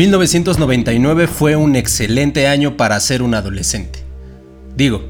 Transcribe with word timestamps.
1999 0.00 1.26
fue 1.26 1.56
un 1.56 1.76
excelente 1.76 2.48
año 2.48 2.78
para 2.78 2.98
ser 3.00 3.20
un 3.20 3.34
adolescente. 3.34 3.98
Digo, 4.74 5.02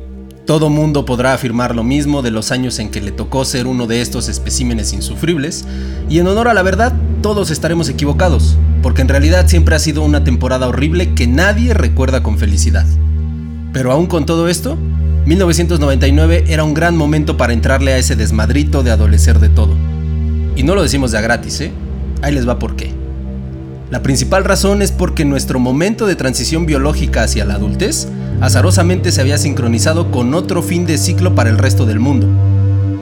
todo 0.46 0.68
mundo 0.68 1.04
podrá 1.04 1.32
afirmar 1.32 1.76
lo 1.76 1.84
mismo 1.84 2.22
de 2.22 2.32
los 2.32 2.50
años 2.50 2.80
en 2.80 2.90
que 2.90 3.00
le 3.00 3.12
tocó 3.12 3.44
ser 3.44 3.68
uno 3.68 3.86
de 3.86 4.00
estos 4.00 4.28
especímenes 4.28 4.92
insufribles, 4.92 5.64
y 6.08 6.18
en 6.18 6.26
honor 6.26 6.48
a 6.48 6.54
la 6.54 6.64
verdad, 6.64 6.92
todos 7.22 7.52
estaremos 7.52 7.88
equivocados, 7.88 8.56
porque 8.82 9.02
en 9.02 9.08
realidad 9.08 9.46
siempre 9.46 9.76
ha 9.76 9.78
sido 9.78 10.02
una 10.02 10.24
temporada 10.24 10.66
horrible 10.66 11.14
que 11.14 11.28
nadie 11.28 11.72
recuerda 11.72 12.24
con 12.24 12.36
felicidad. 12.36 12.86
Pero 13.72 13.92
aún 13.92 14.08
con 14.08 14.26
todo 14.26 14.48
esto, 14.48 14.76
1999 15.24 16.46
era 16.48 16.64
un 16.64 16.74
gran 16.74 16.96
momento 16.96 17.36
para 17.36 17.52
entrarle 17.52 17.92
a 17.92 17.98
ese 17.98 18.16
desmadrito 18.16 18.82
de 18.82 18.90
adolecer 18.90 19.38
de 19.38 19.50
todo. 19.50 19.76
Y 20.56 20.64
no 20.64 20.74
lo 20.74 20.82
decimos 20.82 21.12
de 21.12 21.18
a 21.18 21.20
gratis, 21.20 21.60
¿eh? 21.60 21.70
Ahí 22.22 22.34
les 22.34 22.48
va 22.48 22.58
por 22.58 22.74
qué. 22.74 22.99
La 23.90 24.02
principal 24.02 24.44
razón 24.44 24.82
es 24.82 24.92
porque 24.92 25.24
nuestro 25.24 25.58
momento 25.58 26.06
de 26.06 26.14
transición 26.14 26.64
biológica 26.64 27.24
hacia 27.24 27.44
la 27.44 27.54
adultez 27.54 28.06
azarosamente 28.40 29.10
se 29.10 29.20
había 29.20 29.36
sincronizado 29.36 30.12
con 30.12 30.32
otro 30.34 30.62
fin 30.62 30.86
de 30.86 30.96
ciclo 30.96 31.34
para 31.34 31.50
el 31.50 31.58
resto 31.58 31.86
del 31.86 31.98
mundo. 31.98 32.28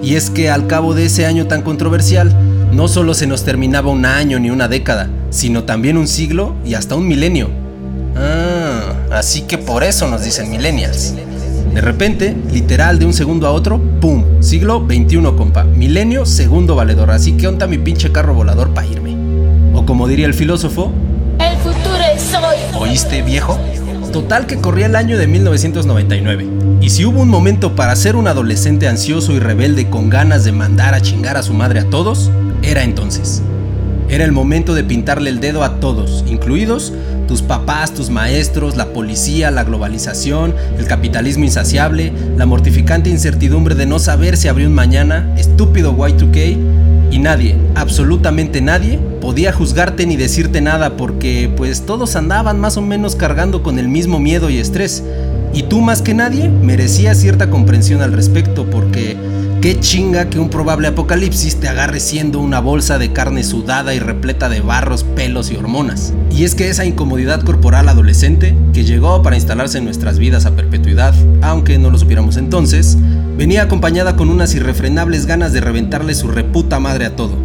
Y 0.03 0.15
es 0.15 0.31
que 0.31 0.49
al 0.49 0.67
cabo 0.67 0.95
de 0.95 1.05
ese 1.05 1.27
año 1.27 1.47
tan 1.47 1.61
controversial, 1.61 2.35
no 2.73 2.89
solo 2.89 3.13
se 3.13 3.27
nos 3.27 3.45
terminaba 3.45 3.91
un 3.91 4.07
año 4.07 4.39
ni 4.39 4.49
una 4.49 4.67
década, 4.67 5.11
sino 5.29 5.65
también 5.65 5.99
un 5.99 6.09
siglo 6.09 6.55
y 6.65 6.73
hasta 6.73 6.95
un 6.95 7.07
milenio. 7.07 7.51
Ah, 8.17 8.95
así 9.11 9.43
que 9.43 9.59
por 9.59 9.85
eso 9.85 10.09
nos 10.09 10.25
dicen 10.25 10.51
millennials. 10.51 11.15
De 11.75 11.83
repente, 11.83 12.35
literal 12.51 12.99
de 12.99 13.05
un 13.05 13.13
segundo 13.13 13.47
a 13.47 13.51
otro, 13.51 13.79
¡pum! 14.01 14.25
Siglo 14.41 14.85
21, 14.85 15.37
compa. 15.37 15.65
Milenio, 15.65 16.25
segundo 16.25 16.75
valedor. 16.75 17.11
Así 17.11 17.33
que 17.33 17.47
onta 17.47 17.67
mi 17.67 17.77
pinche 17.77 18.11
carro 18.11 18.33
volador 18.35 18.73
para 18.73 18.87
irme. 18.87 19.08
Como 19.89 20.07
diría 20.07 20.27
el 20.27 20.35
filósofo, 20.35 20.93
el 21.41 21.57
futuro 21.57 21.97
es 22.15 22.35
hoy. 22.35 22.57
¿Oíste, 22.79 23.23
viejo? 23.23 23.59
Total 24.13 24.47
que 24.47 24.59
corría 24.59 24.85
el 24.85 24.95
año 24.95 25.17
de 25.17 25.27
1999. 25.27 26.47
Y 26.83 26.91
si 26.91 27.07
hubo 27.07 27.23
un 27.23 27.31
momento 27.31 27.75
para 27.75 27.97
ser 27.97 28.15
un 28.15 28.29
adolescente 28.29 28.87
ansioso 28.87 29.33
y 29.33 29.39
rebelde 29.39 29.89
con 29.89 30.11
ganas 30.11 30.45
de 30.45 30.53
mandar 30.53 30.93
a 30.93 31.01
chingar 31.01 31.39
a 31.39 31.43
su 31.43 31.55
madre 31.55 31.81
a 31.81 31.89
todos, 31.89 32.31
era 32.63 32.85
entonces. 32.85 33.41
Era 34.11 34.25
el 34.25 34.33
momento 34.33 34.75
de 34.75 34.85
pintarle 34.85 35.31
el 35.31 35.41
dedo 35.41 35.65
a 35.65 35.81
todos, 35.81 36.23
incluidos 36.29 36.93
tus 37.27 37.41
papás, 37.41 37.95
tus 37.95 38.11
maestros, 38.11 38.77
la 38.77 38.93
policía, 38.93 39.51
la 39.51 39.65
globalización, 39.65 40.55
el 40.77 40.87
capitalismo 40.87 41.45
insaciable, 41.45 42.13
la 42.37 42.45
mortificante 42.45 43.09
incertidumbre 43.09 43.75
de 43.75 43.87
no 43.87 43.99
saber 43.99 44.37
si 44.37 44.49
habría 44.49 44.69
un 44.69 44.75
mañana, 44.75 45.33
estúpido 45.39 45.97
Y2K, 45.97 46.88
y 47.11 47.19
nadie, 47.19 47.57
absolutamente 47.75 48.61
nadie, 48.61 48.99
podía 49.21 49.53
juzgarte 49.53 50.07
ni 50.07 50.17
decirte 50.17 50.61
nada 50.61 50.97
porque 50.97 51.51
pues 51.57 51.87
todos 51.87 52.17
andaban 52.17 52.61
más 52.61 52.77
o 52.77 52.83
menos 52.83 53.17
cargando 53.17 53.63
con 53.63 53.79
el 53.79 53.89
mismo 53.89 54.19
miedo 54.19 54.51
y 54.51 54.59
estrés. 54.59 55.03
Y 55.55 55.63
tú 55.63 55.81
más 55.81 56.03
que 56.03 56.15
nadie 56.15 56.49
merecías 56.49 57.19
cierta 57.19 57.49
comprensión 57.49 58.03
al 58.03 58.13
respecto 58.13 58.67
porque 58.71 59.17
Qué 59.61 59.81
chinga 59.81 60.31
que 60.31 60.39
un 60.39 60.51
probable 60.51 60.87
apocalipsis 60.87 61.57
te 61.57 61.67
agarre 61.67 61.99
siendo 61.99 62.39
una 62.39 62.61
bolsa 62.61 62.97
de 62.97 63.13
carne 63.13 63.43
sudada 63.43 63.93
y 63.93 63.99
repleta 63.99 64.49
de 64.49 64.61
barros, 64.61 65.03
pelos 65.03 65.51
y 65.51 65.57
hormonas. 65.57 66.15
Y 66.31 66.45
es 66.45 66.55
que 66.55 66.69
esa 66.69 66.85
incomodidad 66.85 67.43
corporal 67.43 67.89
adolescente, 67.89 68.55
que 68.73 68.85
llegó 68.85 69.21
para 69.21 69.35
instalarse 69.35 69.79
en 69.79 69.85
nuestras 69.85 70.21
vidas 70.21 70.47
a 70.47 70.55
perpetuidad, 70.55 71.13
aunque 71.43 71.77
no 71.77 71.91
lo 71.91 71.99
supiéramos 71.99 72.37
entonces, 72.37 72.97
venía 73.39 73.63
acompañada 73.63 74.17
con 74.17 74.31
unas 74.31 74.53
irrefrenables 74.57 75.25
ganas 75.25 75.53
de 75.53 75.61
reventarle 75.61 76.13
su 76.17 76.27
reputa 76.27 76.81
madre 76.81 77.07
a 77.07 77.15
todo, 77.15 77.37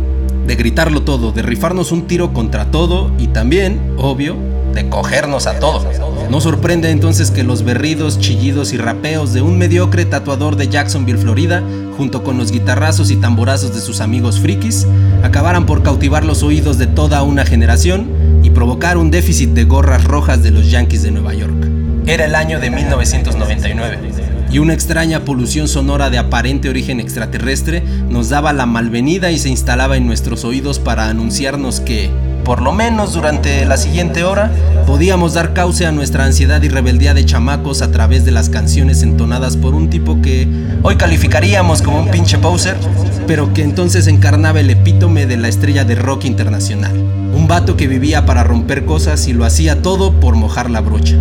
de 0.48 0.56
gritarlo 0.56 1.04
todo, 1.04 1.31
de 1.31 1.44
rifarnos 1.44 1.92
un 1.92 2.08
tiro 2.08 2.34
contra 2.34 2.72
todo 2.72 3.12
y 3.20 3.28
también, 3.28 3.80
obvio, 4.00 4.36
de 4.74 4.90
cogernos 4.90 5.46
a 5.46 5.59
todos. 5.59 5.86
No 6.31 6.42
sorprende 6.42 6.90
entonces 6.90 7.30
que 7.30 7.44
los 7.44 7.64
berridos, 7.64 8.20
chillidos 8.20 8.74
y 8.74 8.78
rapeos 8.78 9.34
de 9.34 9.44
un 9.44 9.59
mediocre 9.59 10.06
tatuador 10.06 10.56
de 10.56 10.68
Jacksonville, 10.68 11.20
Florida, 11.20 11.62
junto 11.96 12.24
con 12.24 12.40
los 12.40 12.52
guitarrazos 12.52 13.12
y 13.12 13.18
tamborazos 13.18 13.75
de 13.75 13.80
sus 13.80 14.02
amigos 14.02 14.40
frikis, 14.40 14.88
acabaran 15.22 15.68
por 15.68 15.84
cautivar 15.84 16.25
los 16.25 16.42
oídos 16.42 16.80
de 16.80 16.88
toda 16.88 17.22
una 17.22 17.46
generación 17.46 18.08
y 18.42 18.50
provocar 18.50 18.98
un 18.98 19.12
déficit 19.12 19.52
de 19.52 19.66
gorras 19.66 20.06
rojas 20.06 20.42
de 20.42 20.50
los 20.50 20.72
Yankees 20.72 21.04
de 21.04 21.12
Nueva 21.12 21.36
York. 21.36 21.68
Era 22.08 22.25
el 22.25 22.34
año 22.34 22.60
de 22.60 22.72
1999 22.72 24.23
y 24.53 24.59
una 24.59 24.74
extraña 24.74 25.25
polución 25.25 25.68
sonora 25.68 26.12
de 26.12 26.19
aparente 26.19 26.69
origen 26.69 27.00
extraterrestre 27.00 27.84
nos 28.09 28.30
daba 28.30 28.53
la 28.53 28.68
malvenida 28.68 29.31
y 29.31 29.40
se 29.40 29.50
instalaba 29.50 29.97
en 29.97 30.06
nuestros 30.06 30.46
oídos 30.46 30.78
para 30.78 31.09
anunciarnos 31.09 31.80
que, 31.80 32.12
por 32.46 32.62
lo 32.62 32.72
menos 32.72 33.13
durante 33.13 33.66
la 33.66 33.78
siguiente 33.78 34.24
hora, 34.24 34.52
podíamos 34.86 35.34
dar 35.34 35.53
cauce 35.53 35.88
a 35.88 35.92
nuestra 35.92 36.25
ansiedad 36.25 36.62
y 36.62 36.69
rebeldía 36.69 37.16
de 37.16 37.25
chamacos 37.25 37.81
a 37.81 37.92
través 37.92 38.25
de 38.25 38.31
las 38.31 38.50
canciones 38.50 39.02
entonadas 39.02 39.58
por 39.58 39.74
un 39.74 39.90
tipo 39.90 40.22
que 40.22 40.47
hoy 40.84 40.97
calificaríamos 40.97 41.81
como 41.81 42.00
un 42.00 42.12
pinche 42.12 42.38
poser, 42.38 42.78
pero 43.25 43.56
que 43.56 43.63
entonces 43.63 44.06
encarnaba 44.06 44.59
el 44.59 44.69
epítome 44.69 45.25
de 45.25 45.38
la 45.38 45.47
estrella 45.47 45.84
de 45.84 45.96
rock 45.96 46.25
internacional. 46.25 46.96
Un 46.96 47.47
vato 47.47 47.75
que 47.75 47.88
vivía 47.88 48.28
para 48.28 48.44
romper 48.44 48.86
cosas 48.86 49.28
y 49.28 49.34
lo 49.34 49.46
hacía 49.46 49.81
todo 49.81 50.19
por 50.19 50.36
mojar 50.36 50.69
la 50.69 50.81
brocha. 50.81 51.18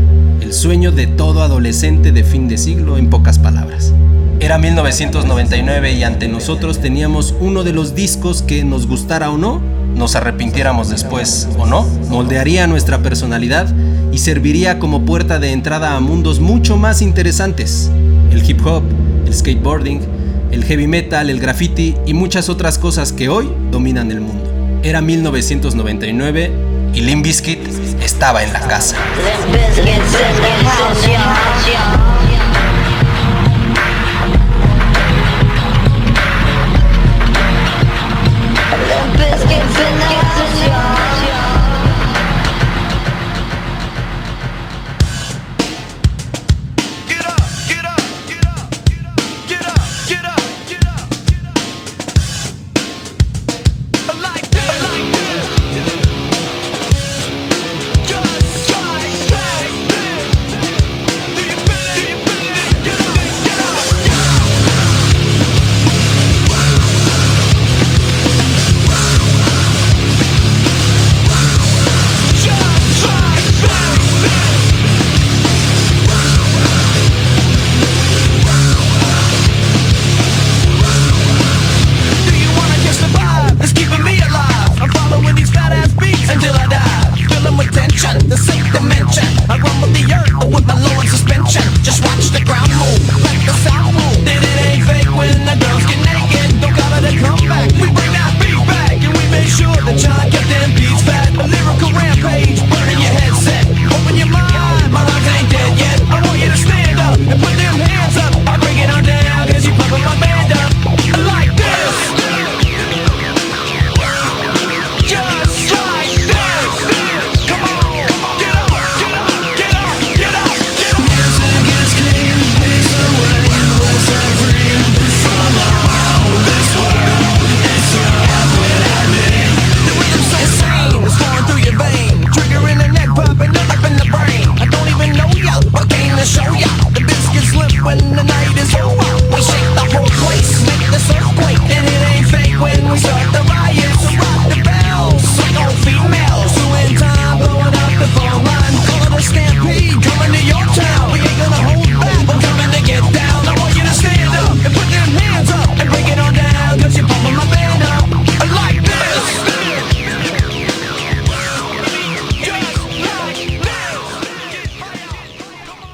Sueño 0.52 0.92
de 0.92 1.06
todo 1.06 1.42
adolescente 1.42 2.12
de 2.12 2.24
fin 2.24 2.46
de 2.46 2.58
siglo 2.58 2.98
en 2.98 3.08
pocas 3.08 3.38
palabras. 3.38 3.94
Era 4.38 4.58
1999 4.58 5.94
y 5.94 6.02
ante 6.02 6.28
nosotros 6.28 6.78
teníamos 6.78 7.34
uno 7.40 7.64
de 7.64 7.72
los 7.72 7.94
discos 7.94 8.42
que 8.42 8.62
nos 8.62 8.86
gustara 8.86 9.30
o 9.30 9.38
no, 9.38 9.62
nos 9.96 10.14
arrepintiéramos 10.14 10.90
después 10.90 11.48
o 11.56 11.64
no, 11.64 11.84
moldearía 12.10 12.66
nuestra 12.66 13.02
personalidad 13.02 13.74
y 14.12 14.18
serviría 14.18 14.78
como 14.78 15.06
puerta 15.06 15.38
de 15.38 15.52
entrada 15.52 15.96
a 15.96 16.00
mundos 16.00 16.38
mucho 16.38 16.76
más 16.76 17.00
interesantes. 17.00 17.90
El 18.30 18.48
hip 18.48 18.60
hop, 18.66 18.82
el 19.26 19.32
skateboarding, 19.32 20.02
el 20.50 20.64
heavy 20.64 20.86
metal, 20.86 21.30
el 21.30 21.40
graffiti 21.40 21.94
y 22.04 22.12
muchas 22.12 22.50
otras 22.50 22.76
cosas 22.76 23.10
que 23.10 23.30
hoy 23.30 23.48
dominan 23.70 24.10
el 24.10 24.20
mundo. 24.20 24.44
Era 24.82 25.00
1999 25.00 26.52
y 26.92 27.00
Limp 27.00 27.24
Bizkit 27.24 27.60
estaba 28.04 28.42
en 28.42 28.52
la 28.52 28.60
casa. 28.60 28.96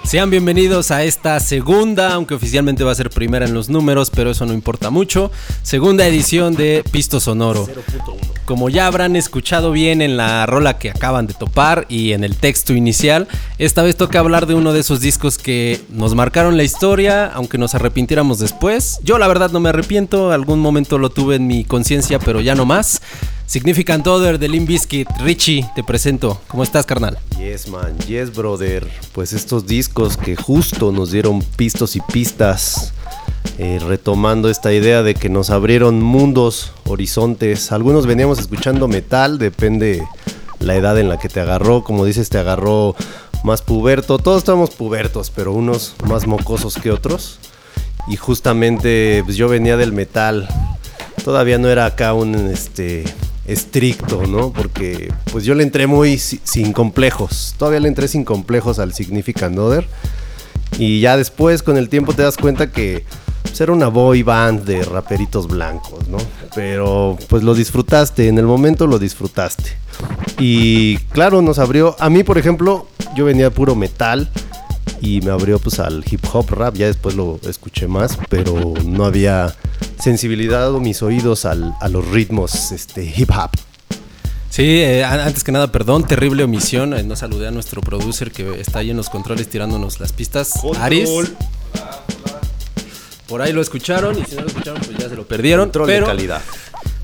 Sean 0.08 0.30
bienvenidos 0.30 0.90
a 0.90 1.04
esta 1.04 1.38
segunda, 1.38 2.14
aunque 2.14 2.32
oficialmente 2.32 2.82
va 2.82 2.92
a 2.92 2.94
ser 2.94 3.10
primera 3.10 3.44
en 3.44 3.52
los 3.52 3.68
números, 3.68 4.08
pero 4.08 4.30
eso 4.30 4.46
no 4.46 4.54
importa 4.54 4.88
mucho. 4.88 5.30
Segunda 5.62 6.06
edición 6.06 6.54
de 6.54 6.82
Pisto 6.90 7.20
Sonoro. 7.20 7.68
Como 8.46 8.70
ya 8.70 8.86
habrán 8.86 9.16
escuchado 9.16 9.70
bien 9.70 10.00
en 10.00 10.16
la 10.16 10.46
rola 10.46 10.78
que 10.78 10.88
acaban 10.88 11.26
de 11.26 11.34
topar 11.34 11.84
y 11.90 12.12
en 12.12 12.24
el 12.24 12.36
texto 12.36 12.72
inicial, 12.72 13.28
esta 13.58 13.82
vez 13.82 13.98
toca 13.98 14.18
hablar 14.18 14.46
de 14.46 14.54
uno 14.54 14.72
de 14.72 14.80
esos 14.80 15.02
discos 15.02 15.36
que 15.36 15.78
nos 15.90 16.14
marcaron 16.14 16.56
la 16.56 16.64
historia, 16.64 17.26
aunque 17.26 17.58
nos 17.58 17.74
arrepintiéramos 17.74 18.38
después. 18.38 19.00
Yo 19.02 19.18
la 19.18 19.28
verdad 19.28 19.50
no 19.50 19.60
me 19.60 19.68
arrepiento, 19.68 20.32
algún 20.32 20.60
momento 20.60 20.96
lo 20.96 21.10
tuve 21.10 21.36
en 21.36 21.46
mi 21.46 21.64
conciencia, 21.64 22.18
pero 22.18 22.40
ya 22.40 22.54
no 22.54 22.64
más. 22.64 23.02
Significant 23.48 24.06
Other 24.06 24.38
de 24.38 24.46
Limp 24.46 24.68
Bizkit. 24.68 25.08
Richie, 25.22 25.66
te 25.74 25.82
presento. 25.82 26.38
¿Cómo 26.48 26.62
estás, 26.62 26.84
carnal? 26.84 27.18
Yes, 27.38 27.66
man. 27.68 27.96
Yes, 28.00 28.34
brother. 28.34 28.86
Pues 29.12 29.32
estos 29.32 29.66
discos 29.66 30.18
que 30.18 30.36
justo 30.36 30.92
nos 30.92 31.12
dieron 31.12 31.40
pistos 31.40 31.96
y 31.96 32.02
pistas. 32.02 32.92
Eh, 33.56 33.80
retomando 33.82 34.50
esta 34.50 34.70
idea 34.74 35.02
de 35.02 35.14
que 35.14 35.30
nos 35.30 35.48
abrieron 35.48 36.02
mundos, 36.02 36.72
horizontes. 36.84 37.72
Algunos 37.72 38.04
veníamos 38.04 38.38
escuchando 38.38 38.86
metal, 38.86 39.38
depende 39.38 40.06
la 40.58 40.76
edad 40.76 40.98
en 40.98 41.08
la 41.08 41.18
que 41.18 41.30
te 41.30 41.40
agarró. 41.40 41.82
Como 41.82 42.04
dices, 42.04 42.28
te 42.28 42.36
agarró 42.36 42.96
más 43.44 43.62
puberto. 43.62 44.18
Todos 44.18 44.42
estamos 44.42 44.72
pubertos, 44.72 45.32
pero 45.34 45.54
unos 45.54 45.94
más 46.06 46.26
mocosos 46.26 46.74
que 46.74 46.90
otros. 46.90 47.38
Y 48.08 48.16
justamente 48.16 49.22
pues, 49.24 49.38
yo 49.38 49.48
venía 49.48 49.78
del 49.78 49.94
metal. 49.94 50.46
Todavía 51.24 51.56
no 51.56 51.70
era 51.70 51.86
acá 51.86 52.12
un 52.12 52.34
este 52.48 53.04
estricto, 53.48 54.26
¿no? 54.26 54.52
Porque 54.52 55.12
pues 55.32 55.44
yo 55.44 55.54
le 55.54 55.62
entré 55.64 55.86
muy 55.86 56.18
sin 56.18 56.72
complejos. 56.72 57.54
Todavía 57.58 57.80
le 57.80 57.88
entré 57.88 58.06
sin 58.06 58.24
complejos 58.24 58.78
al 58.78 58.92
Significant 58.92 59.58
Other. 59.58 59.88
Y 60.78 61.00
ya 61.00 61.16
después 61.16 61.62
con 61.62 61.76
el 61.76 61.88
tiempo 61.88 62.12
te 62.12 62.22
das 62.22 62.36
cuenta 62.36 62.70
que 62.70 63.04
pues, 63.42 63.60
era 63.60 63.72
una 63.72 63.88
boy 63.88 64.22
band 64.22 64.64
de 64.64 64.84
raperitos 64.84 65.48
blancos, 65.48 66.06
¿no? 66.08 66.18
Pero 66.54 67.16
pues 67.28 67.42
lo 67.42 67.54
disfrutaste, 67.54 68.28
en 68.28 68.38
el 68.38 68.44
momento 68.44 68.86
lo 68.86 68.98
disfrutaste. 68.98 69.76
Y 70.38 70.98
claro, 71.10 71.40
nos 71.40 71.58
abrió, 71.58 71.96
a 71.98 72.10
mí 72.10 72.22
por 72.22 72.36
ejemplo, 72.38 72.86
yo 73.16 73.24
venía 73.24 73.50
puro 73.50 73.74
metal 73.74 74.30
y 75.00 75.20
me 75.20 75.30
abrió 75.30 75.58
pues 75.58 75.78
al 75.78 76.04
hip 76.10 76.24
hop 76.32 76.50
rap, 76.50 76.74
ya 76.74 76.86
después 76.86 77.14
lo 77.14 77.40
escuché 77.48 77.88
más, 77.88 78.18
pero 78.28 78.74
no 78.84 79.04
había 79.04 79.54
sensibilidad 80.00 80.72
o 80.72 80.80
mis 80.80 81.02
oídos 81.02 81.44
al, 81.44 81.74
a 81.80 81.88
los 81.88 82.06
ritmos 82.08 82.72
este, 82.72 83.04
hip 83.04 83.30
hop. 83.30 83.50
Sí, 84.50 84.80
eh, 84.80 85.04
antes 85.04 85.44
que 85.44 85.52
nada, 85.52 85.70
perdón, 85.70 86.06
terrible 86.06 86.42
omisión. 86.42 86.94
Eh, 86.94 87.02
no 87.02 87.16
saludé 87.16 87.48
a 87.48 87.50
nuestro 87.50 87.80
producer 87.80 88.32
que 88.32 88.60
está 88.60 88.80
ahí 88.80 88.90
en 88.90 88.96
los 88.96 89.10
controles 89.10 89.48
tirándonos 89.48 90.00
las 90.00 90.12
pistas. 90.12 90.54
Aris. 90.80 91.08
Por 93.28 93.42
ahí 93.42 93.52
lo 93.52 93.60
escucharon 93.60 94.18
y 94.18 94.24
si 94.24 94.36
no 94.36 94.40
lo 94.40 94.48
escucharon, 94.48 94.80
pues 94.80 94.96
ya 94.96 95.08
se 95.08 95.14
lo 95.14 95.28
perdieron. 95.28 95.66
Control 95.66 95.88
de 95.88 96.02
calidad. 96.02 96.42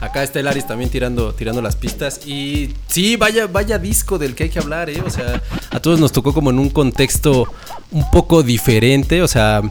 Acá 0.04 0.22
está 0.22 0.38
el 0.38 0.46
Aris 0.46 0.66
también 0.66 0.90
tirando, 0.90 1.32
tirando 1.32 1.62
las 1.62 1.76
pistas. 1.76 2.26
Y 2.26 2.74
sí, 2.88 3.16
vaya, 3.16 3.46
vaya 3.46 3.78
disco 3.78 4.18
del 4.18 4.34
que 4.34 4.44
hay 4.44 4.50
que 4.50 4.58
hablar, 4.58 4.90
¿eh? 4.90 5.02
O 5.04 5.08
sea, 5.08 5.42
a 5.70 5.80
todos 5.80 5.98
nos 5.98 6.12
tocó 6.12 6.34
como 6.34 6.50
en 6.50 6.58
un 6.58 6.68
contexto 6.68 7.48
un 7.90 8.10
poco 8.10 8.42
diferente. 8.42 9.22
O 9.22 9.28
sea, 9.28 9.62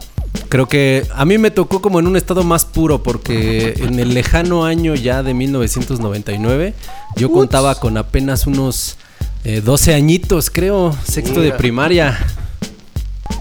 creo 0.48 0.66
que 0.66 1.06
a 1.14 1.24
mí 1.24 1.38
me 1.38 1.52
tocó 1.52 1.80
como 1.80 2.00
en 2.00 2.08
un 2.08 2.16
estado 2.16 2.42
más 2.42 2.64
puro, 2.64 3.02
porque 3.02 3.74
en 3.78 4.00
el 4.00 4.12
lejano 4.12 4.64
año 4.64 4.96
ya 4.96 5.22
de 5.22 5.34
1999, 5.34 6.74
yo 7.16 7.30
contaba 7.30 7.76
con 7.76 7.96
apenas 7.96 8.48
unos 8.48 8.96
12 9.44 9.92
eh, 9.92 9.94
añitos, 9.94 10.50
creo, 10.50 10.96
sexto 11.06 11.40
de 11.40 11.52
primaria. 11.52 12.18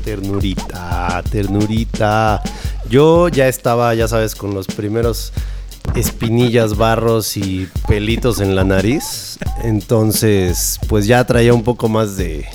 Ternurita, 0.06 1.24
ternurita. 1.32 2.42
Yo 2.88 3.30
ya 3.30 3.48
estaba, 3.48 3.96
ya 3.96 4.08
sabes, 4.08 4.36
con 4.36 4.54
los 4.54 4.68
primeros 4.68 5.34
espinillas, 5.96 6.78
barros 6.78 7.38
y 7.38 7.68
pelitos 7.88 8.40
en 8.40 8.56
la 8.56 8.64
nariz. 8.64 9.38
Entonces, 9.64 10.80
pues 10.88 11.06
ya 11.06 11.24
traía 11.26 11.54
un 11.54 11.64
poco 11.64 11.90
más 11.90 12.18
de, 12.18 12.46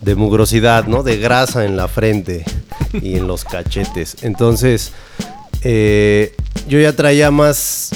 de 0.00 0.14
mugrosidad, 0.14 0.86
¿no? 0.86 1.02
De 1.02 1.18
grasa 1.18 1.64
en 1.64 1.76
la 1.76 1.88
frente 1.88 2.44
y 2.92 3.16
en 3.16 3.26
los 3.26 3.44
cachetes. 3.44 4.16
Entonces, 4.22 4.92
eh, 5.62 6.34
yo 6.68 6.80
ya 6.80 6.94
traía 6.94 7.30
más 7.30 7.90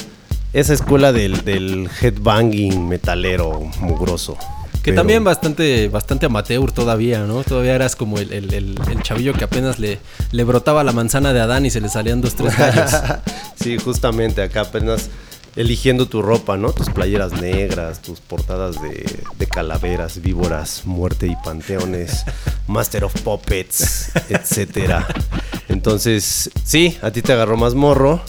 esa 0.53 0.73
escuela 0.73 1.11
del, 1.11 1.43
del 1.43 1.89
headbanging 2.01 2.87
metalero 2.87 3.59
mugroso. 3.79 4.37
Que 4.85 4.93
también 4.93 5.23
bastante, 5.23 5.89
bastante 5.89 6.27
amateur 6.27 6.71
todavía, 6.71 7.21
¿no? 7.21 7.43
Todavía 7.43 7.73
eras 7.73 7.95
como 7.95 8.19
el, 8.19 8.31
el, 8.31 8.75
chavillo 9.01 9.33
que 9.33 9.43
apenas 9.43 9.79
le, 9.79 9.97
le 10.31 10.43
brotaba 10.43 10.83
la 10.83 10.91
manzana 10.91 11.33
de 11.33 11.39
Adán 11.41 11.65
y 11.65 11.71
se 11.71 11.81
le 11.81 11.89
salían 11.89 12.21
dos, 12.21 12.35
tres 12.35 12.55
gallos. 12.57 12.91
sí, 13.55 13.79
justamente 13.79 14.43
acá 14.43 14.61
apenas 14.61 15.09
eligiendo 15.55 16.07
tu 16.07 16.21
ropa, 16.21 16.57
¿no? 16.57 16.73
Tus 16.73 16.89
playeras 16.89 17.33
negras, 17.33 18.01
tus 18.01 18.19
portadas 18.19 18.81
de, 18.81 19.05
de, 19.37 19.47
calaveras, 19.47 20.21
víboras, 20.21 20.85
muerte 20.85 21.27
y 21.27 21.35
panteones, 21.43 22.25
Master 22.67 23.05
of 23.05 23.21
Puppets, 23.21 24.11
etcétera. 24.29 25.07
Entonces, 25.69 26.49
sí, 26.63 26.97
a 27.01 27.11
ti 27.11 27.21
te 27.21 27.33
agarró 27.33 27.57
más 27.57 27.73
morro 27.73 28.21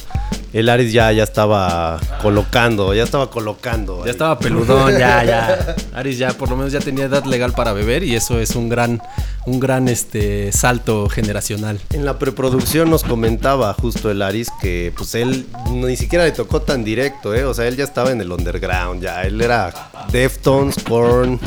el 0.57 0.71
Aris 0.71 0.91
ya, 0.91 1.13
ya 1.13 1.23
estaba 1.23 2.01
colocando, 2.23 2.95
ya 2.95 3.03
estaba 3.03 3.31
colocando. 3.31 4.07
Ya 4.07 4.13
estaba 4.13 4.39
peludón, 4.39 4.93
ya, 4.93 5.23
ya. 5.23 5.77
Aris 5.95 6.17
ya 6.17 6.33
por 6.33 6.49
lo 6.49 6.57
menos 6.57 6.73
ya 6.73 6.81
tenía 6.81 7.05
edad 7.05 7.25
legal 7.25 7.53
para 7.53 7.75
beber 7.75 8.03
y 8.03 8.15
eso 8.15 8.41
es 8.41 8.57
un 8.57 8.71
gran, 8.71 9.03
un 9.45 9.61
gran 9.61 9.87
este, 9.89 10.53
salto 10.53 11.11
generacional. 11.11 11.79
En 11.93 12.07
la 12.07 12.19
preproducción 12.19 12.89
nos 12.89 13.03
comentaba 13.03 13.75
justo 13.75 14.11
el 14.11 14.23
Aris 14.23 14.49
que 14.61 14.95
pues 14.97 15.15
él 15.15 15.47
ni 15.71 15.97
siquiera 15.97 16.25
le 16.25 16.33
tocó 16.33 16.63
tan 16.63 16.85
directo, 16.85 17.16
¿eh? 17.25 17.45
O 17.45 17.55
sea, 17.55 17.67
él 17.67 17.77
ya 17.77 17.85
estaba 17.85 18.11
en 18.11 18.21
el 18.21 18.31
underground, 18.31 19.03
ya. 19.03 19.23
Él 19.23 19.41
era 19.41 19.73
Deftones, 20.11 20.77
Korn, 20.83 21.41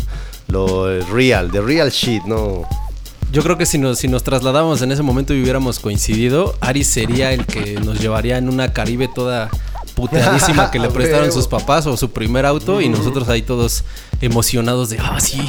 lo 0.47 0.99
real, 1.05 1.51
the 1.51 1.61
real 1.61 1.89
shit, 1.89 2.23
¿no? 2.23 2.67
Yo 3.31 3.43
creo 3.43 3.57
que 3.57 3.67
si 3.67 3.77
nos, 3.77 3.99
si 3.99 4.07
nos 4.07 4.23
trasladamos 4.23 4.81
en 4.81 4.91
ese 4.91 5.03
momento 5.03 5.35
y 5.35 5.41
hubiéramos 5.41 5.79
coincidido, 5.79 6.55
Ari 6.61 6.83
sería 6.83 7.31
el 7.31 7.45
que 7.45 7.73
nos 7.79 7.99
llevaría 7.99 8.37
en 8.37 8.49
una 8.49 8.73
Caribe 8.73 9.07
toda 9.07 9.51
puteadísima 9.93 10.71
que 10.71 10.79
le 10.79 10.89
prestaron 10.89 11.31
sus 11.31 11.47
papás 11.47 11.85
o 11.85 11.95
su 11.95 12.09
primer 12.11 12.47
auto 12.47 12.81
y 12.81 12.89
nosotros 12.89 13.29
ahí 13.29 13.43
todos 13.43 13.83
emocionados 14.21 14.89
de, 14.89 14.97
ah, 14.99 15.19
sí, 15.19 15.41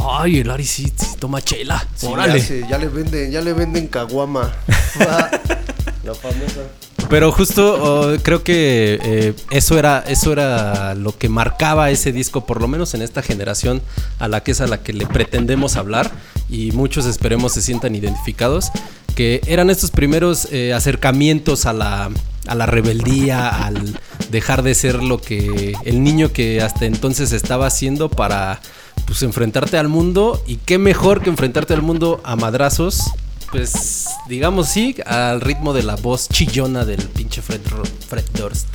ay, 0.00 0.38
el 0.38 0.50
Ari 0.50 0.64
sí, 0.64 0.90
toma 1.18 1.42
chela, 1.42 1.86
órale. 2.02 2.40
Ya, 2.68 2.78
le 2.78 2.88
venden, 2.88 3.30
ya 3.30 3.42
le 3.42 3.52
venden 3.52 3.88
caguama. 3.88 4.50
La 6.04 6.14
famosa. 6.14 6.62
Pero 7.08 7.32
justo 7.32 7.78
oh, 7.80 8.16
creo 8.22 8.44
que 8.44 8.98
eh, 9.02 9.34
eso 9.50 9.78
era 9.78 10.04
eso 10.06 10.32
era 10.32 10.94
lo 10.94 11.16
que 11.16 11.30
marcaba 11.30 11.90
ese 11.90 12.12
disco, 12.12 12.44
por 12.44 12.60
lo 12.60 12.68
menos 12.68 12.92
en 12.92 13.00
esta 13.00 13.22
generación 13.22 13.80
a 14.18 14.28
la 14.28 14.42
que 14.42 14.50
es 14.50 14.60
a 14.60 14.66
la 14.66 14.82
que 14.82 14.92
le 14.92 15.06
pretendemos 15.06 15.76
hablar 15.76 16.10
y 16.50 16.72
muchos 16.72 17.06
esperemos 17.06 17.52
se 17.52 17.62
sientan 17.62 17.94
identificados, 17.94 18.70
que 19.14 19.40
eran 19.46 19.70
estos 19.70 19.90
primeros 19.90 20.48
eh, 20.52 20.74
acercamientos 20.74 21.64
a 21.64 21.72
la, 21.72 22.10
a 22.46 22.54
la 22.54 22.66
rebeldía, 22.66 23.48
al 23.48 23.98
dejar 24.30 24.62
de 24.62 24.74
ser 24.74 25.02
lo 25.02 25.18
que 25.18 25.74
el 25.84 26.04
niño 26.04 26.30
que 26.32 26.60
hasta 26.60 26.84
entonces 26.84 27.32
estaba 27.32 27.66
haciendo 27.66 28.10
para 28.10 28.60
pues 29.06 29.22
enfrentarte 29.22 29.78
al 29.78 29.88
mundo 29.88 30.42
y 30.46 30.56
qué 30.56 30.76
mejor 30.76 31.22
que 31.22 31.30
enfrentarte 31.30 31.72
al 31.72 31.80
mundo 31.80 32.20
a 32.24 32.36
madrazos 32.36 33.12
pues 33.50 34.06
digamos 34.28 34.68
sí, 34.68 34.96
al 35.06 35.40
ritmo 35.40 35.72
de 35.72 35.82
la 35.82 35.96
voz 35.96 36.28
chillona 36.28 36.84
del 36.84 37.02
pinche 37.08 37.42
Fred, 37.42 37.60
Fred 38.08 38.24
Durst. 38.34 38.66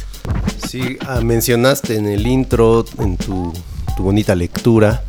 Sí, 0.68 0.98
ah, 1.08 1.22
mencionaste 1.22 1.96
en 1.96 2.08
el 2.08 2.26
intro, 2.26 2.86
en 3.00 3.18
tu, 3.18 3.54
bonita 4.00 4.36
lectura, 4.36 5.04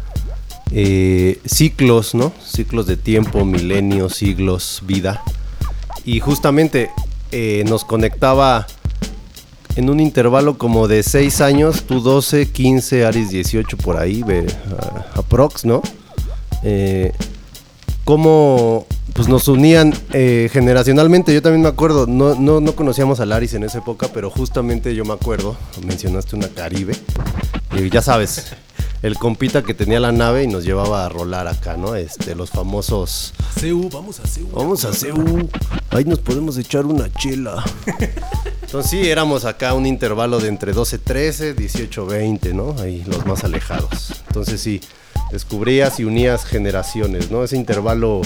eh, 0.70 1.40
ciclos, 1.46 2.14
¿no? 2.14 2.32
Ciclos 2.44 2.86
de 2.86 2.96
tiempo, 2.96 3.44
milenios, 3.44 4.16
siglos, 4.16 4.82
vida. 4.86 5.22
Y 6.04 6.20
justamente 6.20 6.90
eh, 7.32 7.64
nos 7.66 7.84
conectaba 7.84 8.66
en 9.76 9.90
un 9.90 10.00
intervalo 10.00 10.58
como 10.58 10.86
de 10.86 11.02
6 11.02 11.40
años, 11.40 11.84
tú 11.84 12.00
12, 12.00 12.50
15, 12.50 13.06
Aris 13.06 13.30
18 13.30 13.76
por 13.78 13.96
ahí, 13.96 14.22
ve, 14.22 14.46
aprox, 15.14 15.64
¿no? 15.64 15.82
Eh, 16.62 17.12
¿Cómo 18.04 18.86
pues 19.14 19.28
nos 19.28 19.48
unían 19.48 19.94
eh, 20.12 20.50
generacionalmente. 20.52 21.32
Yo 21.32 21.40
también 21.40 21.62
me 21.62 21.68
acuerdo, 21.68 22.06
no, 22.06 22.34
no, 22.34 22.60
no 22.60 22.74
conocíamos 22.74 23.20
a 23.20 23.26
Laris 23.26 23.54
en 23.54 23.62
esa 23.62 23.78
época, 23.78 24.08
pero 24.12 24.28
justamente 24.28 24.94
yo 24.94 25.04
me 25.04 25.14
acuerdo, 25.14 25.56
mencionaste 25.86 26.36
una 26.36 26.48
Caribe, 26.48 26.94
y 27.76 27.88
ya 27.88 28.02
sabes, 28.02 28.52
el 29.02 29.16
compita 29.16 29.62
que 29.62 29.72
tenía 29.72 30.00
la 30.00 30.12
nave 30.12 30.42
y 30.42 30.48
nos 30.48 30.64
llevaba 30.64 31.06
a 31.06 31.08
rolar 31.08 31.46
acá, 31.46 31.76
¿no? 31.76 31.94
Este, 31.94 32.34
los 32.34 32.50
famosos... 32.50 33.34
CU, 33.60 33.88
vamos 33.92 34.18
a 34.18 34.22
CU. 34.22 34.48
Vamos 34.52 34.84
a 34.84 34.90
CU, 34.90 35.48
ahí 35.90 36.04
nos 36.04 36.18
podemos 36.18 36.58
echar 36.58 36.84
una 36.84 37.12
chela. 37.12 37.62
Entonces 38.62 38.90
sí, 38.90 39.08
éramos 39.08 39.44
acá 39.44 39.74
un 39.74 39.86
intervalo 39.86 40.40
de 40.40 40.48
entre 40.48 40.72
12, 40.72 40.98
13, 40.98 41.54
18, 41.54 42.06
20, 42.06 42.54
¿no? 42.54 42.74
Ahí 42.80 43.04
los 43.06 43.24
más 43.26 43.44
alejados. 43.44 44.24
Entonces 44.26 44.60
sí, 44.60 44.80
Descubrías 45.34 45.98
y 45.98 46.04
unías 46.04 46.44
generaciones, 46.44 47.32
¿no? 47.32 47.42
Ese 47.42 47.56
intervalo 47.56 48.22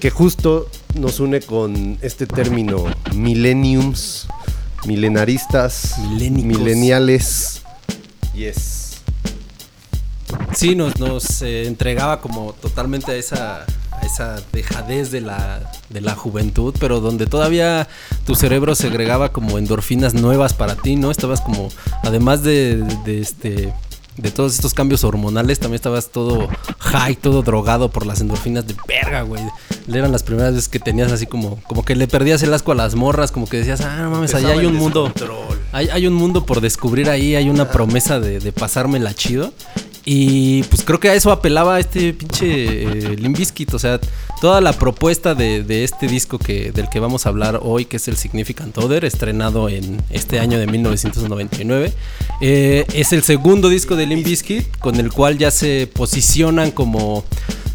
que 0.00 0.08
justo 0.08 0.66
nos 0.94 1.20
une 1.20 1.42
con 1.42 1.98
este 2.00 2.26
término 2.26 2.86
millenniums, 3.14 4.28
milenaristas, 4.86 5.98
Milénicos. 5.98 6.46
mileniales. 6.58 7.62
Yes. 8.34 9.02
Sí, 10.54 10.74
nos, 10.74 10.98
nos 10.98 11.42
eh, 11.42 11.66
entregaba 11.66 12.22
como 12.22 12.54
totalmente 12.54 13.12
a 13.12 13.16
esa, 13.16 13.66
a 13.92 14.06
esa 14.06 14.40
dejadez 14.50 15.10
de 15.10 15.20
la, 15.20 15.70
de 15.90 16.00
la 16.00 16.14
juventud, 16.14 16.74
pero 16.80 17.00
donde 17.00 17.26
todavía 17.26 17.88
tu 18.24 18.34
cerebro 18.34 18.74
segregaba 18.74 19.32
como 19.32 19.58
endorfinas 19.58 20.14
nuevas 20.14 20.54
para 20.54 20.76
ti, 20.76 20.96
¿no? 20.96 21.10
Estabas 21.10 21.42
como, 21.42 21.68
además 22.02 22.42
de, 22.42 22.78
de 23.04 23.20
este 23.20 23.74
de 24.18 24.30
todos 24.30 24.54
estos 24.54 24.74
cambios 24.74 25.04
hormonales, 25.04 25.58
también 25.58 25.76
estabas 25.76 26.10
todo 26.10 26.48
high, 26.78 27.16
todo 27.16 27.42
drogado 27.42 27.90
por 27.90 28.04
las 28.04 28.20
endorfinas 28.20 28.66
de 28.66 28.74
verga, 28.86 29.22
güey. 29.22 29.42
Eran 29.90 30.12
las 30.12 30.22
primeras 30.22 30.54
veces 30.54 30.68
que 30.68 30.80
tenías 30.80 31.12
así 31.12 31.26
como, 31.26 31.60
como 31.62 31.84
que 31.84 31.96
le 31.96 32.08
perdías 32.08 32.42
el 32.42 32.52
asco 32.52 32.72
a 32.72 32.74
las 32.74 32.94
morras, 32.94 33.32
como 33.32 33.48
que 33.48 33.58
decías, 33.58 33.80
ah, 33.80 34.02
no 34.02 34.10
mames, 34.10 34.34
allá 34.34 34.50
hay 34.50 34.66
un 34.66 34.74
mundo. 34.76 35.12
Hay, 35.72 35.88
hay 35.88 36.06
un 36.06 36.14
mundo 36.14 36.44
por 36.44 36.60
descubrir 36.60 37.08
ahí, 37.08 37.34
hay 37.36 37.48
una 37.48 37.70
promesa 37.70 38.20
de, 38.20 38.40
de 38.40 38.52
pasármela 38.52 39.14
chido. 39.14 39.52
Y 40.10 40.62
pues 40.64 40.84
creo 40.84 40.98
que 40.98 41.10
a 41.10 41.14
eso 41.14 41.30
apelaba 41.30 41.78
este 41.78 42.14
pinche 42.14 42.46
eh, 42.48 43.16
Limp 43.16 43.36
Bizkit, 43.36 43.74
o 43.74 43.78
sea, 43.78 44.00
toda 44.40 44.60
la 44.60 44.72
propuesta 44.72 45.34
de, 45.34 45.84
este 45.84 46.06
disco 46.06 46.38
que, 46.38 46.72
del 46.72 46.88
que 46.88 47.00
vamos 47.00 47.26
a 47.26 47.28
hablar 47.30 47.60
hoy, 47.62 47.84
que 47.84 47.96
es 47.96 48.08
el 48.08 48.16
Significant 48.16 48.76
Other, 48.78 49.04
estrenado 49.04 49.68
en 49.68 50.02
este 50.10 50.40
año 50.40 50.58
de 50.58 50.66
1999, 50.66 51.92
eh, 52.40 52.86
es 52.94 53.12
el 53.12 53.22
segundo 53.22 53.68
disco 53.68 53.96
de 53.96 54.06
Limp 54.06 54.24
Bizkit, 54.24 54.78
con 54.78 54.96
el 54.96 55.12
cual 55.12 55.38
ya 55.38 55.50
se 55.50 55.88
posicionan 55.92 56.70
como 56.70 57.24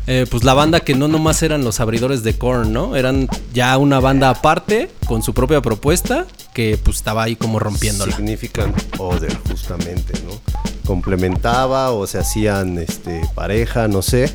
eh, 0.06 0.26
pues 0.30 0.44
la 0.44 0.54
banda 0.54 0.82
que 0.82 0.96
no 0.96 1.08
nomás 1.08 1.44
eran 1.44 1.64
los 1.64 1.80
abridores 1.80 2.24
de 2.24 2.38
Korn, 2.38 2.74
¿no? 2.74 2.96
Eran 2.96 3.28
ya 3.54 3.78
una 3.78 4.00
banda 4.00 4.30
aparte, 4.30 4.90
con 5.08 5.24
su 5.24 5.34
propia 5.34 5.62
propuesta, 5.62 6.28
que 6.54 6.78
pues 6.82 6.98
estaba 6.98 7.24
ahí 7.24 7.36
como 7.36 7.60
rompiéndola. 7.60 8.16
Significant 8.16 8.76
other, 9.00 9.34
justamente, 9.50 10.14
¿no? 10.26 10.40
Complementaba 10.86 11.92
o 11.92 12.06
se 12.06 12.20
hacían 12.20 12.78
este, 12.80 13.22
pareja, 13.34 13.88
no 13.88 14.02
sé. 14.02 14.32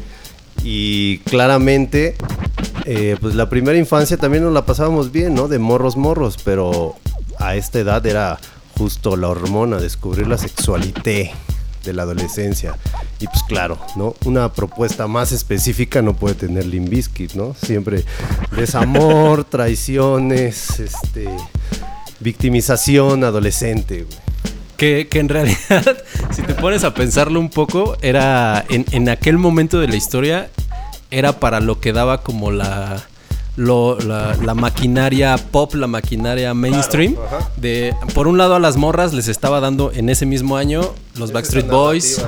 Y 0.63 1.19
claramente, 1.19 2.17
eh, 2.85 3.17
pues 3.21 3.35
la 3.35 3.49
primera 3.49 3.79
infancia 3.79 4.17
también 4.17 4.45
nos 4.45 4.53
la 4.53 4.67
pasábamos 4.67 5.13
bien, 5.13 5.35
¿no? 5.35 5.49
De 5.49 5.59
morros, 5.59 5.97
morros, 5.97 6.37
pero 6.45 6.97
a 7.39 7.55
esta 7.57 7.79
edad 7.79 8.05
era 8.07 8.39
justo 8.77 9.17
la 9.17 9.29
hormona, 9.29 9.79
descubrir 9.79 10.27
la 10.27 10.39
sexualité 10.39 11.33
de 11.85 11.93
la 11.93 12.03
adolescencia. 12.03 12.77
Y 13.21 13.27
pues 13.27 13.43
claro, 13.45 13.79
¿no? 13.97 14.15
Una 14.25 14.53
propuesta 14.53 15.07
más 15.07 15.33
específica 15.33 16.03
no 16.03 16.15
puede 16.15 16.35
tener 16.35 16.67
Limp 16.67 16.89
Bizkit, 16.89 17.35
¿no? 17.35 17.55
Siempre 17.55 18.05
desamor, 18.57 19.45
traiciones, 19.51 20.81
este 20.81 21.29
victimización 22.21 23.25
adolescente, 23.25 24.05
güey. 24.05 24.28
Que, 24.79 25.09
que 25.09 25.19
en 25.19 25.29
realidad, 25.29 25.99
si 26.31 26.41
te 26.43 26.55
pones 26.55 26.85
a 26.85 26.95
pensarlo 26.95 27.39
un 27.41 27.51
poco, 27.51 27.97
era 28.01 28.65
en, 28.71 28.87
en 28.93 29.09
aquel 29.11 29.37
momento 29.37 29.79
de 29.81 29.89
la 29.89 29.97
historia, 29.97 30.49
era 31.11 31.41
para 31.41 31.61
lo 31.61 31.81
que 31.81 31.93
daba 31.93 32.23
como 32.23 32.51
la, 32.53 33.03
lo- 33.57 33.99
la, 33.99 34.37
la 34.37 34.55
maquinaria 34.55 35.37
pop, 35.37 35.75
la 35.75 35.89
maquinaria 35.89 36.55
mainstream. 36.55 37.15
Claro, 37.15 37.49
de 37.57 37.95
Por 38.15 38.29
un 38.29 38.39
lado 38.39 38.55
a 38.55 38.61
las 38.61 38.77
morras 38.77 39.13
les 39.15 39.27
estaba 39.27 39.59
dando 39.61 39.91
en 39.93 40.09
ese 40.11 40.27
mismo 40.27 40.57
año 40.57 40.83
los 41.17 41.33
Backstreet 41.33 41.67
Boys. 41.69 42.25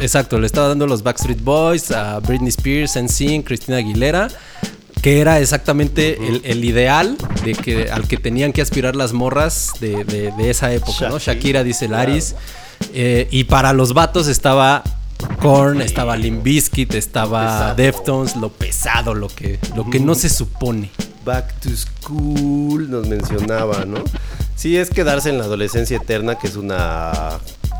Exacto, 0.00 0.38
le 0.40 0.46
estaba 0.46 0.68
dando 0.68 0.86
los 0.88 1.02
Backstreet 1.04 1.42
Boys, 1.42 1.92
a 1.92 2.18
Britney 2.20 2.48
Spears, 2.48 2.96
NSYNC, 2.96 3.46
Cristina 3.46 3.76
Aguilera, 3.78 4.28
que 5.02 5.20
era 5.20 5.40
exactamente 5.40 6.18
el, 6.28 6.40
el 6.44 6.64
ideal 6.64 7.16
de 7.44 7.52
que, 7.54 7.90
al 7.90 8.06
que 8.08 8.16
tenían 8.16 8.52
que 8.52 8.62
aspirar 8.62 8.96
las 8.96 9.12
morras 9.12 9.72
de, 9.80 10.04
de- 10.04 10.32
de 10.32 10.50
esa 10.50 10.72
época, 10.72 11.08
¿no? 11.08 11.18
Shakira, 11.18 11.34
Shakira 11.34 11.64
dice 11.64 11.86
claro. 11.86 12.08
Laris. 12.08 12.34
Eh, 12.94 13.28
y 13.30 13.44
para 13.44 13.72
los 13.72 13.92
vatos 13.94 14.28
estaba 14.28 14.82
Korn, 15.42 15.80
estaba 15.82 16.16
Limp 16.16 16.42
Bizkit, 16.44 16.94
estaba. 16.94 17.74
Deftones, 17.74 18.36
lo 18.36 18.50
pesado, 18.50 19.14
lo 19.14 19.28
que, 19.28 19.58
lo 19.74 19.88
que 19.90 19.98
no 20.00 20.14
se 20.14 20.28
supone. 20.28 20.90
Back 21.24 21.60
to 21.60 21.70
School 21.76 22.88
nos 22.90 23.06
mencionaba, 23.08 23.84
¿no? 23.84 23.98
Sí, 24.54 24.76
es 24.76 24.90
quedarse 24.90 25.28
en 25.30 25.38
la 25.38 25.44
adolescencia 25.44 25.96
eterna, 25.96 26.36
que 26.36 26.46
es 26.46 26.56
una. 26.56 27.38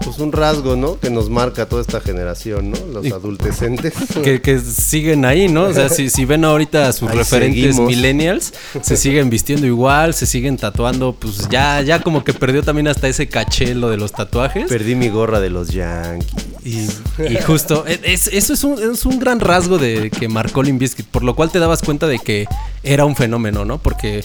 Pues 0.08 0.20
un 0.20 0.32
rasgo, 0.32 0.74
¿no? 0.74 0.98
Que 0.98 1.10
nos 1.10 1.28
marca 1.28 1.66
toda 1.68 1.82
esta 1.82 2.00
generación, 2.00 2.70
¿no? 2.70 2.78
Los 2.92 3.04
Y- 3.06 3.12
adultecentes. 3.12 3.92
que, 4.24 4.40
que 4.40 4.58
siguen 4.58 5.24
ahí, 5.24 5.48
¿no? 5.48 5.64
O 5.64 5.72
sea, 5.74 5.88
si, 5.90 6.08
si 6.08 6.24
ven 6.24 6.44
ahorita 6.44 6.88
a 6.88 6.92
sus 6.92 7.10
Ahí 7.10 7.18
referentes 7.18 7.62
seguimos. 7.76 7.86
millennials, 7.94 8.54
se 8.80 8.96
siguen 8.96 9.28
vistiendo 9.28 9.66
igual, 9.66 10.14
se 10.14 10.24
siguen 10.26 10.56
tatuando, 10.56 11.12
pues 11.12 11.48
ya, 11.50 11.82
ya 11.82 12.00
como 12.00 12.24
que 12.24 12.32
perdió 12.32 12.62
también 12.62 12.88
hasta 12.88 13.06
ese 13.08 13.28
caché 13.28 13.74
lo 13.74 13.90
de 13.90 13.98
los 13.98 14.12
tatuajes. 14.12 14.66
Perdí 14.68 14.94
mi 14.94 15.08
gorra 15.10 15.40
de 15.40 15.50
los 15.50 15.68
Yankees. 15.68 16.32
Y, 16.64 16.88
y 17.32 17.36
justo, 17.46 17.84
e- 17.86 18.00
es- 18.04 18.28
eso 18.28 18.52
es 18.54 18.64
un, 18.64 18.82
es 18.92 19.04
un 19.04 19.18
gran 19.18 19.40
rasgo 19.40 19.78
de 19.78 20.10
que 20.10 20.28
marcó 20.28 20.62
Limp 20.62 20.80
Bizkit, 20.80 21.06
por 21.06 21.22
lo 21.22 21.34
cual 21.36 21.50
te 21.50 21.58
dabas 21.58 21.82
cuenta 21.82 22.06
de 22.06 22.18
que 22.18 22.46
era 22.82 23.04
un 23.04 23.14
fenómeno, 23.14 23.64
¿no? 23.64 23.78
Porque 23.78 24.24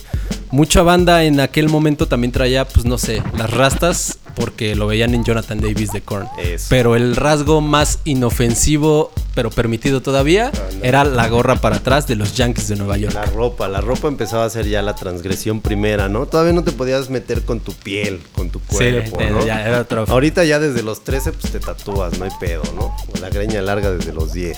mucha 0.52 0.82
banda 0.82 1.24
en 1.26 1.40
aquel 1.40 1.68
momento 1.70 2.08
también 2.08 2.32
traía, 2.32 2.66
pues 2.68 2.86
no 2.86 2.98
sé, 2.98 3.22
las 3.38 3.50
rastas 3.52 4.18
porque 4.36 4.76
lo 4.76 4.88
veían 4.88 5.14
en 5.14 5.24
Jonathan 5.24 5.60
Davis 5.62 5.92
de 5.92 6.02
Korn. 6.02 6.28
Eso. 6.38 6.68
Pero 6.70 6.96
el 6.96 7.16
rasgo 7.16 7.62
más 7.62 8.00
inofensivo, 8.04 9.12
pero 9.36 9.50
permitido 9.50 10.02
todavía, 10.02 10.48
Ándale. 10.48 10.80
era 10.88 11.04
la 11.04 11.28
gorra 11.30 11.56
para 11.58 11.78
atrás 11.78 12.08
de 12.08 12.16
los 12.16 12.36
Yankees 12.36 12.68
de 12.68 12.76
Nueva 12.76 12.98
York. 12.98 13.14
La 13.14 13.26
ropa, 13.26 13.68
la 13.68 13.82
ropa 13.82 14.08
empezaba 14.08 14.46
a 14.46 14.50
ser 14.50 14.68
ya 14.68 14.82
la 14.82 14.96
transgresión 14.96 15.62
primera, 15.62 16.10
¿no? 16.10 16.26
Todavía 16.26 16.54
no 16.54 16.64
te 16.64 16.72
podías 16.72 17.10
meter 17.10 17.44
con 17.44 17.60
tu 17.60 17.74
piel, 17.74 18.22
con 18.36 18.50
tu 18.50 18.60
cuerpo, 18.60 19.18
te- 19.18 19.30
¿no? 19.30 19.46
ya 19.46 19.66
era 19.68 19.82
otro- 19.82 20.06
Ahorita 20.08 20.44
ya 20.44 20.60
desde 20.60 20.84
los 20.84 21.04
13 21.04 21.32
pues 21.32 21.52
te 21.52 21.60
tatúas, 21.60 22.18
no 22.20 22.26
hay 22.26 22.32
pedo, 22.40 22.64
¿no? 22.76 22.86
O 22.86 23.20
la 23.22 23.30
greña 23.30 23.62
larga 23.62 23.92
desde 23.92 24.14
los 24.14 24.34
10. 24.34 24.58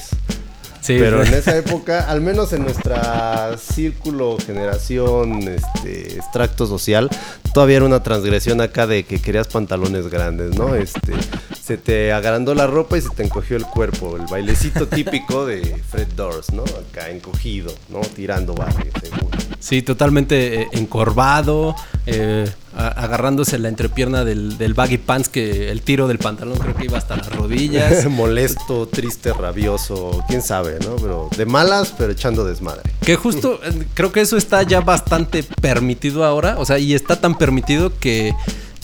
Sí, 0.85 0.97
Pero 0.99 1.23
sí. 1.23 1.29
en 1.29 1.39
esa 1.39 1.57
época, 1.57 2.07
al 2.07 2.21
menos 2.21 2.53
en 2.53 2.61
nuestra 2.61 3.57
círculo, 3.57 4.37
generación, 4.37 5.41
este, 5.47 6.17
extracto 6.17 6.67
social, 6.67 7.09
todavía 7.55 7.77
era 7.77 7.85
una 7.85 8.03
transgresión 8.03 8.61
acá 8.61 8.85
de 8.85 9.03
que 9.03 9.19
querías 9.19 9.47
pantalones 9.47 10.09
grandes, 10.09 10.55
¿no? 10.55 10.75
Este, 10.75 11.13
se 11.59 11.77
te 11.77 12.13
agrandó 12.13 12.53
la 12.53 12.67
ropa 12.67 12.99
y 12.99 13.01
se 13.01 13.09
te 13.09 13.23
encogió 13.23 13.57
el 13.57 13.65
cuerpo, 13.65 14.15
el 14.15 14.27
bailecito 14.29 14.87
típico 14.89 15.47
de 15.47 15.75
Fred 15.89 16.09
Durst, 16.15 16.51
¿no? 16.51 16.61
Acá 16.61 17.09
encogido, 17.09 17.73
¿no? 17.89 18.01
Tirando 18.01 18.53
barrio, 18.53 18.91
seguro. 19.01 19.35
Sí, 19.57 19.81
totalmente 19.81 20.61
eh, 20.61 20.67
encorvado, 20.73 21.75
eh, 22.05 22.47
a- 22.75 22.87
agarrándose 22.89 23.57
la 23.57 23.69
entrepierna 23.69 24.23
del, 24.23 24.57
del 24.57 24.73
baggy 24.73 24.97
pants, 24.97 25.29
que 25.29 25.71
el 25.71 25.81
tiro 25.81 26.07
del 26.07 26.17
pantalón 26.19 26.57
creo 26.57 26.75
que 26.75 26.85
iba 26.85 26.97
hasta 26.97 27.15
las 27.15 27.29
rodillas. 27.33 28.05
Molesto, 28.09 28.87
triste, 28.87 29.33
rabioso, 29.33 30.23
quién 30.27 30.41
sabe, 30.41 30.77
¿no? 30.85 30.95
Pero 30.97 31.29
de 31.35 31.45
malas, 31.45 31.93
pero 31.97 32.11
echando 32.11 32.45
desmadre. 32.45 32.81
que 33.01 33.15
justo 33.15 33.59
eh, 33.63 33.87
creo 33.93 34.11
que 34.11 34.21
eso 34.21 34.37
está 34.37 34.63
ya 34.63 34.81
bastante 34.81 35.43
permitido 35.43 36.23
ahora, 36.25 36.55
o 36.59 36.65
sea, 36.65 36.77
y 36.79 36.93
está 36.93 37.19
tan 37.19 37.37
permitido 37.37 37.97
que 37.99 38.33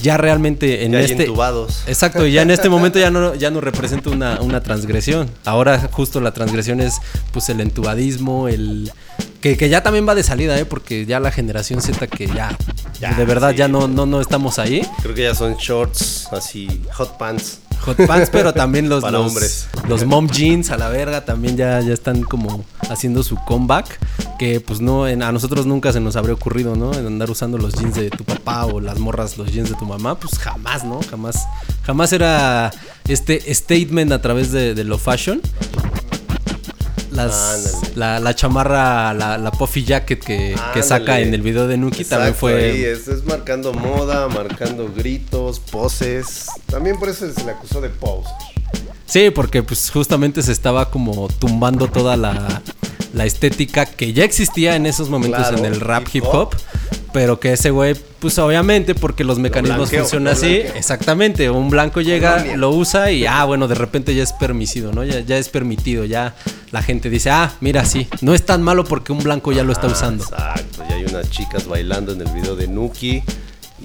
ya 0.02 0.16
realmente 0.16 0.84
en 0.84 0.92
Ya 0.92 1.00
este... 1.00 1.22
entubados. 1.24 1.84
Exacto, 1.86 2.26
y 2.26 2.32
ya 2.32 2.42
en 2.42 2.50
este 2.50 2.68
momento 2.68 2.98
ya 2.98 3.10
no, 3.10 3.34
ya 3.34 3.50
no 3.50 3.60
representa 3.60 4.10
una, 4.10 4.40
una 4.40 4.60
transgresión. 4.60 5.30
Ahora 5.44 5.88
justo 5.90 6.20
la 6.20 6.32
transgresión 6.32 6.80
es 6.80 6.96
pues 7.32 7.48
el 7.48 7.60
entubadismo, 7.60 8.48
el... 8.48 8.92
Que, 9.40 9.56
que 9.56 9.68
ya 9.68 9.82
también 9.82 10.06
va 10.08 10.14
de 10.14 10.22
salida, 10.22 10.56
¿eh? 10.58 10.64
Porque 10.64 11.04
ya 11.04 11.18
la 11.18 11.32
generación 11.32 11.80
Z 11.82 12.06
que 12.06 12.26
ya, 12.28 12.56
Ya, 13.00 13.12
de 13.14 13.24
verdad 13.24 13.50
sí. 13.50 13.56
ya 13.56 13.66
no, 13.68 13.88
no, 13.88 14.06
no 14.06 14.20
estamos 14.20 14.58
ahí. 14.60 14.86
Creo 15.02 15.14
que 15.14 15.22
ya 15.22 15.34
son 15.34 15.56
shorts, 15.56 16.28
así, 16.32 16.82
hot 16.92 17.18
pants. 17.18 17.58
Hot 17.84 17.96
pants, 18.06 18.30
pero 18.30 18.52
también 18.54 18.88
los, 18.88 19.02
Para 19.02 19.18
los, 19.18 19.26
hombres. 19.28 19.68
los 19.88 20.04
mom 20.06 20.28
jeans 20.28 20.70
a 20.70 20.76
la 20.76 20.88
verga 20.88 21.24
también 21.24 21.56
ya, 21.56 21.80
ya 21.80 21.92
están 21.92 22.22
como 22.22 22.64
haciendo 22.88 23.22
su 23.22 23.36
comeback. 23.36 23.98
Que 24.38 24.60
pues 24.60 24.80
no, 24.80 25.06
en- 25.08 25.22
a 25.22 25.30
nosotros 25.32 25.66
nunca 25.66 25.92
se 25.92 26.00
nos 26.00 26.16
habría 26.16 26.34
ocurrido, 26.34 26.74
¿no? 26.76 26.92
En 26.94 27.06
andar 27.06 27.30
usando 27.30 27.58
los 27.58 27.74
jeans 27.74 27.94
de 27.94 28.10
tu 28.10 28.24
papá 28.24 28.66
o 28.66 28.80
las 28.80 28.98
morras, 28.98 29.36
los 29.38 29.52
jeans 29.52 29.68
de 29.70 29.76
tu 29.76 29.84
mamá, 29.84 30.16
pues 30.18 30.38
jamás, 30.38 30.84
¿no? 30.84 31.00
Jamás, 31.10 31.44
jamás 31.84 32.12
era 32.12 32.70
este 33.08 33.52
statement 33.54 34.12
a 34.12 34.20
través 34.22 34.50
de, 34.52 34.74
de 34.74 34.84
lo 34.84 34.98
fashion. 34.98 35.40
Las, 37.26 37.96
la, 37.96 38.20
la 38.20 38.34
chamarra, 38.34 39.14
la, 39.14 39.38
la 39.38 39.50
puffy 39.50 39.84
jacket 39.84 40.22
que, 40.22 40.54
que 40.74 40.82
saca 40.82 41.20
en 41.20 41.32
el 41.34 41.42
video 41.42 41.66
de 41.66 41.76
Nuki 41.76 42.04
también 42.04 42.34
fue... 42.34 42.90
es, 42.90 43.08
es 43.08 43.24
marcando 43.24 43.72
moda, 43.72 44.28
marcando 44.28 44.90
gritos, 44.94 45.60
poses. 45.60 46.46
También 46.66 46.98
por 46.98 47.08
eso 47.08 47.30
se 47.32 47.44
le 47.44 47.52
acusó 47.52 47.80
de 47.80 47.88
pose. 47.88 48.28
Sí, 49.06 49.30
porque 49.30 49.62
pues 49.62 49.90
justamente 49.90 50.42
se 50.42 50.52
estaba 50.52 50.90
como 50.90 51.28
tumbando 51.28 51.88
toda 51.88 52.16
la, 52.16 52.62
la 53.12 53.24
estética 53.26 53.86
que 53.86 54.12
ya 54.12 54.24
existía 54.24 54.76
en 54.76 54.86
esos 54.86 55.08
momentos 55.10 55.40
Claro, 55.48 55.58
en 55.58 55.64
el 55.66 55.80
rap 55.80 56.04
hip 56.12 56.16
hip 56.16 56.24
hop. 56.32 56.54
Pero 57.12 57.38
que 57.38 57.52
ese 57.52 57.68
güey, 57.70 57.94
pues 58.20 58.38
obviamente, 58.38 58.94
porque 58.94 59.22
los 59.22 59.38
mecanismos 59.38 59.90
funcionan 59.90 60.32
así, 60.32 60.46
blanqueo. 60.60 60.76
exactamente, 60.76 61.50
un 61.50 61.68
blanco 61.68 62.00
llega, 62.00 62.42
lo 62.56 62.70
usa 62.70 63.10
y 63.10 63.26
ah, 63.26 63.44
bueno, 63.44 63.68
de 63.68 63.74
repente 63.74 64.14
ya 64.14 64.22
es 64.22 64.32
permitido, 64.32 64.92
¿no? 64.94 65.04
Ya, 65.04 65.20
ya 65.20 65.36
es 65.36 65.50
permitido, 65.50 66.06
ya 66.06 66.34
la 66.70 66.82
gente 66.82 67.10
dice, 67.10 67.28
ah, 67.28 67.52
mira, 67.60 67.84
sí, 67.84 68.08
no 68.22 68.34
es 68.34 68.46
tan 68.46 68.62
malo 68.62 68.84
porque 68.84 69.12
un 69.12 69.18
blanco 69.18 69.52
ya 69.52 69.62
lo 69.62 69.72
está 69.72 69.88
Ah, 69.88 69.92
usando. 69.92 70.24
Exacto, 70.24 70.84
y 70.88 70.92
hay 70.94 71.04
unas 71.04 71.28
chicas 71.28 71.66
bailando 71.68 72.12
en 72.14 72.22
el 72.22 72.32
video 72.32 72.56
de 72.56 72.66
Nuki 72.68 73.22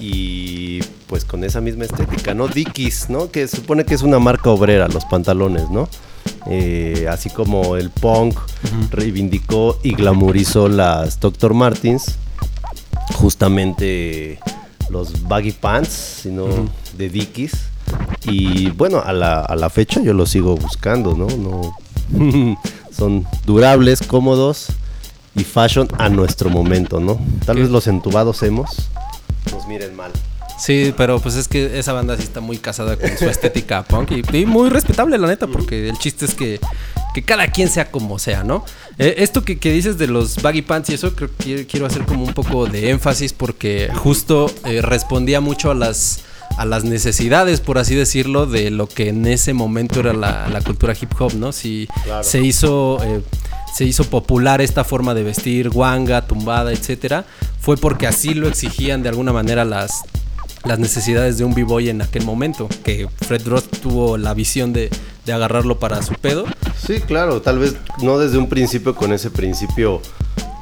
y 0.00 0.80
pues 1.06 1.26
con 1.26 1.44
esa 1.44 1.60
misma 1.60 1.84
estética, 1.84 2.32
¿no? 2.32 2.48
Dickies, 2.48 3.10
¿no? 3.10 3.30
Que 3.30 3.46
supone 3.46 3.84
que 3.84 3.94
es 3.94 4.00
una 4.00 4.18
marca 4.18 4.48
obrera, 4.48 4.88
los 4.88 5.04
pantalones, 5.04 5.68
¿no? 5.70 5.86
Eh, 6.50 7.06
así 7.10 7.30
como 7.30 7.76
el 7.76 7.90
punk 7.90 8.38
reivindicó 8.90 9.78
y 9.82 9.92
glamorizó 9.94 10.68
las 10.68 11.20
Dr. 11.20 11.54
Martins, 11.54 12.16
justamente 13.14 14.38
los 14.88 15.28
baggy 15.28 15.52
pants, 15.52 16.20
sino 16.22 16.46
de 16.96 17.10
Dickies. 17.10 17.52
Y 18.24 18.70
bueno, 18.70 19.02
a 19.04 19.12
la, 19.12 19.40
a 19.40 19.56
la 19.56 19.70
fecha 19.70 20.00
yo 20.00 20.12
los 20.12 20.30
sigo 20.30 20.56
buscando, 20.56 21.14
¿no? 21.14 21.26
no 21.26 21.76
son 22.90 23.26
durables, 23.46 24.02
cómodos 24.02 24.68
y 25.34 25.44
fashion 25.44 25.88
a 25.98 26.08
nuestro 26.08 26.50
momento, 26.50 27.00
¿no? 27.00 27.18
Tal 27.44 27.56
¿Qué? 27.56 27.62
vez 27.62 27.70
los 27.70 27.86
entubados 27.86 28.42
hemos 28.42 28.88
nos 29.52 29.66
miren 29.66 29.94
mal. 29.96 30.12
Sí, 30.58 30.92
pero 30.96 31.20
pues 31.20 31.36
es 31.36 31.46
que 31.48 31.78
esa 31.78 31.92
banda 31.92 32.16
sí 32.16 32.24
está 32.24 32.40
muy 32.40 32.58
casada 32.58 32.96
con 32.96 33.16
su 33.16 33.26
estética 33.28 33.82
punk 33.88 34.10
y, 34.12 34.36
y 34.36 34.46
muy 34.46 34.68
respetable, 34.70 35.16
la 35.18 35.26
neta, 35.28 35.46
porque 35.46 35.88
el 35.88 35.98
chiste 35.98 36.24
es 36.24 36.34
que, 36.34 36.58
que 37.14 37.22
cada 37.22 37.46
quien 37.48 37.68
sea 37.68 37.90
como 37.90 38.18
sea, 38.18 38.42
¿no? 38.44 38.64
Eh, 38.98 39.14
esto 39.18 39.42
que, 39.44 39.58
que 39.58 39.72
dices 39.72 39.98
de 39.98 40.08
los 40.08 40.42
baggy 40.42 40.62
pants 40.62 40.90
y 40.90 40.94
eso, 40.94 41.14
creo 41.14 41.30
que 41.38 41.66
quiero 41.66 41.86
hacer 41.86 42.04
como 42.04 42.24
un 42.24 42.34
poco 42.34 42.66
de 42.66 42.90
énfasis 42.90 43.32
porque 43.32 43.88
justo 43.94 44.50
eh, 44.64 44.82
respondía 44.82 45.40
mucho 45.40 45.70
a 45.70 45.74
las 45.74 46.20
a 46.56 46.64
las 46.64 46.82
necesidades, 46.82 47.60
por 47.60 47.78
así 47.78 47.94
decirlo, 47.94 48.46
de 48.46 48.70
lo 48.70 48.88
que 48.88 49.10
en 49.10 49.26
ese 49.26 49.52
momento 49.52 50.00
era 50.00 50.12
la, 50.12 50.48
la 50.48 50.60
cultura 50.60 50.92
hip 51.00 51.12
hop, 51.20 51.34
¿no? 51.34 51.52
Si 51.52 51.86
Claro. 52.02 52.24
se 52.24 52.40
hizo 52.40 52.98
eh, 53.04 53.22
se 53.76 53.84
hizo 53.84 54.02
popular 54.04 54.60
esta 54.60 54.82
forma 54.82 55.14
de 55.14 55.22
vestir, 55.22 55.68
guanga, 55.70 56.26
tumbada, 56.26 56.72
etcétera, 56.72 57.24
fue 57.60 57.76
porque 57.76 58.08
así 58.08 58.34
lo 58.34 58.48
exigían 58.48 59.04
de 59.04 59.08
alguna 59.10 59.32
manera 59.32 59.64
las 59.64 59.92
las 60.64 60.78
necesidades 60.78 61.38
de 61.38 61.44
un 61.44 61.54
b-boy 61.54 61.88
en 61.88 62.02
aquel 62.02 62.24
momento, 62.24 62.68
que 62.84 63.08
Fred 63.26 63.46
Ross 63.46 63.68
tuvo 63.68 64.16
la 64.18 64.34
visión 64.34 64.72
de, 64.72 64.90
de 65.26 65.32
agarrarlo 65.32 65.78
para 65.78 66.02
su 66.02 66.14
pedo. 66.14 66.44
Sí, 66.84 67.00
claro, 67.00 67.40
tal 67.42 67.58
vez 67.58 67.76
no 68.02 68.18
desde 68.18 68.38
un 68.38 68.48
principio 68.48 68.94
con 68.94 69.12
ese 69.12 69.30
principio 69.30 70.00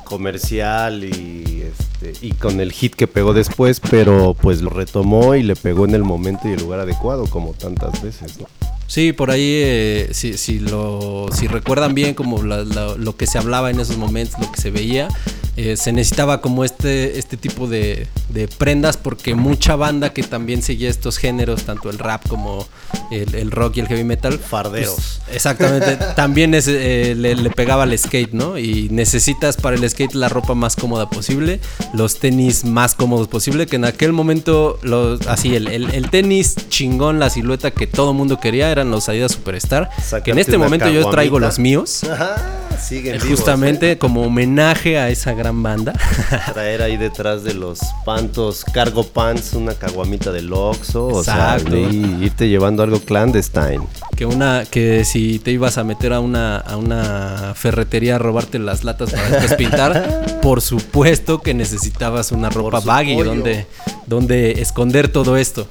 comercial 0.04 1.04
y 1.04 1.62
este 1.62 2.12
y 2.24 2.32
con 2.32 2.60
el 2.60 2.72
hit 2.72 2.94
que 2.94 3.06
pegó 3.08 3.32
después, 3.34 3.80
pero 3.80 4.36
pues 4.40 4.62
lo 4.62 4.70
retomó 4.70 5.34
y 5.34 5.42
le 5.42 5.56
pegó 5.56 5.84
en 5.84 5.94
el 5.94 6.04
momento 6.04 6.48
y 6.48 6.52
el 6.52 6.60
lugar 6.60 6.80
adecuado 6.80 7.26
como 7.26 7.52
tantas 7.52 8.00
veces, 8.02 8.38
¿no? 8.38 8.46
Sí, 8.86 9.12
por 9.12 9.32
ahí, 9.32 9.42
eh, 9.64 10.08
si, 10.12 10.36
si, 10.38 10.60
lo, 10.60 11.26
si 11.32 11.48
recuerdan 11.48 11.94
bien 11.94 12.14
como 12.14 12.42
la- 12.44 12.62
la- 12.62 12.94
lo 12.94 13.16
que 13.16 13.26
se 13.26 13.36
hablaba 13.38 13.70
en 13.70 13.80
esos 13.80 13.96
momentos, 13.96 14.38
lo 14.40 14.52
que 14.52 14.60
se 14.60 14.70
veía, 14.70 15.08
eh, 15.56 15.76
se 15.76 15.92
necesitaba 15.92 16.40
como 16.40 16.64
este, 16.64 17.18
este 17.18 17.36
tipo 17.36 17.66
de, 17.66 18.06
de 18.28 18.46
prendas 18.48 18.96
porque 18.96 19.34
mucha 19.34 19.76
banda 19.76 20.12
que 20.12 20.22
también 20.22 20.62
seguía 20.62 20.90
estos 20.90 21.16
géneros, 21.18 21.64
tanto 21.64 21.90
el 21.90 21.98
rap 21.98 22.26
como 22.28 22.66
el, 23.10 23.34
el 23.34 23.50
rock 23.50 23.76
y 23.76 23.80
el 23.80 23.88
heavy 23.88 24.04
metal. 24.04 24.38
Pues, 24.86 25.20
exactamente, 25.32 25.96
también 26.16 26.54
es, 26.54 26.66
eh, 26.68 27.14
le, 27.16 27.34
le 27.36 27.50
pegaba 27.50 27.84
al 27.84 27.96
skate, 27.98 28.32
¿no? 28.32 28.58
Y 28.58 28.88
necesitas 28.90 29.56
para 29.56 29.76
el 29.76 29.88
skate 29.88 30.14
la 30.14 30.28
ropa 30.28 30.54
más 30.54 30.76
cómoda 30.76 31.08
posible, 31.08 31.60
los 31.94 32.18
tenis 32.18 32.64
más 32.64 32.94
cómodos 32.94 33.28
posible, 33.28 33.66
que 33.66 33.76
en 33.76 33.84
aquel 33.84 34.12
momento, 34.12 34.78
los, 34.82 35.26
así, 35.26 35.54
el, 35.54 35.68
el- 35.68 35.90
el 35.94 36.10
tenis 36.10 36.54
chingón, 36.68 37.18
la 37.18 37.30
silueta 37.30 37.70
que 37.70 37.86
todo 37.86 38.12
mundo 38.12 38.38
quería 38.40 38.70
eran 38.70 38.90
los 38.90 39.08
Adidas 39.08 39.32
Superstar, 39.32 39.88
que 40.24 40.30
en 40.32 40.38
este 40.38 40.58
momento 40.58 40.88
yo 40.90 41.00
traigo 41.10 41.38
los 41.38 41.58
míos. 41.58 42.04
Ajá, 42.10 42.36
siguen 42.82 43.14
eh, 43.14 43.18
vivos, 43.22 43.38
Justamente 43.38 43.98
como 43.98 44.22
homenaje 44.22 44.98
a 44.98 45.08
esa 45.10 45.32
gran 45.32 45.45
banda. 45.52 45.92
traer 46.52 46.82
ahí 46.82 46.96
detrás 46.96 47.44
de 47.44 47.54
los 47.54 47.80
pantos 48.04 48.64
cargo 48.64 49.04
pants 49.04 49.54
una 49.54 49.74
caguamita 49.74 50.32
del 50.32 50.52
Oxxo, 50.52 51.06
o 51.06 51.24
sea, 51.24 51.58
y 51.58 52.24
irte 52.24 52.48
llevando 52.48 52.82
algo 52.82 53.00
clandestine. 53.00 53.86
que 54.16 54.26
una 54.26 54.64
que 54.64 55.04
si 55.04 55.38
te 55.38 55.52
ibas 55.52 55.78
a 55.78 55.84
meter 55.84 56.12
a 56.12 56.20
una 56.20 56.56
a 56.56 56.76
una 56.76 57.52
ferretería 57.54 58.16
a 58.16 58.18
robarte 58.18 58.58
las 58.58 58.84
latas 58.84 59.12
para 59.12 59.28
después 59.28 59.54
pintar, 59.58 60.40
por 60.42 60.60
supuesto 60.60 61.40
que 61.40 61.54
necesitabas 61.54 62.32
una 62.32 62.50
ropa 62.50 62.80
baggy 62.80 63.16
donde 63.16 63.66
donde 64.06 64.60
esconder 64.60 65.08
todo 65.08 65.36
esto. 65.36 65.66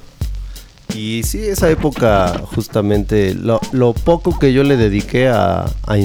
Y 0.94 1.22
sí, 1.24 1.44
esa 1.44 1.68
época, 1.68 2.40
justamente, 2.54 3.34
lo, 3.34 3.60
lo 3.72 3.92
poco 3.92 4.38
que 4.38 4.52
yo 4.52 4.62
le 4.62 4.76
dediqué 4.76 5.28
a, 5.28 5.66
a 5.86 5.98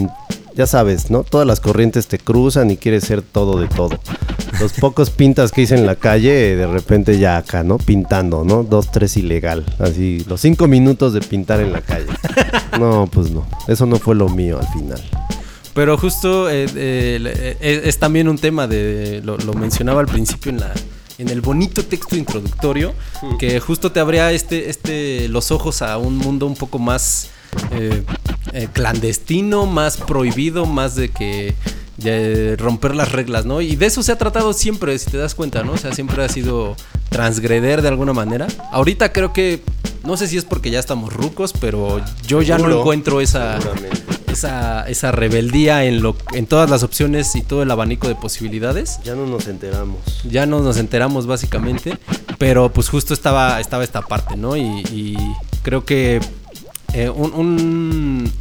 ya 0.55 0.67
sabes, 0.67 1.09
¿no? 1.09 1.23
Todas 1.23 1.47
las 1.47 1.59
corrientes 1.59 2.07
te 2.07 2.19
cruzan 2.19 2.71
y 2.71 2.77
quieres 2.77 3.03
ser 3.03 3.21
todo 3.21 3.59
de 3.59 3.67
todo. 3.67 3.99
Los 4.59 4.73
pocos 4.73 5.09
pintas 5.09 5.51
que 5.51 5.61
hice 5.61 5.75
en 5.75 5.85
la 5.85 5.95
calle, 5.95 6.55
de 6.55 6.67
repente 6.67 7.17
ya 7.17 7.37
acá, 7.37 7.63
¿no? 7.63 7.77
Pintando, 7.77 8.43
¿no? 8.43 8.63
Dos, 8.63 8.91
tres 8.91 9.17
ilegal. 9.17 9.65
Así, 9.79 10.23
los 10.27 10.41
cinco 10.41 10.67
minutos 10.67 11.13
de 11.13 11.21
pintar 11.21 11.61
en 11.61 11.73
la 11.73 11.81
calle. 11.81 12.07
No, 12.79 13.07
pues 13.11 13.31
no. 13.31 13.45
Eso 13.67 13.85
no 13.85 13.97
fue 13.97 14.15
lo 14.15 14.29
mío 14.29 14.57
al 14.59 14.67
final. 14.67 15.01
Pero 15.73 15.97
justo 15.97 16.49
eh, 16.49 16.65
eh, 16.75 17.57
eh, 17.61 17.81
es, 17.85 17.97
también 17.97 18.27
un 18.27 18.37
tema 18.37 18.67
de 18.67 19.21
lo, 19.23 19.37
lo 19.37 19.53
mencionaba 19.53 20.01
al 20.01 20.07
principio 20.07 20.51
en 20.51 20.59
la 20.59 20.73
en 21.17 21.29
el 21.29 21.41
bonito 21.41 21.83
texto 21.83 22.15
introductorio 22.15 22.93
que 23.37 23.59
justo 23.59 23.91
te 23.91 23.99
abría 23.99 24.31
este 24.31 24.69
este 24.69 25.27
los 25.27 25.51
ojos 25.51 25.81
a 25.83 25.97
un 25.97 26.17
mundo 26.17 26.47
un 26.47 26.55
poco 26.55 26.79
más 26.79 27.29
eh, 27.71 28.03
eh, 28.53 28.67
clandestino, 28.71 29.65
más 29.65 29.97
prohibido, 29.97 30.65
más 30.65 30.95
de 30.95 31.09
que 31.09 31.55
de 31.97 32.55
romper 32.57 32.95
las 32.95 33.11
reglas, 33.11 33.45
¿no? 33.45 33.61
Y 33.61 33.75
de 33.75 33.85
eso 33.85 34.01
se 34.01 34.11
ha 34.11 34.17
tratado 34.17 34.53
siempre, 34.53 34.97
si 34.97 35.11
te 35.11 35.17
das 35.17 35.35
cuenta, 35.35 35.63
¿no? 35.63 35.73
O 35.73 35.77
sea, 35.77 35.93
siempre 35.93 36.23
ha 36.23 36.29
sido 36.29 36.75
transgreder 37.09 37.81
de 37.81 37.89
alguna 37.89 38.13
manera. 38.13 38.47
Ahorita 38.71 39.11
creo 39.13 39.33
que 39.33 39.61
no 40.03 40.17
sé 40.17 40.27
si 40.27 40.37
es 40.37 40.45
porque 40.45 40.71
ya 40.71 40.79
estamos 40.79 41.13
rucos, 41.13 41.53
pero 41.53 42.01
yo 42.25 42.41
ya 42.41 42.57
no 42.57 42.79
encuentro 42.79 43.21
esa 43.21 43.59
esa, 44.31 44.87
esa 44.87 45.11
rebeldía 45.11 45.83
en, 45.83 46.01
lo, 46.01 46.15
en 46.33 46.47
todas 46.47 46.69
las 46.69 46.81
opciones 46.83 47.35
y 47.35 47.41
todo 47.41 47.61
el 47.63 47.69
abanico 47.69 48.07
de 48.07 48.15
posibilidades. 48.15 48.99
Ya 49.03 49.13
no 49.13 49.27
nos 49.27 49.47
enteramos. 49.47 49.99
Ya 50.23 50.45
no 50.45 50.61
nos 50.61 50.77
enteramos 50.77 51.27
básicamente, 51.27 51.97
pero 52.39 52.71
pues 52.71 52.89
justo 52.89 53.13
estaba, 53.13 53.59
estaba 53.59 53.83
esta 53.83 54.01
parte, 54.01 54.37
¿no? 54.37 54.55
Y, 54.55 54.63
y 54.91 55.17
creo 55.63 55.85
que 55.85 56.19
eh, 56.93 57.09
un, 57.09 57.33
un- 57.33 58.31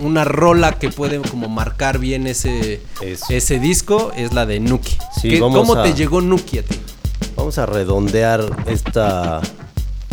una 0.00 0.24
rola 0.24 0.72
que 0.78 0.90
puede 0.90 1.18
como 1.20 1.48
marcar 1.48 1.98
bien 1.98 2.26
ese, 2.26 2.80
Eso. 3.00 3.24
ese 3.30 3.58
disco 3.58 4.12
es 4.16 4.32
la 4.32 4.44
de 4.46 4.60
Nuki. 4.60 4.96
Sí, 5.20 5.30
¿Qué- 5.30 5.40
vamos 5.40 5.58
¿Cómo 5.58 5.74
a- 5.80 5.82
te 5.82 5.94
llegó 5.94 6.20
Nuki 6.20 6.58
a 6.58 6.62
ti? 6.62 6.76
Vamos 7.36 7.58
a 7.58 7.66
redondear 7.66 8.44
esta 8.66 9.40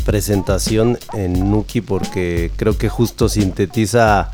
presentación 0.06 1.00
en 1.14 1.50
Nuki 1.50 1.82
porque 1.82 2.52
creo 2.56 2.78
que 2.78 2.90
justo 2.90 3.30
sintetiza 3.30 4.32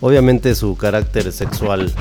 obviamente 0.00 0.54
su 0.54 0.76
carácter 0.76 1.32
sexual. 1.32 1.92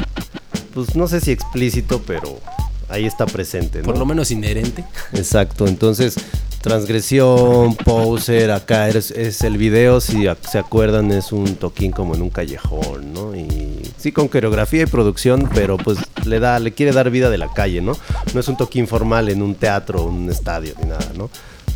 Pues 0.74 0.96
no 0.96 1.08
sé 1.08 1.20
si 1.22 1.32
explícito, 1.32 2.02
pero 2.06 2.40
ahí 2.88 3.06
está 3.06 3.26
presente. 3.26 3.80
¿no? 3.80 3.86
Por 3.86 3.98
lo 3.98 4.06
menos 4.06 4.32
inherente. 4.32 4.84
Exacto, 5.14 5.68
entonces 5.68 6.16
transgresión, 6.62 7.76
poser, 7.76 8.52
acá 8.52 8.90
es, 8.90 9.42
el 9.42 9.58
video, 9.58 10.02
si 10.02 10.26
se 10.50 10.60
acuerdan, 10.60 11.12
es 11.12 11.32
un 11.32 11.56
toquín 11.56 11.92
como 11.92 12.16
en 12.16 12.22
un 12.22 12.30
callejón, 12.30 13.14
¿no? 13.14 13.36
Y 13.36 13.82
sí 13.98 14.12
con 14.12 14.28
coreografía 14.28 14.84
y 14.84 14.86
producción, 14.86 15.50
pero 15.54 15.78
pues 15.78 16.00
le 16.26 16.40
da, 16.40 16.60
le 16.60 16.74
quiere 16.74 16.92
dar 16.92 17.10
vida 17.10 17.30
de 17.30 17.38
la 17.38 17.52
calle, 17.54 17.82
¿no? 17.82 17.94
No 18.34 18.40
es 18.40 18.48
un 18.48 18.58
toquín 18.58 18.88
formal 18.88 19.30
en 19.30 19.42
un 19.42 19.56
teatro, 19.56 20.04
un 20.04 20.30
estadio 20.30 20.74
ni 20.82 20.90
nada, 20.90 21.12
¿no? 21.16 21.30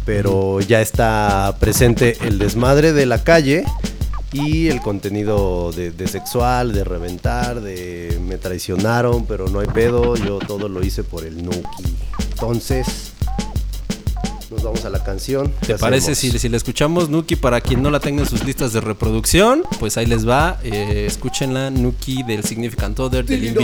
Pero 0.05 0.59
ya 0.59 0.81
está 0.81 1.55
presente 1.59 2.17
el 2.21 2.37
desmadre 2.37 2.91
de 2.91 3.05
la 3.05 3.23
calle 3.23 3.63
y 4.33 4.67
el 4.67 4.81
contenido 4.81 5.71
de 5.71 6.07
sexual, 6.07 6.73
de 6.73 6.83
reventar, 6.83 7.61
de 7.61 8.19
me 8.27 8.37
traicionaron, 8.37 9.25
pero 9.25 9.47
no 9.47 9.59
hay 9.59 9.67
pedo, 9.67 10.15
yo 10.15 10.39
todo 10.39 10.67
lo 10.67 10.83
hice 10.83 11.03
por 11.03 11.23
el 11.23 11.45
Nuki. 11.45 11.95
Entonces, 12.31 13.12
nos 14.63 14.71
vamos 14.71 14.85
a 14.85 14.89
la 14.89 15.03
canción. 15.03 15.51
¿Te 15.59 15.67
¿Qué 15.67 15.75
parece 15.75 16.15
si, 16.15 16.31
si 16.39 16.49
la 16.49 16.57
escuchamos, 16.57 17.09
Nuki? 17.09 17.35
Para 17.35 17.59
quien 17.59 17.83
no 17.83 17.91
la 17.91 17.99
tenga 17.99 18.21
en 18.23 18.29
sus 18.29 18.43
listas 18.45 18.71
de 18.73 18.81
reproducción, 18.81 19.63
pues 19.79 19.97
ahí 19.97 20.05
les 20.05 20.27
va. 20.27 20.59
Eh, 20.63 21.05
escúchenla, 21.07 21.69
Nuki 21.69 22.23
del 22.23 22.43
Significant 22.43 22.97
Other 22.99 23.25
de 23.25 23.37
Limp 23.37 23.59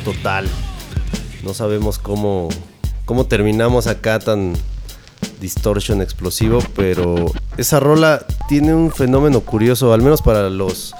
total. 0.00 0.46
No 1.42 1.54
sabemos 1.54 1.98
cómo, 1.98 2.48
cómo 3.04 3.26
terminamos 3.26 3.86
acá 3.86 4.18
tan 4.18 4.54
distortion 5.40 6.00
explosivo, 6.00 6.58
pero 6.74 7.26
esa 7.56 7.80
rola 7.80 8.26
tiene 8.48 8.74
un 8.74 8.90
fenómeno 8.90 9.40
curioso, 9.40 9.92
al 9.92 10.02
menos 10.02 10.22
para 10.22 10.48
los 10.50 10.94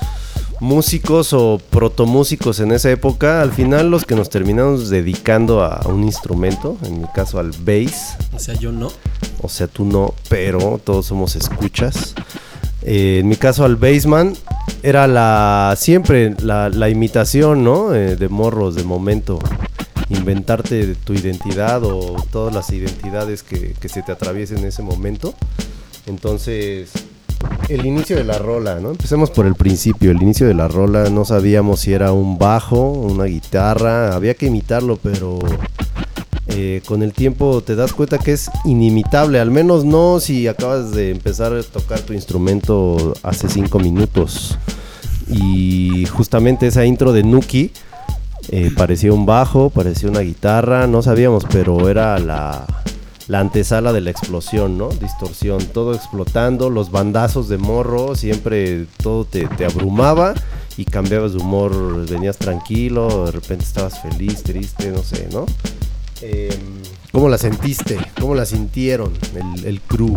músicos 0.60 1.32
o 1.32 1.60
protomúsicos 1.70 2.60
en 2.60 2.72
esa 2.72 2.90
época, 2.90 3.42
al 3.42 3.52
final 3.52 3.90
los 3.90 4.04
que 4.04 4.14
nos 4.14 4.30
terminamos 4.30 4.88
dedicando 4.88 5.62
a 5.62 5.82
un 5.86 6.04
instrumento, 6.04 6.76
en 6.84 7.02
mi 7.02 7.08
caso 7.08 7.38
al 7.38 7.50
bass. 7.50 8.16
O 8.32 8.38
sea, 8.38 8.54
yo 8.54 8.72
no. 8.72 8.90
O 9.42 9.48
sea, 9.48 9.66
tú 9.66 9.84
no, 9.84 10.14
pero 10.28 10.80
todos 10.82 11.06
somos 11.06 11.36
escuchas. 11.36 12.14
Eh, 12.84 13.18
en 13.20 13.28
mi 13.28 13.36
caso 13.36 13.64
al 13.64 13.76
bassman 13.76 14.34
era 14.82 15.06
la 15.06 15.74
siempre 15.76 16.34
la, 16.42 16.68
la 16.68 16.88
imitación, 16.90 17.64
¿no? 17.64 17.94
Eh, 17.94 18.16
de 18.16 18.28
morros, 18.28 18.74
de 18.74 18.84
momento. 18.84 19.38
Inventarte 20.10 20.94
tu 20.96 21.14
identidad 21.14 21.82
o 21.82 22.16
todas 22.30 22.54
las 22.54 22.70
identidades 22.70 23.42
que, 23.42 23.72
que 23.80 23.88
se 23.88 24.02
te 24.02 24.12
atraviesen 24.12 24.58
en 24.58 24.66
ese 24.66 24.82
momento. 24.82 25.34
Entonces, 26.06 26.90
el 27.68 27.86
inicio 27.86 28.16
de 28.16 28.24
la 28.24 28.38
rola, 28.38 28.80
¿no? 28.80 28.90
Empecemos 28.90 29.30
por 29.30 29.46
el 29.46 29.54
principio. 29.54 30.10
El 30.10 30.22
inicio 30.22 30.46
de 30.46 30.54
la 30.54 30.68
rola 30.68 31.08
no 31.08 31.24
sabíamos 31.24 31.80
si 31.80 31.94
era 31.94 32.12
un 32.12 32.38
bajo, 32.38 32.90
una 32.90 33.24
guitarra. 33.24 34.14
Había 34.14 34.34
que 34.34 34.46
imitarlo, 34.46 34.98
pero 35.02 35.38
eh, 36.46 36.82
con 36.84 37.02
el 37.02 37.12
tiempo 37.12 37.62
te 37.62 37.74
das 37.74 37.92
cuenta 37.92 38.18
que 38.18 38.32
es 38.32 38.50
inimitable. 38.64 39.40
Al 39.40 39.50
menos 39.50 39.84
no 39.84 40.20
si 40.20 40.46
acabas 40.46 40.92
de 40.92 41.10
empezar 41.10 41.52
a 41.54 41.62
tocar 41.62 42.00
tu 42.00 42.12
instrumento 42.12 43.14
hace 43.22 43.48
cinco 43.48 43.78
minutos. 43.78 44.58
Y 45.28 46.04
justamente 46.06 46.66
esa 46.66 46.84
intro 46.84 47.12
de 47.12 47.22
Nuki 47.22 47.72
eh, 48.50 48.70
parecía 48.76 49.12
un 49.12 49.24
bajo, 49.24 49.70
parecía 49.70 50.10
una 50.10 50.20
guitarra, 50.20 50.86
no 50.86 51.02
sabíamos, 51.02 51.44
pero 51.50 51.88
era 51.88 52.18
la, 52.18 52.66
la 53.26 53.40
antesala 53.40 53.94
de 53.94 54.02
la 54.02 54.10
explosión, 54.10 54.76
¿no? 54.76 54.90
Distorsión, 54.90 55.64
todo 55.72 55.94
explotando, 55.94 56.68
los 56.68 56.90
bandazos 56.90 57.48
de 57.48 57.56
morro, 57.56 58.16
siempre 58.16 58.84
todo 59.02 59.24
te, 59.24 59.46
te, 59.48 59.64
abrumaba 59.64 60.34
y 60.76 60.84
cambiabas 60.84 61.32
de 61.32 61.38
humor, 61.38 62.06
venías 62.06 62.36
tranquilo, 62.36 63.26
de 63.26 63.32
repente 63.32 63.64
estabas 63.64 64.00
feliz, 64.02 64.42
triste, 64.42 64.90
no 64.90 65.02
sé, 65.02 65.28
¿no? 65.32 65.46
Eh, 66.26 66.48
¿Cómo 67.12 67.28
la 67.28 67.36
sentiste? 67.36 67.98
¿Cómo 68.18 68.34
la 68.34 68.46
sintieron 68.46 69.12
el, 69.56 69.66
el 69.66 69.80
crew? 69.82 70.16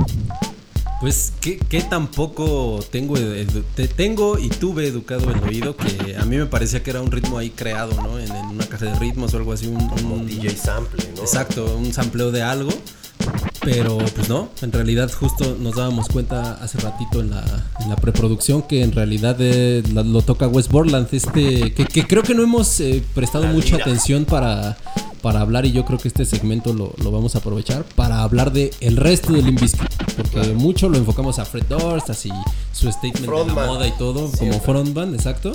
Pues 1.02 1.34
que, 1.41 1.58
que 1.58 1.82
tampoco 1.82 2.80
tengo, 2.89 3.15
te 3.76 3.88
tengo 3.88 4.39
y 4.39 4.48
tuve 4.50 4.88
educado 4.88 5.30
el 5.32 5.43
oído 5.43 5.76
que 5.76 6.15
a 6.15 6.24
mí 6.26 6.38
me 6.38 6.46
parecía 6.46 6.82
que 6.82 6.89
era 6.91 7.02
un 7.02 7.12
ritmo 7.12 7.38
ahí 7.38 7.50
creado, 7.52 7.93
¿no? 8.02 8.17
En, 8.17 8.32
en 8.34 8.46
una 8.48 8.65
caja 8.65 8.86
de 8.86 8.96
ritmos 8.96 9.34
o 9.34 9.38
algo 9.38 9.52
así. 9.52 9.67
Un, 9.67 9.82
un 10.10 10.26
DJ 10.26 10.56
sample, 10.56 11.04
¿no? 11.15 11.22
Exacto, 11.22 11.76
un 11.78 11.91
sampleo 11.93 12.32
de 12.32 12.41
algo. 12.41 12.72
Pero 13.62 13.98
pues 13.98 14.30
no, 14.30 14.50
en 14.62 14.72
realidad 14.72 15.12
justo 15.12 15.58
nos 15.60 15.76
dábamos 15.76 16.08
cuenta 16.08 16.54
hace 16.54 16.80
ratito 16.80 17.20
en 17.20 17.32
la, 17.32 17.43
en 17.82 17.89
la 17.89 17.98
preproducción 17.98 18.62
que 18.62 18.82
en 18.82 18.93
realidad 18.93 19.36
eh, 19.39 19.84
lo, 19.91 20.04
lo, 20.04 20.22
toca 20.22 20.48
West 20.48 20.72
Borland, 20.72 21.10
este, 21.12 21.74
que, 21.74 21.86
que 21.86 22.08
creo 22.08 22.24
que 22.24 22.34
no 22.34 22.43
hemos 22.43 22.80
eh, 22.80 23.04
prestado 23.13 23.43
la 23.43 23.52
mucha 23.52 23.74
lira. 23.74 23.84
atención 23.84 24.24
para, 24.24 24.78
para 25.28 25.42
hablar 25.42 25.66
y 25.66 25.74
yo 25.74 25.84
creo 25.84 26.00
que 26.00 26.08
este 26.08 26.24
segmento 26.24 26.72
lo, 26.72 26.94
lo, 27.04 27.12
vamos 27.12 27.36
a 27.36 27.40
aprovechar 27.40 27.84
para 27.84 28.22
hablar 28.22 28.54
de 28.54 28.72
el 28.80 28.96
resto 28.96 29.34
del 29.34 29.44
Limbiskit, 29.48 29.94
porque 30.16 30.30
claro. 30.30 30.54
mucho 30.54 30.88
lo 30.88 30.98
enfocamos 30.98 31.38
a 31.38 31.44
Fred 31.44 31.66
Durst, 31.68 32.10
así 32.10 32.32
su 32.72 32.90
statement 32.90 33.30
de 33.30 33.46
la 33.54 33.54
moda 33.54 33.86
y 33.86 33.92
todo, 33.98 34.30
Siempre. 34.30 34.48
como 34.48 34.62
frontman, 34.62 35.13
exacto. 35.13 35.52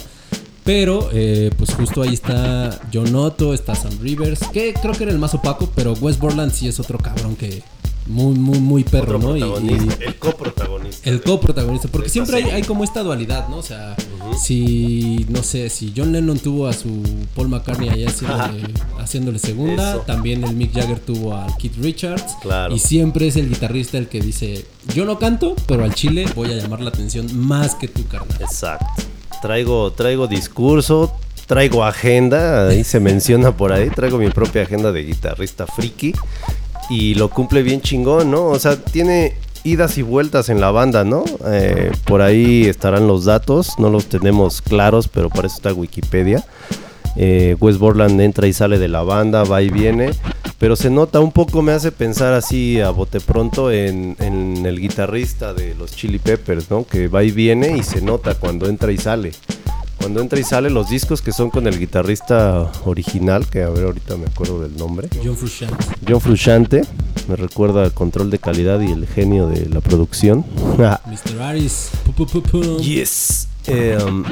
Pero, 0.63 1.09
eh, 1.15 1.51
pues 1.57 1.73
justo 1.73 2.03
ahí 2.03 2.13
está 2.13 2.83
John 2.93 3.15
Otto, 3.15 3.55
está 3.55 3.75
Sam 3.75 3.99
Rivers, 4.03 4.41
que 4.53 4.75
creo 4.75 4.93
que 4.93 5.05
era 5.05 5.13
el 5.13 5.19
más 5.19 5.33
opaco, 5.33 5.71
pero 5.75 5.95
West 5.95 6.21
Borland 6.21 6.53
sí 6.53 6.69
es 6.69 6.79
otro 6.79 6.99
cabrón 6.99 7.35
que 7.35 7.63
muy, 8.07 8.35
muy, 8.35 8.59
muy 8.59 8.85
perro, 8.85 9.17
otro 9.17 9.31
¿no? 9.31 9.37
Y, 9.37 9.41
y, 9.41 9.89
el 10.07 10.17
coprotagonista. 10.17 11.09
El 11.09 11.23
coprotagonista, 11.23 11.89
porque 11.89 12.09
siempre 12.09 12.39
hay, 12.39 12.51
hay, 12.51 12.63
como 12.63 12.85
esta 12.85 13.03
dualidad, 13.03 13.49
¿no? 13.49 13.59
O 13.59 13.63
sea, 13.63 13.97
uh 13.99 14.33
-huh. 14.33 14.39
si, 14.39 15.27
no 15.29 15.43
sé, 15.43 15.69
si 15.71 15.93
John 15.97 16.13
Lennon 16.13 16.39
tuvo 16.39 16.67
a 16.67 16.73
su 16.73 17.03
Paul 17.35 17.49
McCartney 17.49 17.89
allá 17.89 18.09
haciéndole, 18.09 18.75
haciéndole 18.99 19.39
segunda, 19.39 19.95
Eso. 19.95 20.01
también 20.01 20.45
el 20.45 20.55
Mick 20.55 20.73
Jagger 20.75 21.01
tuvo 21.01 21.35
a 21.35 21.47
Keith 21.59 21.77
Richards. 21.79 22.37
Claro. 22.43 22.75
Y 22.75 22.79
siempre 22.79 23.29
es 23.29 23.37
el 23.37 23.49
guitarrista 23.49 23.99
el 23.99 24.09
que 24.09 24.21
dice, 24.21 24.67
yo 24.95 25.05
no 25.05 25.19
canto, 25.19 25.55
pero 25.67 25.85
al 25.85 25.95
chile 25.95 26.27
voy 26.35 26.53
a 26.53 26.57
llamar 26.57 26.81
la 26.81 26.91
atención 26.91 27.29
más 27.37 27.75
que 27.75 27.89
tú, 27.89 28.07
carnal. 28.09 28.41
Exacto 28.41 28.87
traigo, 29.43 29.93
traigo 29.93 30.29
discurso, 30.29 31.13
traigo 31.47 31.85
agenda, 31.85 32.69
ahí 32.69 32.85
se 32.85 33.01
menciona 33.01 33.55
por 33.55 33.73
ahí, 33.73 33.91
traigo 33.91 34.17
mi 34.17 34.31
propia 34.31 34.63
agenda 34.63 34.93
de 34.93 35.03
guitarrista 35.03 35.67
friki 35.67 36.15
y 36.93 37.15
lo 37.15 37.31
cumple 37.31 37.63
bien 37.63 37.81
chingón, 37.81 38.31
¿no? 38.31 38.49
O 38.49 38.59
sea, 38.59 38.77
tiene 38.77 39.35
idas 39.65 39.97
y 39.97 40.03
vueltas 40.03 40.51
en 40.51 40.61
la 40.61 40.71
banda, 40.71 41.05
¿no? 41.05 41.25
Eh, 41.47 41.91
por 42.05 42.21
ahí 42.21 42.67
estarán 42.67 43.07
los 43.07 43.25
datos, 43.25 43.79
no 43.79 43.89
los 43.89 44.07
tenemos 44.07 44.61
claros, 44.61 45.09
pero 45.09 45.31
para 45.31 45.47
eso 45.47 45.57
está 45.57 45.73
Wikipedia. 45.73 46.45
Eh, 47.17 47.57
Borland 47.59 48.21
entra 48.21 48.47
y 48.47 48.53
sale 48.53 48.79
de 48.79 48.89
la 48.89 49.03
banda, 49.03 49.45
va 49.45 49.63
y 49.63 49.71
viene, 49.71 50.11
pero 50.59 50.77
se 50.77 50.91
nota 50.91 51.21
un 51.21 51.33
poco, 51.33 51.63
me 51.63 51.73
hace 51.73 51.93
pensar 51.93 52.35
así 52.35 52.79
a 52.81 52.91
bote 52.91 53.21
pronto 53.21 53.71
en, 53.71 54.17
el 54.21 54.79
guitarrista 54.79 55.55
de 55.55 55.75
los 55.75 55.97
Chili 55.97 56.19
Peppers, 56.19 56.71
¿no? 56.71 56.85
Que 56.85 57.09
va 57.09 57.25
y 57.25 57.31
viene 57.31 57.75
y 57.77 57.83
se 57.83 58.03
nota 58.03 58.35
cuando 58.35 58.69
entra 58.69 58.93
y 58.93 58.99
sale. 58.99 59.33
Cuando 60.03 60.21
entra 60.21 60.41
y 60.41 60.43
sale 60.43 60.69
los 60.69 60.91
discos 60.91 61.23
que 61.23 61.31
son 61.31 61.49
con 61.49 61.69
el 61.69 61.79
guitarrista 61.79 62.73
original, 62.85 63.47
que 63.47 63.63
a 63.63 63.69
ver 63.69 63.85
ahorita 63.85 64.17
me 64.17 64.27
acuerdo 64.27 64.61
del 64.61 64.77
nombre. 64.77 65.09
John 65.25 65.37
Frusciante. 65.37 65.77
John 66.09 66.21
Frusciante, 66.21 66.83
me 67.29 67.37
recuerda 67.37 67.85
el 67.85 67.93
control 67.93 68.29
de 68.29 68.41
calidad 68.41 68.81
y 68.81 68.91
el 68.91 69.07
genio 69.07 69.47
de 69.47 69.69
la 69.69 69.81
producción. 69.81 70.45
Mr. 70.77 71.41
Aris. 71.41 71.91
Yes. 72.81 73.47
Eh, 73.69 73.97
um, 74.05 74.25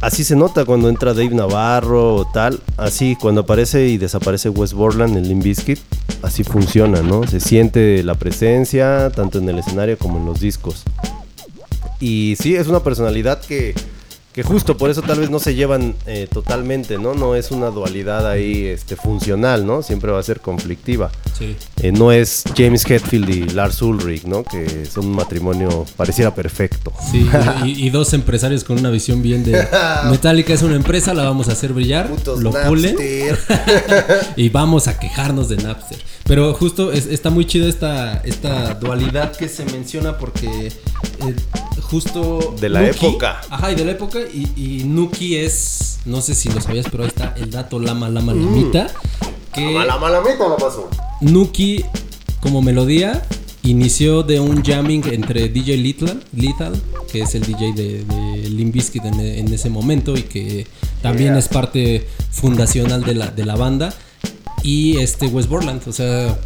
Así 0.00 0.24
se 0.24 0.34
nota 0.34 0.64
cuando 0.64 0.88
entra 0.88 1.12
Dave 1.12 1.34
Navarro 1.34 2.14
o 2.14 2.24
tal. 2.24 2.58
Así 2.78 3.16
cuando 3.20 3.42
aparece 3.42 3.88
y 3.88 3.98
desaparece 3.98 4.48
West 4.48 4.72
Borland 4.72 5.14
en 5.18 5.28
Limp 5.28 5.42
Bizkit, 5.42 5.78
así 6.22 6.42
funciona, 6.42 7.02
¿no? 7.02 7.26
Se 7.26 7.38
siente 7.38 8.02
la 8.02 8.14
presencia 8.14 9.10
tanto 9.14 9.40
en 9.40 9.48
el 9.50 9.58
escenario 9.58 9.98
como 9.98 10.16
en 10.16 10.24
los 10.24 10.40
discos. 10.40 10.84
Y 12.00 12.34
sí, 12.40 12.56
es 12.56 12.66
una 12.66 12.80
personalidad 12.80 13.42
que, 13.42 13.74
que 14.40 14.44
justo 14.44 14.78
por 14.78 14.88
eso 14.88 15.02
tal 15.02 15.20
vez 15.20 15.28
no 15.28 15.38
se 15.38 15.54
llevan 15.54 15.94
eh, 16.06 16.26
totalmente, 16.30 16.96
¿no? 16.96 17.12
No 17.12 17.34
es 17.34 17.50
una 17.50 17.66
dualidad 17.66 18.26
ahí 18.26 18.64
este, 18.64 18.96
funcional, 18.96 19.66
¿no? 19.66 19.82
Siempre 19.82 20.10
va 20.12 20.18
a 20.18 20.22
ser 20.22 20.40
conflictiva. 20.40 21.10
Sí. 21.38 21.56
Eh, 21.82 21.92
no 21.92 22.10
es 22.10 22.44
James 22.56 22.90
Hetfield 22.90 23.28
y 23.28 23.44
Lars 23.50 23.82
Ulrich, 23.82 24.24
¿no? 24.24 24.42
Que 24.42 24.86
son 24.86 25.08
un 25.08 25.12
matrimonio 25.14 25.84
pareciera 25.94 26.34
perfecto. 26.34 26.90
Sí, 27.10 27.28
y, 27.66 27.86
y, 27.86 27.90
dos 27.90 28.14
empresarios 28.14 28.64
con 28.64 28.78
una 28.78 28.88
visión 28.88 29.20
bien 29.20 29.44
de 29.44 29.52
Metallica 30.10 30.54
es 30.54 30.62
una 30.62 30.76
empresa, 30.76 31.12
la 31.12 31.24
vamos 31.24 31.50
a 31.50 31.52
hacer 31.52 31.74
brillar, 31.74 32.08
Putos 32.08 32.40
lo 32.40 32.50
pulen 32.50 32.96
y 34.36 34.48
vamos 34.48 34.88
a 34.88 34.98
quejarnos 34.98 35.50
de 35.50 35.58
Napster. 35.58 35.98
Pero 36.24 36.54
justo 36.54 36.92
es, 36.92 37.06
está 37.06 37.28
muy 37.28 37.44
chido 37.44 37.68
esta, 37.68 38.22
esta 38.24 38.74
dualidad 38.74 39.36
que 39.36 39.48
se 39.48 39.64
menciona 39.64 40.16
porque 40.16 40.68
eh, 40.68 41.34
justo... 41.82 42.54
De 42.60 42.68
la 42.68 42.86
época. 42.86 43.40
Ajá, 43.50 43.72
y 43.72 43.74
de 43.74 43.84
la 43.84 43.90
época. 43.90 44.20
Y, 44.32 44.52
y, 44.56 44.84
Nuki 44.84 45.36
es, 45.36 46.00
no 46.04 46.20
sé 46.20 46.34
si 46.34 46.48
lo 46.50 46.60
sabías, 46.60 46.86
pero 46.90 47.04
ahí 47.04 47.08
está 47.08 47.34
el 47.36 47.50
dato 47.50 47.78
Lama 47.78 48.08
Lama 48.08 48.34
Lamita. 48.34 48.84
Mm. 48.84 49.52
Que 49.52 49.72
lama 49.72 49.84
Lama 49.84 50.10
Lamita 50.10 50.48
la 50.48 50.56
pasó. 50.56 50.88
Nuki, 51.20 51.84
como 52.40 52.62
melodía, 52.62 53.22
inició 53.62 54.22
de 54.22 54.40
un 54.40 54.62
jamming 54.62 55.02
entre 55.12 55.48
DJ 55.48 55.76
Lethal, 55.76 56.22
Lethal 56.32 56.80
que 57.10 57.22
es 57.22 57.34
el 57.34 57.42
DJ 57.42 57.72
de, 57.72 58.04
de 58.04 58.48
Limp 58.48 58.72
Bizkit 58.72 59.04
en, 59.04 59.20
en, 59.20 59.52
ese 59.52 59.68
momento 59.68 60.16
y 60.16 60.22
que 60.22 60.66
también 61.02 61.30
yeah. 61.30 61.38
es 61.38 61.48
parte 61.48 62.06
fundacional 62.30 63.02
de 63.02 63.14
la, 63.14 63.26
de 63.28 63.44
la 63.44 63.56
banda 63.56 63.92
y 64.62 64.98
este 64.98 65.26
West 65.26 65.48
Borland, 65.48 65.82
o 65.86 65.92
sea, 65.92 66.38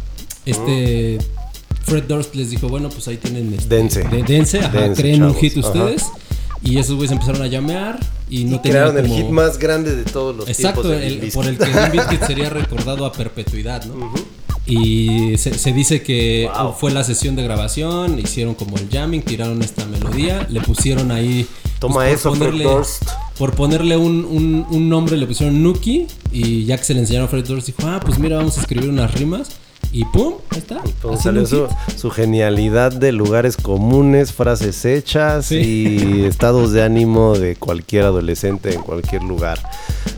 este 0.45 1.19
mm. 1.19 1.83
Fred 1.83 2.03
Durst 2.05 2.33
les 2.35 2.49
dijo, 2.49 2.67
bueno, 2.67 2.89
pues 2.89 3.07
ahí 3.07 3.17
tienen 3.17 3.53
este, 3.53 3.75
dense, 3.75 4.03
de, 4.03 4.23
dense, 4.23 4.59
ajá, 4.59 4.69
dense, 4.71 5.01
creen 5.01 5.19
chavos. 5.19 5.35
un 5.35 5.41
hit 5.41 5.57
ustedes. 5.57 6.03
Ajá. 6.03 6.24
Y 6.63 6.77
esos 6.79 6.95
güeyes 6.95 7.11
empezaron 7.11 7.41
a 7.41 7.47
llamear 7.47 7.99
y 8.29 8.45
no 8.45 8.55
y 8.55 8.59
crearon 8.59 8.95
como... 8.95 9.05
el 9.05 9.11
hit 9.11 9.29
más 9.29 9.59
grande 9.59 9.95
de 9.95 10.03
todos 10.03 10.35
los 10.35 10.49
Exacto, 10.49 10.81
tiempos 10.81 11.03
el, 11.03 11.31
por 11.31 11.45
el 11.45 11.57
que 11.57 11.65
Limp 11.65 12.23
sería 12.27 12.49
recordado 12.49 13.05
a 13.05 13.11
perpetuidad, 13.11 13.85
¿no? 13.85 13.93
Uh 13.95 14.11
-huh. 14.13 14.23
Y 14.67 15.37
se, 15.37 15.53
se, 15.59 15.73
dice 15.73 16.01
que 16.01 16.49
wow. 16.51 16.73
fue 16.73 16.91
la 16.91 17.03
sesión 17.03 17.35
de 17.35 17.43
grabación, 17.43 18.17
hicieron 18.17 18.55
como 18.55 18.77
el 18.77 18.89
jamming, 18.89 19.21
tiraron 19.21 19.61
esta 19.61 19.85
melodía, 19.85 20.47
le 20.49 20.59
pusieron 20.61 21.11
ahí. 21.11 21.45
Toma 21.79 21.95
pues, 21.95 22.19
eso, 22.19 22.29
ponerle, 22.29 22.63
Fred 22.63 22.75
Durst. 22.75 23.03
Por 23.37 23.53
ponerle 23.53 23.95
un, 23.95 24.25
un, 24.25 24.65
un, 24.67 24.89
nombre 24.89 25.17
le 25.17 25.27
pusieron 25.27 25.61
Nuki 25.61 26.07
y 26.31 26.65
ya 26.65 26.77
que 26.77 26.83
se 26.83 26.95
le 26.95 27.01
enseñaron 27.01 27.27
a 27.27 27.29
Fred 27.29 27.45
Durst 27.45 27.67
dijo, 27.67 27.83
ah, 27.83 27.99
pues 28.03 28.17
mira, 28.17 28.37
vamos 28.37 28.57
a 28.57 28.61
escribir 28.61 28.89
unas 28.89 29.13
rimas. 29.13 29.49
Y 29.97 30.03
pum, 30.03 30.33
ahí 30.49 30.57
está. 30.57 30.81
Entonces 30.83 31.23
salió 31.23 31.45
su, 31.45 31.67
su 31.95 32.09
genialidad 32.11 32.91
de 32.91 33.13
lugares 33.13 33.55
comunes, 33.55 34.33
frases 34.33 34.83
hechas 34.83 35.45
Sí. 35.45 35.55
y 35.55 36.25
estados 36.29 36.73
de 36.73 36.83
ánimo 36.83 37.37
de 37.37 37.55
cualquier 37.55 38.03
adolescente 38.03 38.73
en 38.73 38.81
cualquier 38.81 39.23
lugar. 39.23 39.57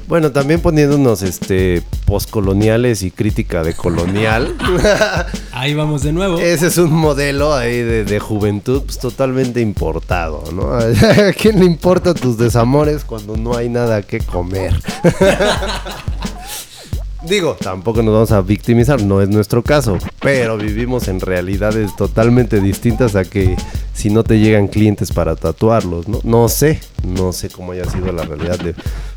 Bueno, 0.08 0.32
también 0.32 0.62
poniéndonos 0.62 1.22
este 1.22 1.84
postcoloniales 2.06 3.04
y 3.04 3.12
crítica 3.12 3.62
de 3.62 3.76
colonial. 3.76 4.56
Ahí 5.52 5.76
vamos 5.76 6.02
de 6.02 6.12
nuevo. 6.12 6.40
Ese 6.40 6.68
es 6.68 6.78
un 6.80 6.94
modelo 6.94 7.54
ahí 7.54 7.78
de, 7.84 8.04
de 8.04 8.20
juventud 8.20 8.82
pues, 8.84 8.98
totalmente 8.98 9.62
importado, 9.62 10.44
¿no? 10.54 10.74
¿A 10.74 11.34
quién 11.40 11.60
le 11.60 11.66
importa 11.66 12.16
tus 12.16 12.38
desamores 12.40 13.04
cuando 13.04 13.38
no 13.38 13.56
hay 13.56 13.70
nada 13.70 14.02
que 14.02 14.20
comer? 14.22 14.74
Digo, 17.28 17.56
tampoco 17.60 18.02
nos 18.02 18.14
vamos 18.14 18.32
a 18.32 18.42
victimizar, 18.42 19.02
no 19.02 19.22
es 19.22 19.30
nuestro 19.30 19.62
caso, 19.64 19.98
pero 20.22 20.58
vivimos 20.58 21.08
en 21.08 21.20
realidades 21.20 21.96
totalmente 21.96 22.62
distintas 22.62 23.16
a 23.16 23.26
que 23.26 23.56
si 23.94 24.10
no 24.10 24.24
te 24.24 24.40
llegan 24.40 24.68
clientes 24.68 25.12
para 25.12 25.36
tatuarlos, 25.36 26.08
¿no? 26.08 26.20
No 26.24 26.48
sé, 26.50 26.80
no 27.04 27.34
sé 27.34 27.50
cómo 27.50 27.72
haya 27.74 27.86
sido 27.90 28.12
la 28.12 28.24
realidad 28.24 28.60
de 28.60 28.74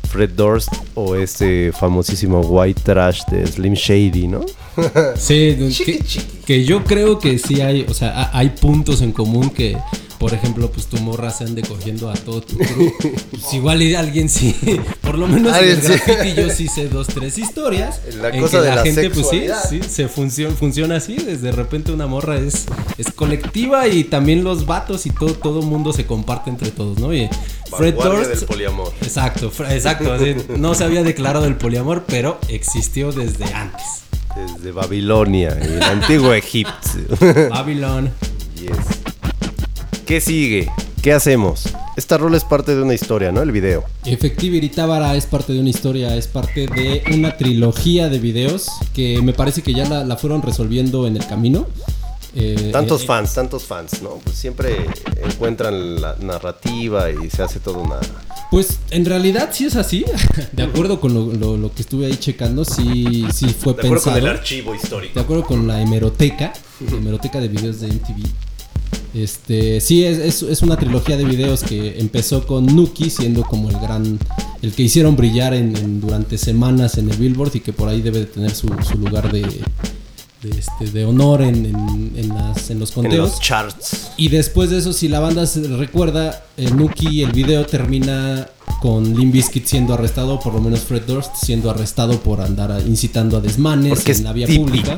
Fred 0.09 0.31
Durst 0.31 0.69
o 0.95 1.15
este 1.15 1.71
famosísimo 1.71 2.41
White 2.41 2.81
Trash 2.83 3.21
de 3.31 3.47
Slim 3.47 3.73
Shady, 3.75 4.27
¿no? 4.27 4.41
Sí, 5.15 5.55
que, 5.85 5.99
que 6.45 6.65
yo 6.65 6.83
creo 6.83 7.17
que 7.19 7.37
sí 7.37 7.61
hay, 7.61 7.85
o 7.87 7.93
sea, 7.93 8.09
ha- 8.23 8.37
hay 8.37 8.49
puntos 8.49 9.01
en 9.01 9.11
común 9.13 9.49
que, 9.51 9.77
por 10.21 10.35
ejemplo, 10.35 10.69
pues 10.71 10.85
tu 10.85 10.97
morra 10.97 11.31
se 11.31 11.45
ande 11.45 11.63
cogiendo 11.63 12.11
a 12.11 12.13
todo 12.13 12.41
tu 12.41 12.55
crew. 12.55 12.93
Pues 13.31 13.53
igual 13.53 13.81
alguien 13.95 14.29
sí, 14.29 14.55
por 15.01 15.17
lo 15.17 15.25
menos 15.25 15.57
en 15.57 15.69
el 15.69 15.81
graffiti 15.81 16.35
yo 16.35 16.47
sí 16.51 16.67
sé 16.67 16.89
dos, 16.89 17.07
tres 17.07 17.39
historias. 17.39 17.99
La 18.21 18.29
en 18.29 18.39
cosa 18.39 18.57
que 18.57 18.63
de 18.65 18.69
la, 18.69 18.75
la 18.75 18.83
gente, 18.83 19.09
pues 19.09 19.27
sí, 19.27 19.47
sí, 19.67 19.81
se 19.81 20.07
funciona, 20.07 20.55
funciona 20.55 20.97
así. 20.97 21.15
Desde 21.15 21.51
repente 21.51 21.91
una 21.91 22.05
morra 22.05 22.37
es, 22.37 22.67
es 22.99 23.11
colectiva 23.11 23.87
y 23.87 24.03
también 24.03 24.43
los 24.43 24.67
vatos 24.67 25.07
y 25.07 25.09
todo, 25.09 25.33
todo 25.33 25.63
mundo 25.63 25.91
se 25.91 26.05
comparte 26.05 26.51
entre 26.51 26.69
todos, 26.69 26.99
¿no? 26.99 27.11
Y 27.15 27.27
Fred 27.75 27.95
Durst. 27.95 28.29
del 28.29 28.45
poliamor. 28.45 28.93
Exacto, 29.01 29.51
exacto. 29.71 30.13
así, 30.13 30.35
no 30.55 30.75
se 30.75 30.83
había 30.83 31.01
declarado 31.01 31.47
el 31.47 31.55
poliamor, 31.55 32.03
pero 32.05 32.39
existió 32.47 33.11
desde 33.11 33.45
antes. 33.55 34.03
Desde 34.35 34.71
Babilonia 34.71 35.57
el 35.59 35.81
antiguo 35.81 36.31
Egipto. 36.35 36.75
Babylon. 37.49 38.11
Yes. 38.55 39.01
¿Qué 40.11 40.19
sigue? 40.19 40.69
¿Qué 41.01 41.13
hacemos? 41.13 41.63
Esta 41.95 42.17
rola 42.17 42.35
es 42.35 42.43
parte 42.43 42.75
de 42.75 42.81
una 42.81 42.93
historia, 42.93 43.31
¿no? 43.31 43.41
El 43.41 43.53
video. 43.53 43.85
Efectivity 44.03 44.67
Tábara 44.67 45.15
es 45.15 45.25
parte 45.25 45.53
de 45.53 45.61
una 45.61 45.69
historia, 45.69 46.17
es 46.17 46.27
parte 46.27 46.67
de 46.67 47.01
una 47.13 47.37
trilogía 47.37 48.09
de 48.09 48.19
videos 48.19 48.67
que 48.93 49.21
me 49.21 49.31
parece 49.31 49.61
que 49.61 49.73
ya 49.73 49.87
la, 49.87 50.03
la 50.03 50.17
fueron 50.17 50.41
resolviendo 50.41 51.07
en 51.07 51.15
el 51.15 51.25
camino. 51.25 51.65
Eh, 52.35 52.71
Tantos 52.73 53.03
eh, 53.03 53.05
fans, 53.05 53.33
tantos 53.33 53.63
fans, 53.63 54.01
¿no? 54.01 54.15
Pues 54.21 54.35
siempre 54.35 54.85
encuentran 55.23 56.01
la 56.01 56.17
narrativa 56.19 57.09
y 57.09 57.29
se 57.29 57.41
hace 57.43 57.61
todo 57.61 57.79
una... 57.79 57.95
Pues 58.51 58.79
en 58.89 59.05
realidad 59.05 59.51
sí 59.53 59.67
es 59.67 59.77
así. 59.77 60.03
De 60.51 60.63
acuerdo 60.63 60.99
con 60.99 61.13
lo, 61.13 61.31
lo- 61.31 61.55
lo 61.55 61.73
que 61.73 61.83
estuve 61.83 62.07
ahí 62.07 62.17
checando, 62.17 62.65
sí, 62.65 63.25
sí 63.33 63.45
fue 63.57 63.75
De 63.75 63.79
acuerdo 63.83 64.03
con 64.03 64.13
pensado. 64.13 64.17
el 64.17 64.27
archivo 64.27 64.75
histórico. 64.75 65.13
De 65.13 65.21
acuerdo 65.21 65.45
con 65.45 65.65
la 65.69 65.81
hemeroteca, 65.81 66.51
la 66.91 66.97
hemeroteca 66.97 67.39
de 67.39 67.47
videos 67.47 67.79
de 67.79 67.87
MTV. 67.87 68.29
Este, 69.13 69.81
sí, 69.81 70.05
es, 70.05 70.17
es- 70.19 70.41
es 70.43 70.61
una 70.61 70.77
trilogía 70.77 71.17
de 71.17 71.25
videos 71.25 71.63
que 71.63 71.99
empezó 71.99 72.45
con 72.47 72.65
Nuki 72.65 73.09
siendo 73.09 73.43
como 73.43 73.69
el 73.69 73.77
gran, 73.79 74.17
el 74.61 74.71
que 74.71 74.83
hicieron 74.83 75.15
brillar 75.17 75.53
en, 75.53 75.75
en- 75.75 75.99
durante 76.01 76.37
semanas 76.37 76.97
en 76.97 77.09
el 77.09 77.17
Billboard 77.17 77.55
y 77.55 77.59
que 77.59 77.73
por 77.73 77.89
ahí 77.89 78.01
debe 78.01 78.19
de 78.19 78.25
tener 78.27 78.51
su, 78.55 78.67
su 78.89 78.97
lugar 78.97 79.29
de, 79.31 79.41
de, 79.41 80.49
este, 80.57 80.85
de 80.97 81.03
honor 81.05 81.41
en, 81.41 81.65
en- 81.65 82.13
en 82.15 82.29
las- 82.29 82.69
en 82.69 82.79
los 82.79 82.89
En 82.91 82.95
conteos. 83.03 83.29
los 83.31 83.39
charts. 83.41 84.11
Y 84.15 84.29
después 84.29 84.69
de 84.69 84.77
eso, 84.77 84.93
si 84.93 85.09
la 85.09 85.19
banda 85.19 85.45
se 85.45 85.61
recuerda, 85.67 86.45
el 86.55 86.77
Nuki, 86.77 87.21
el 87.23 87.31
video 87.33 87.65
termina 87.65 88.47
con 88.81 89.15
Limp 89.15 89.31
Bizkit 89.33 89.65
siendo 89.65 89.93
arrestado, 89.93 90.39
por 90.39 90.53
lo 90.53 90.59
menos 90.59 90.79
Fred 90.81 91.03
Durst 91.05 91.35
siendo 91.35 91.69
arrestado 91.69 92.19
por 92.19 92.41
andar 92.41 92.81
incitando 92.87 93.37
a 93.37 93.39
desmanes 93.41 93.93
Porque 93.93 94.11
en 94.13 94.23
la 94.23 94.33
vía 94.33 94.47
pública. 94.47 94.97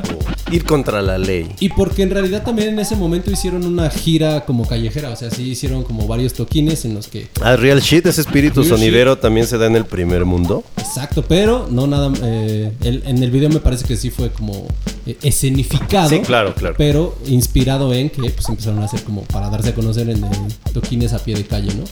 ir 0.50 0.64
contra 0.64 1.02
la 1.02 1.18
ley. 1.18 1.48
Y 1.60 1.68
porque 1.68 2.02
en 2.02 2.10
realidad 2.10 2.42
también 2.44 2.70
en 2.70 2.78
ese 2.78 2.96
momento 2.96 3.30
hicieron 3.30 3.64
una 3.66 3.90
gira 3.90 4.44
como 4.46 4.66
callejera, 4.66 5.10
o 5.10 5.16
sea, 5.16 5.30
sí 5.30 5.50
hicieron 5.50 5.82
como 5.84 6.06
varios 6.06 6.32
toquines 6.32 6.84
en 6.86 6.94
los 6.94 7.08
que... 7.08 7.28
Ah, 7.42 7.56
Real 7.56 7.80
Shit, 7.80 8.06
ese 8.06 8.22
espíritu 8.22 8.62
Real 8.62 8.76
sonidero 8.78 9.18
también 9.18 9.46
se 9.46 9.58
da 9.58 9.66
en 9.66 9.76
el 9.76 9.84
primer 9.84 10.24
mundo. 10.24 10.64
Exacto, 10.78 11.22
pero 11.28 11.68
no 11.70 11.86
nada... 11.86 12.10
eh, 12.22 12.72
el- 12.82 13.02
en 13.06 13.22
el 13.22 13.30
video 13.30 13.50
me 13.50 13.60
parece 13.60 13.84
que 13.84 13.96
sí 13.96 14.08
fue 14.10 14.30
como 14.30 14.66
eh, 15.06 15.18
escenificado. 15.22 16.08
Sí, 16.08 16.20
claro, 16.20 16.54
claro. 16.54 16.74
Pero 16.78 17.18
inspirado 17.26 17.92
en 17.92 18.08
que 18.08 18.22
pues 18.30 18.48
empezaron 18.48 18.80
a 18.80 18.86
hacer 18.86 19.02
como 19.02 19.22
para 19.24 19.50
darse 19.50 19.68
a 19.70 19.74
conocer 19.74 20.08
en, 20.08 20.24
en 20.24 20.48
toquines 20.72 21.12
a 21.12 21.18
pie 21.18 21.34
de 21.34 21.44
calle, 21.44 21.74
¿no? 21.74 21.84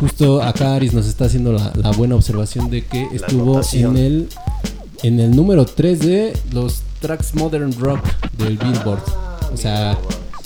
Justo 0.00 0.42
acá 0.42 0.74
Aris 0.74 0.92
nos 0.94 1.06
está 1.06 1.24
haciendo 1.24 1.52
la, 1.52 1.72
la 1.74 1.90
buena 1.90 2.14
observación 2.14 2.70
de 2.70 2.84
que 2.84 3.08
estuvo 3.12 3.60
en 3.72 3.96
el 3.96 4.28
en 5.02 5.20
el 5.20 5.34
número 5.34 5.64
3 5.64 5.98
de 6.00 6.32
los 6.52 6.82
tracks 7.00 7.34
Modern 7.34 7.72
Rock 7.78 8.00
del 8.36 8.58
Billboard. 8.58 9.02
O 9.52 9.56
sea, 9.56 9.96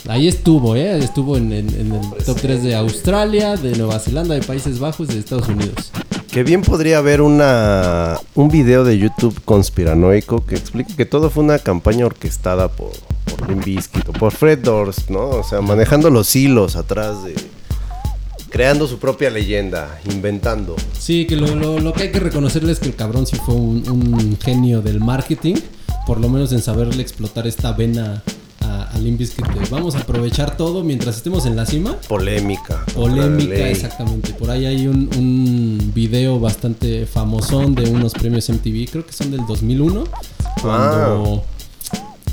ahí 0.09 0.29
estuvo, 0.29 0.77
¿eh? 0.77 0.99
Estuvo 0.99 1.37
en, 1.39 1.53
en- 1.53 1.69
en 1.75 1.93
el 1.95 2.25
top 2.25 2.39
3 2.41 2.63
de 2.63 2.75
Australia, 2.75 3.57
de 3.57 3.75
Nueva 3.77 3.99
Zelanda, 3.99 4.35
de 4.35 4.43
Países 4.43 4.79
Bajos 4.79 5.09
y 5.11 5.15
de 5.15 5.21
Estados 5.21 5.49
Unidos. 5.49 5.91
Que 6.31 6.43
bien 6.45 6.63
podría 6.63 6.99
haber 6.99 7.21
una 7.21 8.19
un 8.35 8.49
video 8.49 8.85
de 8.85 8.99
YouTube 8.99 9.39
conspiranoico 9.45 10.45
que 10.47 10.55
explique 10.55 10.95
que 10.97 11.05
todo 11.07 11.29
fue 11.31 11.45
una 11.45 11.59
campaña 11.59 12.07
orquestada 12.07 12.69
por, 12.69 12.91
por 13.37 13.49
Limp 13.49 13.65
Bizkit 13.65 14.09
o 14.09 14.13
por 14.13 14.33
Fred 14.33 14.59
Durst, 14.61 15.11
¿no? 15.11 15.29
O 15.29 15.45
sea, 15.45 15.61
manejando 15.61 16.09
los 16.11 16.35
hilos 16.37 16.77
atrás 16.77 17.23
de... 17.25 17.35
Creando 18.53 18.87
su 18.87 18.99
propia 18.99 19.31
leyenda, 19.31 19.99
inventando. 20.13 20.77
Sí, 20.99 21.27
que 21.27 21.37
lo, 21.37 21.55
lo- 21.55 21.81
lo 21.81 21.93
que 21.95 22.05
hay 22.05 22.13
que 22.13 22.21
reconocerle 22.21 22.73
es 22.73 22.79
que 22.81 22.87
el 22.89 22.95
cabrón 22.95 23.27
sí 23.27 23.37
fue 23.37 23.55
un, 23.55 23.89
un 23.89 24.39
genio 24.39 24.83
del 24.83 25.01
marketing, 25.01 25.55
por 26.07 26.21
lo 26.21 26.29
menos 26.29 26.53
en 26.53 26.61
saberle 26.61 27.01
explotar 27.03 27.47
esta 27.47 27.73
vena 27.73 28.23
a, 28.61 28.91
a 28.95 28.99
vamos 29.71 29.95
a 29.97 30.01
aprovechar 30.01 30.57
todo 30.59 30.85
mientras 30.85 31.17
estemos 31.17 31.47
en 31.47 31.57
la 31.57 31.65
cima. 31.65 31.97
Polémica. 32.09 32.85
Polémica, 32.95 33.69
exactamente. 33.71 34.35
Por 34.35 34.51
ahí 34.51 34.67
hay 34.67 34.87
un, 34.87 35.09
un 35.17 35.91
video 35.95 36.39
bastante 36.39 37.07
famosón 37.07 37.75
de 37.75 37.89
unos 37.89 38.13
premios 38.13 38.49
MTV, 38.51 38.91
creo 38.91 39.07
que 39.07 39.13
son 39.15 39.31
del 39.31 39.47
2001, 39.47 40.05
cuando 40.61 41.43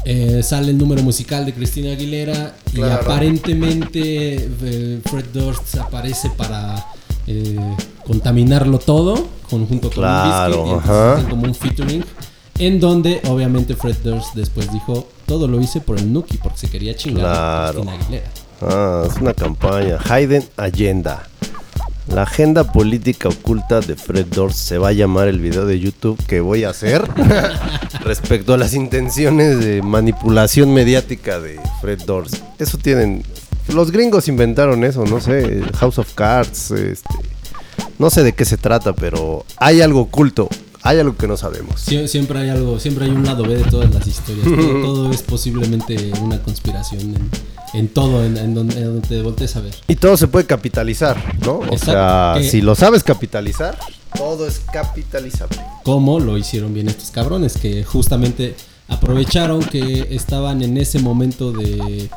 eh, 0.05 0.41
sale 0.43 0.71
el 0.71 0.77
número 0.77 1.03
musical 1.03 1.45
de 1.45 1.53
Cristina 1.53 1.91
Aguilera 1.91 2.55
y 2.73 2.81
aparentemente 2.81 4.49
eh, 4.61 5.01
Fred 5.03 5.25
Durst 5.33 5.75
aparece 5.77 6.29
para 6.29 6.85
eh, 7.27 7.57
contaminarlo 8.05 8.79
todo, 8.79 9.27
con, 9.49 9.67
junto 9.67 9.89
con 9.89 9.97
Claro, 9.97 10.55
y 10.55 10.59
entonces 10.69 10.89
ajá. 10.89 11.29
como 11.29 11.43
un 11.43 11.55
featuring. 11.55 12.03
En 12.57 12.79
donde 12.79 13.21
obviamente 13.27 13.75
Fred 13.75 13.95
Durst 14.03 14.35
después 14.35 14.71
dijo, 14.73 15.07
todo 15.25 15.47
lo 15.47 15.61
hice 15.61 15.79
por 15.79 15.97
el 15.97 16.11
Nuki, 16.11 16.37
porque 16.37 16.57
se 16.59 16.69
quería 16.69 16.95
chingar 16.95 17.25
a. 17.27 17.71
Cristina 17.71 17.93
Aguilera. 17.93 18.29
Ah, 18.61 19.03
es 19.07 19.15
una 19.21 19.33
campaña. 19.33 19.97
Hayden 20.09 20.43
Agenda. 20.57 21.27
La 22.13 22.23
agenda 22.23 22.63
política 22.71 23.29
oculta 23.29 23.81
de 23.81 23.95
Fred 23.95 24.25
Durst 24.27 24.57
se 24.57 24.77
va 24.77 24.89
a 24.89 24.93
llamar 24.93 25.27
el 25.27 25.39
video 25.39 25.65
de 25.65 25.79
YouTube 25.79 26.17
que 26.25 26.41
voy 26.41 26.63
a 26.63 26.71
hacer 26.71 27.03
respecto 28.03 28.53
a 28.53 28.57
las 28.57 28.73
intenciones 28.73 29.59
de 29.63 29.81
manipulación 29.81 30.73
mediática 30.73 31.39
de 31.39 31.59
Fred 31.81 32.01
Durst. 32.05 32.35
Eso 32.57 32.77
tienen. 32.77 33.23
Los 33.73 33.91
gringos 33.91 34.27
inventaron 34.27 34.83
eso, 34.83 35.05
no 35.05 35.19
sé. 35.21 35.61
House 35.77 35.99
of 35.99 36.13
Cards, 36.15 36.71
este. 36.71 37.07
No 37.99 38.09
sé 38.09 38.23
de 38.23 38.33
qué 38.33 38.45
se 38.45 38.57
trata, 38.57 38.93
pero 38.93 39.45
hay 39.57 39.81
algo 39.81 40.01
oculto. 40.01 40.49
Hay 40.81 40.97
algo 40.97 41.15
que 41.17 41.27
no 41.27 41.35
sabemos. 41.35 41.85
Sie- 41.87 42.07
siempre 42.07 42.39
hay 42.39 42.49
algo, 42.49 42.79
siempre 42.79 43.05
hay 43.05 43.11
un 43.11 43.25
lado 43.25 43.43
B 43.43 43.55
de 43.57 43.63
todas 43.65 43.93
las 43.93 44.07
historias. 44.07 44.45
todo, 44.45 44.81
todo 44.81 45.11
es 45.11 45.21
posiblemente 45.21 46.11
una 46.21 46.41
conspiración 46.41 47.01
en, 47.01 47.29
en 47.73 47.87
todo, 47.89 48.23
en, 48.25 48.37
en 48.37 48.53
donde, 48.55 48.75
en 48.77 48.85
donde 48.85 49.07
te 49.07 49.21
voltees 49.21 49.55
a 49.55 49.61
ver. 49.61 49.75
Y 49.87 49.95
todo 49.95 50.17
se 50.17 50.27
puede 50.27 50.45
capitalizar, 50.45 51.17
¿no? 51.45 51.59
O 51.59 51.63
Exacto. 51.65 51.85
sea, 51.85 52.37
si 52.41 52.61
lo 52.61 52.75
sabes 52.75 53.03
capitalizar, 53.03 53.77
todo 54.15 54.47
es 54.47 54.59
capitalizable. 54.71 55.57
Cómo 55.83 56.19
lo 56.19 56.37
hicieron 56.37 56.73
bien 56.73 56.89
estos 56.89 57.11
cabrones, 57.11 57.57
que 57.57 57.83
justamente 57.83 58.55
aprovecharon 58.87 59.61
que 59.63 60.07
estaban 60.15 60.63
en 60.63 60.77
ese 60.77 60.97
momento 60.99 61.51
de, 61.51 62.09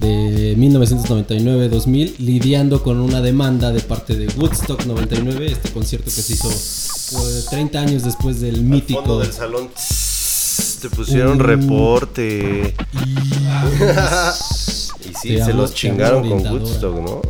de 0.00 0.56
1999-2000 0.56 2.18
lidiando 2.18 2.82
con 2.82 2.98
una 3.00 3.20
demanda 3.20 3.72
de 3.72 3.80
parte 3.80 4.16
de 4.16 4.26
Woodstock 4.38 4.86
99, 4.86 5.46
este 5.52 5.70
concierto 5.70 6.06
que 6.06 6.10
se 6.22 6.32
hizo 6.32 6.48
eh, 6.50 7.42
30 7.50 7.78
años 7.78 8.02
después 8.04 8.40
del 8.40 8.62
mítico. 8.62 9.00
fondo 9.00 9.18
del 9.20 9.32
salón 9.32 9.68
te 10.78 10.90
pusieron 10.90 11.38
Uh. 11.40 11.44
reporte. 11.44 12.74
y 15.00 15.14
sí, 15.20 15.36
Te 15.36 15.44
se 15.44 15.52
los 15.52 15.74
chingaron 15.74 16.28
con. 16.28 16.46
Woodstock, 16.52 16.96
¿no? 17.00 17.20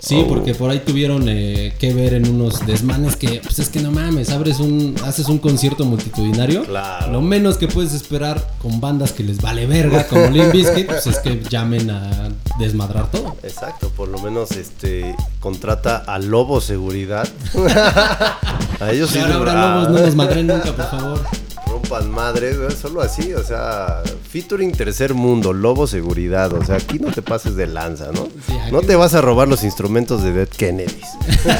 Sí, 0.00 0.20
Oh. 0.22 0.28
porque 0.28 0.54
por 0.54 0.68
ahí 0.70 0.80
tuvieron 0.80 1.24
eh, 1.30 1.72
que 1.78 1.94
ver 1.94 2.12
en 2.12 2.28
unos 2.28 2.66
desmanes 2.66 3.16
que, 3.16 3.40
pues 3.42 3.58
es 3.58 3.70
que 3.70 3.80
no 3.80 3.90
mames, 3.90 4.28
abres 4.30 4.58
un, 4.60 4.94
haces 5.06 5.28
un 5.28 5.38
concierto 5.38 5.86
multitudinario. 5.86 6.64
Claro. 6.64 7.10
Lo 7.10 7.22
menos 7.22 7.56
que 7.56 7.68
puedes 7.68 7.94
esperar 7.94 8.46
con 8.60 8.80
bandas 8.82 9.12
que 9.12 9.22
les 9.22 9.40
vale 9.40 9.64
verga, 9.66 10.06
como 10.06 10.26
Limp 10.26 10.52
Bizkit, 10.52 10.86
pues 10.88 11.06
es 11.06 11.18
que 11.20 11.40
llamen 11.48 11.88
a 11.90 12.28
desmadrar 12.58 13.10
todo. 13.10 13.36
Exacto, 13.42 13.88
por 13.96 14.08
lo 14.08 14.18
menos 14.18 14.50
este 14.52 15.14
contrata 15.40 15.96
a 16.06 16.18
Lobo 16.18 16.60
Seguridad. 16.60 17.26
a 18.80 18.90
ellos 18.92 19.08
sí 19.10 19.18
Y 19.18 19.22
ahora, 19.22 19.28
les- 19.28 19.38
ahora 19.38 19.52
ah, 19.72 19.74
lobos, 19.84 19.90
no 20.00 20.06
nos 20.06 20.14
madren 20.16 20.46
nunca, 20.48 20.72
por 20.76 20.90
favor. 20.90 21.20
Rompan 21.84 22.10
madres, 22.10 22.56
¿no? 22.58 22.70
solo 22.70 23.00
así, 23.02 23.32
o 23.34 23.42
sea, 23.42 24.02
featuring 24.30 24.72
tercer 24.72 25.14
mundo, 25.14 25.52
Lobo 25.52 25.86
Seguridad, 25.86 26.52
o 26.52 26.64
sea, 26.64 26.76
aquí 26.76 26.98
no 26.98 27.10
te 27.12 27.22
pases 27.22 27.56
de 27.56 27.66
lanza, 27.66 28.06
¿no? 28.12 28.24
Sí, 28.46 28.54
No 28.72 28.80
te 28.82 28.96
vas 28.96 29.14
a 29.14 29.20
robar 29.20 29.48
los 29.48 29.64
instrumentos 29.64 30.22
de 30.22 30.32
Dead 30.32 30.48
Kennedys. 30.48 31.06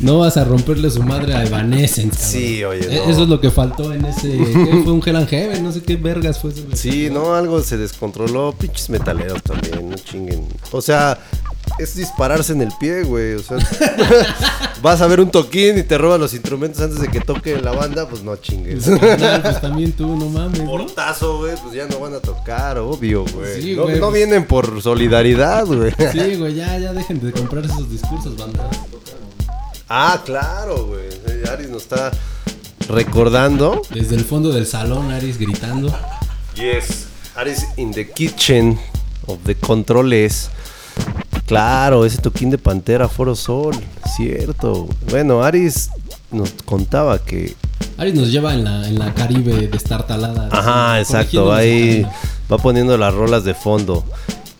No 0.00 0.20
vas 0.20 0.38
a 0.38 0.44
romperle 0.44 0.90
su 0.90 1.02
madre 1.02 1.34
a 1.34 1.44
Evanescence. 1.44 2.16
cabrón. 2.16 2.30
Sí, 2.32 2.64
oye, 2.64 2.86
E- 2.96 3.04
no. 3.04 3.10
Eso 3.12 3.22
es 3.24 3.28
lo 3.28 3.38
que 3.38 3.50
faltó 3.50 3.92
en 3.92 4.06
ese. 4.06 4.30
¿qué? 4.30 4.80
Fue 4.82 4.92
un 4.94 5.02
Hell 5.04 5.16
and 5.16 5.28
Heaven, 5.28 5.62
no 5.62 5.72
sé 5.72 5.82
qué 5.82 5.96
vergas 5.96 6.38
fue 6.40 6.52
eso. 6.52 6.62
Sí, 6.72 7.10
no, 7.12 7.34
algo 7.34 7.60
se 7.62 7.76
descontroló, 7.76 8.54
pinches 8.58 8.88
metaleros 8.88 9.42
también, 9.42 9.90
no 9.90 9.96
chinguen. 9.96 10.46
O 10.72 10.80
sea, 10.80 11.18
es 11.82 11.94
dispararse 11.94 12.52
en 12.52 12.62
el 12.62 12.72
pie, 12.78 13.02
güey, 13.02 13.34
o 13.34 13.42
sea, 13.42 13.58
vas 14.82 15.00
a 15.00 15.06
ver 15.06 15.20
un 15.20 15.30
toquín 15.30 15.78
y 15.78 15.82
te 15.82 15.96
roban 15.98 16.20
los 16.20 16.32
instrumentos 16.34 16.80
antes 16.80 17.00
de 17.00 17.08
que 17.08 17.20
toque 17.20 17.60
la 17.60 17.72
banda, 17.72 18.08
pues 18.08 18.22
no 18.22 18.36
chingues. 18.36 18.84
Carnal, 19.00 19.42
pues 19.42 19.60
también 19.60 19.92
tú, 19.92 20.16
no 20.16 20.28
mames. 20.28 20.60
Portazo, 20.60 21.38
güey, 21.38 21.54
pues 21.62 21.74
ya 21.74 21.86
no 21.86 21.98
van 21.98 22.14
a 22.14 22.20
tocar, 22.20 22.78
obvio, 22.78 23.24
güey. 23.24 23.62
Sí, 23.62 23.74
no, 23.76 23.84
güey, 23.84 23.94
no 23.98 24.06
pues- 24.08 24.14
vienen 24.14 24.44
por 24.46 24.82
solidaridad, 24.82 25.64
güey. 25.66 25.92
Sí, 26.12 26.36
güey, 26.36 26.54
ya, 26.54 26.78
ya 26.78 26.92
dejen 26.92 27.20
de 27.20 27.32
comprar 27.32 27.64
esos 27.64 27.90
discursos, 27.90 28.36
banda. 28.36 28.68
Ah, 29.88 30.22
claro, 30.24 30.86
güey. 30.86 31.08
Aris 31.50 31.68
nos 31.68 31.82
está 31.82 32.12
recordando. 32.88 33.82
Desde 33.92 34.14
el 34.16 34.24
fondo 34.24 34.50
del 34.52 34.66
salón, 34.66 35.10
Aris 35.10 35.38
gritando. 35.38 35.88
Yes. 36.54 37.06
Aris 37.34 37.66
in 37.76 37.92
the 37.92 38.08
kitchen 38.08 38.78
of 39.26 39.38
the 39.44 39.54
controles. 39.54 40.50
Claro, 41.50 42.06
ese 42.06 42.18
toquín 42.18 42.48
de 42.48 42.58
Pantera, 42.58 43.08
Foro 43.08 43.34
Sol, 43.34 43.74
cierto. 44.16 44.86
Bueno, 45.10 45.42
Aris 45.42 45.90
nos 46.30 46.52
contaba 46.64 47.18
que... 47.18 47.56
Aris 47.98 48.14
nos 48.14 48.30
lleva 48.30 48.54
en 48.54 48.62
la, 48.62 48.86
en 48.86 48.96
la 49.00 49.12
Caribe 49.14 49.66
de 49.66 49.76
estar 49.76 50.06
talada. 50.06 50.48
Ajá, 50.52 50.94
así, 50.94 51.02
exacto, 51.02 51.52
ahí 51.52 52.06
va 52.50 52.56
poniendo 52.56 52.96
las 52.96 53.12
rolas 53.12 53.42
de 53.42 53.54
fondo. 53.54 54.04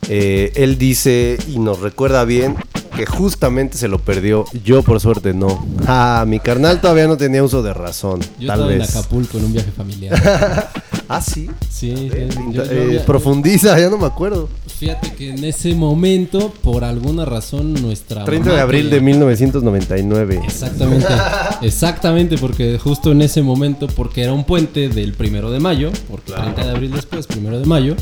Eh, 0.09 0.51
él 0.57 0.79
dice 0.79 1.39
y 1.47 1.61
nos 1.61 1.79
recuerda 1.79 2.25
bien 2.25 2.57
que 2.97 3.07
justamente 3.07 3.79
se 3.79 3.87
lo 3.87 4.01
perdió. 4.01 4.45
Yo 4.65 4.83
por 4.83 4.99
suerte 4.99 5.33
no. 5.33 5.65
Ah, 5.87 6.25
mi 6.27 6.41
carnal 6.41 6.81
todavía 6.81 7.07
no 7.07 7.17
tenía 7.17 7.45
uso 7.45 7.63
de 7.63 7.73
razón. 7.73 8.19
Yo 8.41 8.49
tal 8.49 8.59
estaba 8.59 8.73
en 8.73 8.79
vez. 8.81 8.97
Acapulco 8.97 9.39
en 9.39 9.45
un 9.45 9.53
viaje 9.53 9.71
familiar. 9.71 10.71
Ah, 11.13 11.21
sí. 11.21 11.49
Sí, 11.69 11.93
sí, 11.97 12.09
Eh, 12.13 12.29
yo- 12.53 12.63
yo 12.65 12.71
eh, 12.73 12.85
había- 12.87 13.05
profundiza, 13.05 13.77
ya 13.81 13.91
no 13.91 13.99
me 13.99 14.07
acuerdo. 14.07 14.49
Fíjate 14.79 15.13
que 15.15 15.31
en 15.31 15.43
ese 15.45 15.75
momento, 15.75 16.53
por 16.63 16.85
alguna 16.85 17.25
razón, 17.25 17.75
nuestra. 17.75 18.25
30 18.25 18.45
mamá 18.51 18.57
de 18.57 18.63
abril 18.63 18.89
que- 18.89 18.95
de 18.95 19.01
1999. 19.01 20.41
Exactamente, 20.45 21.07
exactamente, 21.63 22.39
porque 22.39 22.79
justo 22.79 23.11
en 23.13 23.23
ese 23.23 23.43
momento, 23.43 23.89
porque 23.89 24.23
era 24.23 24.33
un 24.33 24.45
puente 24.45 24.89
del 24.89 25.13
primero 25.15 25.51
de 25.51 25.59
mayo, 25.59 25.91
porque 26.09 26.33
30 26.33 26.65
de 26.65 26.71
abril 26.71 26.93
después, 26.93 27.27
primero 27.27 27.59
de 27.59 27.67
mayo, 27.67 27.97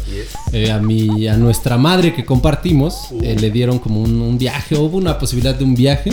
eh, 0.53 0.71
a 0.71 0.79
mi, 0.79 1.27
a 1.29 1.37
nuestra 1.39 1.79
madre 1.79 2.15
que 2.15 2.25
compartimos, 2.27 3.09
eh, 3.23 3.37
le 3.41 3.51
dieron 3.51 3.79
como 3.79 4.03
un, 4.03 4.21
un 4.21 4.37
viaje, 4.39 4.77
hubo 4.77 4.99
una 4.99 5.19
posibilidad 5.19 5.55
de 5.55 5.65
un 5.65 5.75
viaje, 5.75 6.13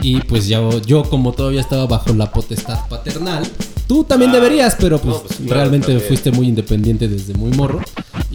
y 0.00 0.20
pues 0.22 0.48
ya, 0.48 0.60
yo 0.86 1.02
como 1.04 1.32
todavía 1.32 1.60
estaba 1.60 1.86
bajo 1.86 2.12
la 2.14 2.32
potestad 2.32 2.88
paternal, 2.88 3.44
tú 3.92 4.04
también 4.04 4.32
deberías, 4.32 4.74
pero 4.80 4.98
pues, 4.98 5.16
No, 5.16 5.22
pues, 5.22 5.36
claro, 5.40 5.54
realmente 5.54 5.88
también. 5.88 6.08
fuiste 6.08 6.30
muy 6.32 6.48
independiente 6.48 7.08
desde 7.08 7.34
muy 7.34 7.50
morro, 7.52 7.80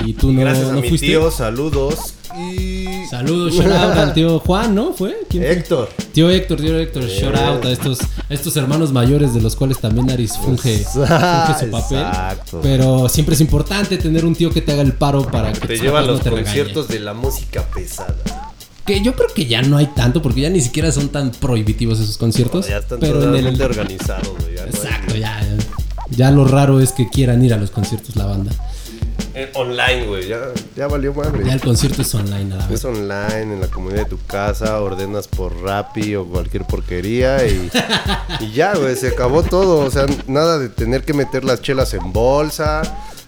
y 0.06 0.14
tú 0.14 0.32
no, 0.32 0.42
Gracias 0.42 0.70
a 0.70 0.74
no 0.74 0.82
mi 0.82 0.90
fuiste. 0.90 1.08
tío, 1.08 1.32
saludos. 1.32 2.14
Y. 2.40 2.86
Saludos, 3.10 3.54
shout 3.54 3.72
out 3.72 3.98
al 3.98 4.14
tío 4.14 4.40
Juan, 4.40 4.76
¿no? 4.76 4.94
¿Fue? 4.94 5.18
¿Quién 5.30 5.42
fue? 5.44 5.52
Héctor. 5.54 5.90
Tío 6.12 6.30
Héctor, 6.30 6.62
tío 6.62 6.78
Héctor, 6.78 7.06
shout 7.08 7.36
out 7.36 7.66
a 7.66 7.72
estos, 7.72 8.00
a 8.02 8.34
estos 8.34 8.56
hermanos 8.58 8.92
mayores 8.92 9.34
de 9.34 9.42
los 9.42 9.56
cuales 9.56 9.80
también 9.80 10.12
Aris 10.12 10.38
funge, 10.38 10.78
funge 10.80 11.60
su 11.60 11.72
papel. 11.72 11.98
Exacto. 12.00 12.60
Pero 12.62 13.10
siempre 13.10 13.34
es 13.34 13.42
importante 13.42 13.98
tener 13.98 14.26
un 14.26 14.36
tío 14.36 14.52
que 14.52 14.62
te 14.62 14.74
haga 14.74 14.82
el 14.84 14.94
paro 14.94 15.26
para 15.26 15.52
que 15.54 15.68
Te 15.68 15.78
lleva 15.80 16.00
a 16.00 16.04
los 16.04 16.24
no 16.24 16.32
conciertos 16.32 16.88
de 16.90 17.00
la 17.00 17.14
música 17.16 17.64
pesada. 17.74 18.47
Que 18.88 19.02
yo 19.02 19.14
creo 19.14 19.28
que 19.36 19.46
ya 19.46 19.62
no 19.62 19.78
hay 19.78 19.88
tanto, 19.88 20.22
porque 20.22 20.42
ya 20.42 20.50
ni 20.50 20.62
siquiera 20.62 20.92
son 20.92 21.10
tan 21.10 21.32
prohibitivos 21.32 22.00
esos 22.00 22.18
conciertos. 22.18 22.68
ya 22.68 22.78
están 22.78 23.00
pero 23.00 23.16
en 23.16 23.26
totalmente 23.26 23.64
el. 23.64 23.70
organizados, 23.70 24.30
güey, 24.40 24.56
ya 24.56 24.66
no 24.66 24.70
Exacto, 24.70 25.16
ya, 25.16 25.42
ya. 25.42 25.58
Ya 26.10 26.32
lo 26.32 26.46
raro 26.46 26.80
es 26.80 26.94
que 26.94 27.10
quieran 27.10 27.44
ir 27.44 27.54
a 27.54 27.58
los 27.58 27.70
conciertos 27.70 28.16
la 28.16 28.26
banda. 28.26 28.52
Eh, 29.40 29.52
online, 29.54 30.08
güey, 30.08 30.28
ya, 30.28 30.40
ya 30.76 30.88
valió 30.88 31.14
madre. 31.14 31.46
Ya 31.46 31.54
el 31.54 31.62
concierto 31.62 32.02
es 32.02 32.16
online 32.16 32.56
a 32.56 32.58
la 32.58 32.66
vez. 32.68 32.80
Es 32.80 32.86
online, 32.86 33.54
en 33.54 33.60
la 33.62 33.68
comunidad 33.68 34.06
de 34.06 34.10
tu 34.10 34.18
casa, 34.26 34.82
ordenas 34.82 35.28
por 35.28 35.62
Rappi 35.62 36.16
o 36.16 36.26
cualquier 36.26 36.64
porquería 36.64 37.46
y, 37.46 37.70
y 38.40 38.52
ya, 38.54 38.76
güey, 38.76 38.96
se 38.96 39.10
acabó 39.10 39.44
todo. 39.44 39.86
O 39.86 39.92
sea, 39.92 40.08
nada 40.26 40.58
de 40.58 40.70
tener 40.70 41.04
que 41.04 41.14
meter 41.14 41.44
las 41.44 41.62
chelas 41.62 41.94
en 41.94 42.12
bolsa, 42.12 42.82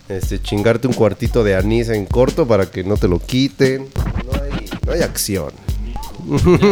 este, 0.07 0.41
chingarte 0.41 0.87
un 0.87 0.93
cuartito 0.93 1.43
de 1.43 1.55
anís 1.55 1.89
en 1.89 2.07
corto 2.07 2.47
para 2.47 2.65
que 2.71 2.83
no 2.83 2.97
te 2.97 3.07
lo 3.07 3.19
quiten. 3.19 3.87
No 4.25 4.41
hay, 4.41 4.48
no 4.89 4.95
hay 4.95 5.01
acción. 5.01 5.51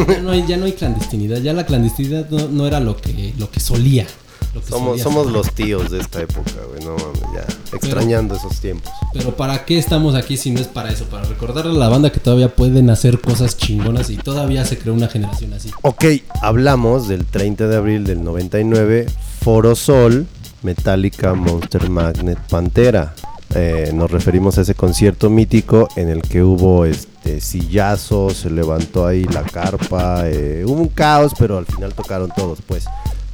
Ya, 0.09 0.21
no 0.21 0.31
hay, 0.31 0.45
ya 0.47 0.57
no 0.57 0.65
hay 0.65 0.73
clandestinidad. 0.73 1.37
Ya 1.37 1.53
la 1.53 1.65
clandestinidad 1.65 2.29
no, 2.29 2.47
no 2.47 2.67
era 2.67 2.79
lo 2.79 2.97
que, 2.97 3.33
lo 3.37 3.49
que 3.51 3.59
solía. 3.59 4.07
lo 4.53 4.61
que 4.61 4.67
Somos, 4.67 4.89
solía 4.89 5.03
somos 5.03 5.31
los 5.31 5.51
tíos 5.53 5.91
de 5.91 5.99
esta 5.99 6.21
época, 6.21 6.51
güey, 6.69 6.83
no 6.83 6.95
mames, 6.95 7.21
ya, 7.33 7.75
extrañando 7.75 8.35
esos 8.35 8.59
tiempos. 8.59 8.91
Pero 9.13 9.35
¿para 9.35 9.65
qué 9.65 9.77
estamos 9.77 10.15
aquí 10.15 10.35
si 10.35 10.51
no 10.51 10.59
es 10.59 10.67
para 10.67 10.91
eso? 10.91 11.05
Para 11.05 11.25
recordarle 11.25 11.71
a 11.71 11.75
la 11.75 11.89
banda 11.89 12.11
que 12.11 12.19
todavía 12.19 12.55
pueden 12.55 12.89
hacer 12.89 13.21
cosas 13.21 13.55
chingonas 13.55 14.09
y 14.09 14.17
todavía 14.17 14.65
se 14.65 14.77
creó 14.79 14.95
una 14.95 15.07
generación 15.07 15.53
así. 15.53 15.69
Ok, 15.83 16.05
hablamos 16.41 17.07
del 17.07 17.25
30 17.25 17.67
de 17.67 17.75
abril 17.75 18.03
del 18.03 18.23
99, 18.23 19.05
Foro 19.41 19.75
Sol, 19.75 20.25
Metallica, 20.63 21.35
Monster 21.35 21.89
Magnet, 21.89 22.39
Pantera. 22.49 23.13
Eh, 23.55 23.91
nos 23.93 24.11
referimos 24.11 24.57
a 24.57 24.61
ese 24.61 24.75
concierto 24.75 25.29
mítico 25.29 25.87
en 25.95 26.09
el 26.09 26.21
que 26.21 26.43
hubo 26.43 26.83
este 26.85 27.16
sillazos, 27.41 28.37
se 28.37 28.49
levantó 28.49 29.05
ahí 29.05 29.23
la 29.25 29.43
carpa, 29.43 30.27
eh, 30.27 30.63
hubo 30.65 30.81
un 30.81 30.89
caos, 30.89 31.33
pero 31.37 31.57
al 31.57 31.65
final 31.65 31.93
tocaron 31.93 32.31
todos, 32.35 32.59
pues. 32.65 32.85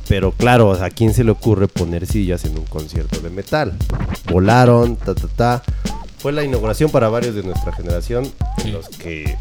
Pero 0.08 0.32
claro, 0.32 0.74
¿a 0.74 0.89
quién 0.89 1.14
se 1.14 1.24
le 1.24 1.32
ocurre 1.32 1.68
poner 1.68 2.06
sillas 2.06 2.44
en 2.46 2.58
un 2.58 2.66
concierto 2.66 3.20
de 3.20 3.30
metal? 3.30 3.74
Volaron, 4.32 4.98
ta, 4.98 5.16
ta, 5.16 5.28
ta. 5.28 5.64
Fue 6.18 6.32
la 6.32 6.44
inauguración 6.44 6.89
para 6.89 7.10
varios 7.10 7.36
de 7.36 7.44
nuestra 7.44 7.74
generación, 7.74 8.30
en 8.64 8.74
los 8.74 8.89
que 8.89 9.38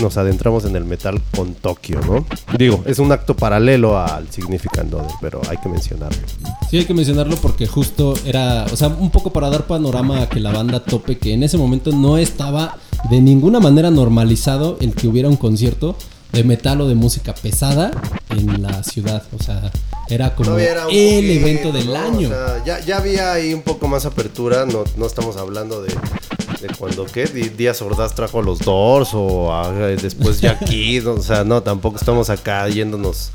nos 0.00 0.18
adentramos 0.18 0.66
en 0.66 0.76
el 0.76 0.84
metal 0.84 1.22
con 1.34 1.54
Tokio, 1.54 2.00
¿no? 2.06 2.26
Digo, 2.58 2.82
es 2.86 2.98
un 2.98 3.12
acto 3.12 3.34
paralelo 3.34 3.98
al 3.98 4.30
Significant 4.30 4.92
Other, 4.92 5.10
pero 5.22 5.40
hay 5.48 5.56
que 5.56 5.70
mencionarlo. 5.70 6.18
Sí, 6.70 6.76
hay 6.78 6.84
que 6.84 6.92
mencionarlo 6.92 7.36
porque 7.36 7.66
justo 7.66 8.14
era, 8.26 8.66
o 8.70 8.76
sea, 8.76 8.88
un 8.88 9.10
poco 9.10 9.32
para 9.32 9.48
dar 9.48 9.66
panorama 9.66 10.22
a 10.22 10.28
que 10.28 10.38
la 10.38 10.52
banda 10.52 10.80
tope, 10.80 11.16
que 11.16 11.32
en 11.32 11.42
ese 11.42 11.56
momento 11.56 11.92
no 11.92 12.18
estaba 12.18 12.76
de 13.10 13.20
ninguna 13.22 13.58
manera 13.58 13.90
normalizado 13.90 14.76
el 14.80 14.94
que 14.94 15.08
hubiera 15.08 15.30
un 15.30 15.36
concierto 15.36 15.96
de 16.32 16.44
metal 16.44 16.82
o 16.82 16.88
de 16.88 16.94
música 16.94 17.34
pesada 17.34 17.90
en 18.28 18.62
la 18.62 18.82
ciudad. 18.82 19.22
O 19.38 19.42
sea, 19.42 19.72
era 20.10 20.34
como 20.34 20.58
era 20.58 20.82
el 20.82 20.86
poquito, 20.88 21.32
evento 21.32 21.72
del 21.72 21.86
¿no? 21.86 21.96
año. 21.96 22.28
O 22.28 22.32
sea, 22.32 22.62
ya, 22.66 22.80
ya 22.80 22.98
había 22.98 23.32
ahí 23.32 23.54
un 23.54 23.62
poco 23.62 23.88
más 23.88 24.04
apertura, 24.04 24.66
no, 24.66 24.84
no 24.98 25.06
estamos 25.06 25.38
hablando 25.38 25.80
de, 25.80 25.94
cuando, 26.78 27.04
¿qué? 27.06 27.24
Díaz 27.26 27.82
Ordaz 27.82 28.14
trajo 28.14 28.40
a 28.40 28.42
los 28.42 28.58
Doors 28.60 29.10
o 29.14 29.52
a- 29.52 29.72
después 29.72 30.40
ya 30.40 30.52
aquí, 30.52 30.98
o 31.06 31.20
sea, 31.22 31.44
no, 31.44 31.62
tampoco 31.62 31.96
estamos 31.96 32.30
acá 32.30 32.68
yéndonos 32.68 33.30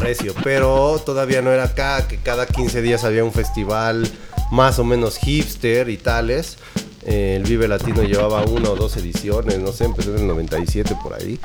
recio, 0.00 0.34
pero 0.42 1.00
todavía 1.04 1.42
no 1.42 1.50
era 1.52 1.64
acá, 1.64 2.06
que 2.08 2.18
cada 2.18 2.46
15 2.46 2.82
días 2.82 3.04
había 3.04 3.24
un 3.24 3.32
festival 3.32 4.08
más 4.50 4.78
o 4.78 4.84
menos 4.84 5.18
hipster 5.18 5.88
y 5.88 5.96
tales. 5.96 6.58
Eh, 7.06 7.36
el 7.36 7.42
Vive 7.42 7.68
Latino 7.68 8.02
llevaba 8.02 8.42
una 8.44 8.70
o 8.70 8.76
dos 8.76 8.96
ediciones, 8.96 9.58
no 9.58 9.72
sé, 9.72 9.84
empezó 9.84 10.14
en 10.14 10.22
el 10.22 10.26
97 10.26 10.96
por 11.02 11.14
ahí. 11.14 11.38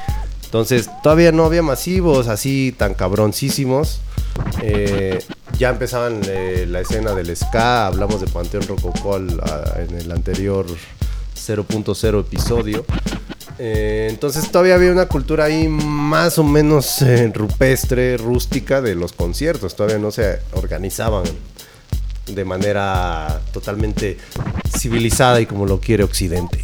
Entonces 0.45 0.89
todavía 1.03 1.31
no 1.31 1.45
había 1.45 1.61
masivos 1.61 2.27
así 2.27 2.73
tan 2.77 2.93
cabroncísimos. 2.93 3.99
Eh, 4.63 5.19
ya 5.57 5.69
empezaban 5.69 6.21
eh, 6.27 6.65
la 6.67 6.79
escena 6.79 7.13
del 7.13 7.35
ska, 7.35 7.87
hablamos 7.87 8.21
de 8.21 8.27
Panteón 8.27 8.65
Rococó 8.67 9.17
en 9.17 9.29
el 9.99 10.11
anterior 10.11 10.65
0.0 11.47 12.19
episodio. 12.19 12.85
Eh, 13.57 14.07
entonces 14.09 14.49
todavía 14.51 14.75
había 14.75 14.91
una 14.91 15.07
cultura 15.07 15.45
ahí 15.45 15.67
más 15.67 16.37
o 16.37 16.43
menos 16.43 17.01
eh, 17.01 17.29
rupestre, 17.33 18.17
rústica 18.17 18.81
de 18.81 18.95
los 18.95 19.11
conciertos. 19.11 19.75
Todavía 19.75 19.99
no 19.99 20.11
se 20.11 20.39
organizaban 20.53 21.23
de 22.25 22.45
manera 22.45 23.41
totalmente 23.51 24.17
civilizada 24.77 25.41
y 25.41 25.45
como 25.45 25.65
lo 25.65 25.79
quiere 25.79 26.03
Occidente. 26.03 26.63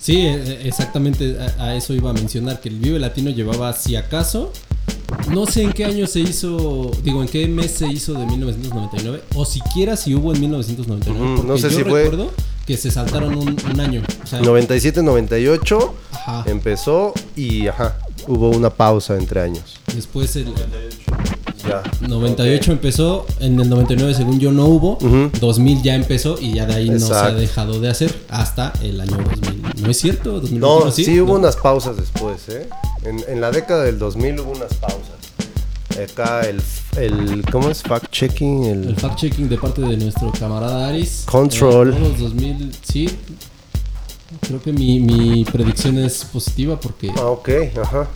Sí, 0.00 0.20
e- 0.22 0.66
exactamente 0.66 1.36
a, 1.58 1.64
a 1.64 1.76
eso 1.76 1.92
iba 1.92 2.10
a 2.10 2.12
mencionar, 2.14 2.60
que 2.60 2.68
el 2.68 2.78
Vive 2.78 2.98
Latino 2.98 3.30
llevaba, 3.30 3.72
si 3.72 3.96
acaso, 3.96 4.52
no 5.30 5.46
sé 5.46 5.62
en 5.62 5.72
qué 5.72 5.84
año 5.84 6.06
se 6.06 6.20
hizo, 6.20 6.90
digo, 7.02 7.22
en 7.22 7.28
qué 7.28 7.46
mes 7.48 7.70
se 7.72 7.86
hizo 7.86 8.12
de 8.14 8.26
1999, 8.26 9.22
o 9.34 9.44
siquiera 9.44 9.96
si 9.96 10.14
hubo 10.14 10.32
en 10.34 10.40
1999. 10.40 11.20
Ujú, 11.24 11.34
porque 11.36 11.48
no 11.52 11.56
sé 11.58 11.70
yo 11.70 11.78
si 11.78 11.84
fue- 11.84 12.02
recuerdo 12.04 12.30
que 12.66 12.76
se 12.76 12.90
saltaron 12.90 13.34
un, 13.36 13.56
un 13.72 13.80
año. 13.80 14.02
O 14.22 14.26
sea, 14.26 14.40
97-98 14.40 15.90
Ajá. 16.12 16.44
empezó 16.46 17.12
y 17.36 17.66
ajá, 17.66 17.98
hubo 18.28 18.50
una 18.50 18.70
pausa 18.70 19.16
entre 19.16 19.40
años. 19.40 19.78
después 19.94 20.34
el 20.36 20.46
Ya. 21.68 21.82
98 22.00 22.72
empezó, 22.72 23.24
en 23.40 23.60
el 23.60 23.68
99 23.68 24.14
según 24.14 24.40
yo 24.40 24.50
no 24.52 24.66
hubo, 24.66 24.92
Ujú. 25.00 25.30
2000 25.40 25.82
ya 25.82 25.94
empezó 25.94 26.36
y 26.40 26.54
ya 26.54 26.66
de 26.66 26.74
ahí 26.74 26.90
no 26.90 26.98
se 26.98 27.12
ha 27.12 27.18
Exacto. 27.18 27.38
dejado 27.40 27.80
de 27.80 27.88
hacer 27.88 28.14
hasta 28.30 28.72
el 28.82 29.00
año 29.00 29.16
2000. 29.16 29.62
¿No 29.82 29.90
es 29.90 29.96
cierto? 29.98 30.40
2021, 30.40 30.84
No, 30.86 30.90
sí, 30.90 31.20
hubo 31.20 31.34
¿No? 31.34 31.38
unas 31.40 31.56
pausas 31.56 31.96
después, 31.96 32.48
¿eh? 32.48 32.68
En, 33.04 33.22
en 33.28 33.40
la 33.40 33.50
década 33.50 33.84
del 33.84 33.98
2000 33.98 34.40
hubo 34.40 34.52
unas 34.52 34.74
pausas. 34.74 35.22
Acá 36.02 36.40
el, 36.42 36.60
el 36.96 37.44
¿cómo 37.50 37.68
es? 37.68 37.82
Fact-checking, 37.82 38.64
el... 38.64 38.88
El 38.88 38.96
fact-checking 38.96 39.48
de 39.48 39.58
parte 39.58 39.82
de 39.82 39.96
nuestro 39.96 40.32
camarada 40.32 40.88
Aris. 40.88 41.24
Control. 41.26 41.90
Eh, 41.90 41.96
todos 41.96 42.08
los 42.08 42.18
2000, 42.20 42.74
sí. 42.82 43.10
Creo 44.40 44.62
que 44.62 44.72
mi, 44.72 45.00
mi 45.00 45.44
predicción 45.44 45.98
es 45.98 46.24
positiva 46.24 46.80
porque... 46.80 47.10
Ah, 47.16 47.26
ok, 47.26 47.48
ajá. 47.82 48.08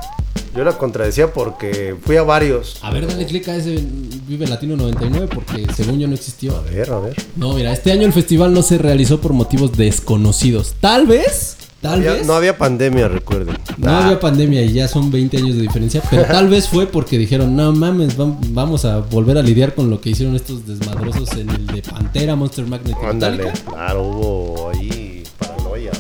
Yo 0.55 0.65
la 0.65 0.79
contradecía 0.79 1.33
porque 1.35 1.95
fui 2.03 2.17
a 2.17 2.23
varios. 2.23 2.79
A 2.81 2.91
ver, 2.91 3.07
dale 3.07 3.27
clic 3.27 3.47
a 3.49 3.57
ese 3.57 3.79
Vive 4.27 4.47
Latino 4.47 4.75
99 4.75 5.29
porque 5.35 5.67
según 5.75 5.99
yo 5.99 6.09
no 6.09 6.15
existió. 6.15 6.57
A 6.57 6.63
ver, 6.63 6.91
a 6.91 6.99
ver. 6.99 7.15
No, 7.37 7.53
mira, 7.53 7.73
este 7.75 7.93
año 7.93 8.07
el 8.07 8.13
festival 8.15 8.55
no 8.55 8.63
se 8.63 8.79
realizó 8.79 9.21
por 9.21 9.35
motivos 9.35 9.77
desconocidos. 9.77 10.75
Tal 10.81 11.07
vez, 11.07 11.59
tal 11.87 11.99
Había- 12.01 12.13
vez... 12.13 12.27
no 12.27 12.35
había 12.35 12.57
pandemia, 12.59 13.09
recuerden. 13.09 13.57
No 13.79 13.91
Ah, 13.91 14.05
había 14.05 14.21
pandemia 14.21 14.63
y 14.63 14.73
ya 14.73 14.89
son 14.89 15.11
20 15.11 15.37
años 15.39 15.57
de 15.57 15.63
diferencia, 15.63 16.03
pero 16.11 16.25
tal 16.31 16.49
vez 16.49 16.69
fue 16.69 16.87
porque 16.87 17.19
dijeron, 17.19 17.57
no 17.57 17.73
mames, 17.73 18.17
vam- 18.19 18.39
vamos 18.51 18.85
a 18.85 18.99
volver 18.99 19.39
a 19.39 19.43
lidiar 19.43 19.75
con 19.75 19.89
lo 19.91 20.01
que 20.01 20.11
hicieron 20.11 20.37
estos 20.37 20.67
desmadrosos 20.67 21.33
en 21.33 21.49
el 21.51 21.67
de 21.67 21.83
Pantera, 21.83 22.37
Monster 22.37 22.67
Magnet. 22.67 22.97
y 23.03 23.07
Ándale, 23.07 23.37
Metallica". 23.39 23.71
claro, 23.71 24.03
hubo 24.03 24.71
ahí 24.71 25.23
paranoia. 25.39 25.93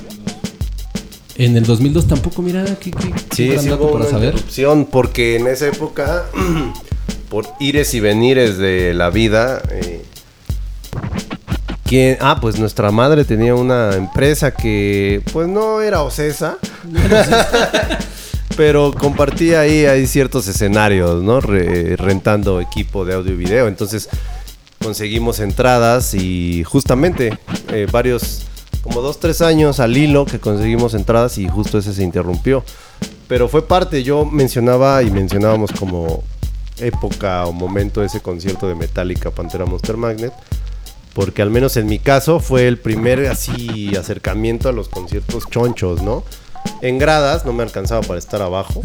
En 1.38 1.56
el 1.56 1.64
2002 1.64 2.06
tampoco, 2.06 2.40
mira, 2.42 2.64
qué, 2.80 2.90
qué, 2.90 3.12
Sí, 3.34 3.50
sí 3.58 3.68
dato 3.68 3.82
hubo 3.84 3.92
para 3.92 4.04
una 4.04 4.10
saber. 4.10 4.34
porque 4.90 5.36
en 5.36 5.46
esa 5.48 5.66
época, 5.68 6.24
por 7.28 7.46
ires 7.60 7.92
y 7.92 8.00
venires 8.00 8.56
de 8.56 8.94
la 8.94 9.10
vida, 9.10 9.60
eh, 9.70 10.02
ah, 12.20 12.38
pues 12.40 12.58
nuestra 12.58 12.90
madre 12.90 13.24
tenía 13.24 13.54
una 13.54 13.94
empresa 13.94 14.50
que 14.52 15.22
pues 15.32 15.48
no 15.48 15.80
era 15.80 16.02
Ocesa, 16.02 16.58
pero 18.56 18.92
compartía 18.92 19.60
ahí, 19.60 20.06
ciertos 20.06 20.48
escenarios, 20.48 21.22
¿no? 21.22 21.40
Re- 21.40 21.96
rentando 21.96 22.60
equipo 22.60 23.04
de 23.04 23.14
audio 23.14 23.32
y 23.32 23.36
video, 23.36 23.68
entonces 23.68 24.08
conseguimos 24.82 25.40
entradas 25.40 26.14
y 26.14 26.64
justamente 26.64 27.38
eh, 27.72 27.86
varios, 27.90 28.42
como 28.82 29.00
dos, 29.00 29.20
tres 29.20 29.40
años 29.42 29.80
al 29.80 29.96
hilo 29.96 30.26
que 30.26 30.38
conseguimos 30.38 30.94
entradas 30.94 31.38
y 31.38 31.48
justo 31.48 31.78
ese 31.78 31.92
se 31.92 32.02
interrumpió. 32.02 32.64
Pero 33.28 33.48
fue 33.48 33.66
parte, 33.66 34.02
yo 34.04 34.24
mencionaba 34.24 35.02
y 35.02 35.10
mencionábamos 35.10 35.72
como 35.72 36.22
época 36.78 37.46
o 37.46 37.52
momento 37.52 38.04
ese 38.04 38.20
concierto 38.20 38.68
de 38.68 38.74
Metallica 38.76 39.30
Pantera 39.30 39.66
Monster 39.66 39.96
Magnet, 39.96 40.32
porque 41.16 41.40
al 41.40 41.48
menos 41.48 41.78
en 41.78 41.86
mi 41.86 41.98
caso 41.98 42.40
fue 42.40 42.68
el 42.68 42.76
primer 42.76 43.26
así 43.26 43.96
acercamiento 43.96 44.68
a 44.68 44.72
los 44.72 44.90
conciertos 44.90 45.44
chonchos, 45.48 46.02
¿no? 46.02 46.24
En 46.82 46.98
gradas, 46.98 47.46
no 47.46 47.54
me 47.54 47.62
alcanzaba 47.62 48.02
para 48.02 48.18
estar 48.18 48.42
abajo, 48.42 48.82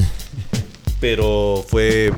pero 1.01 1.61
fue 1.67 2.13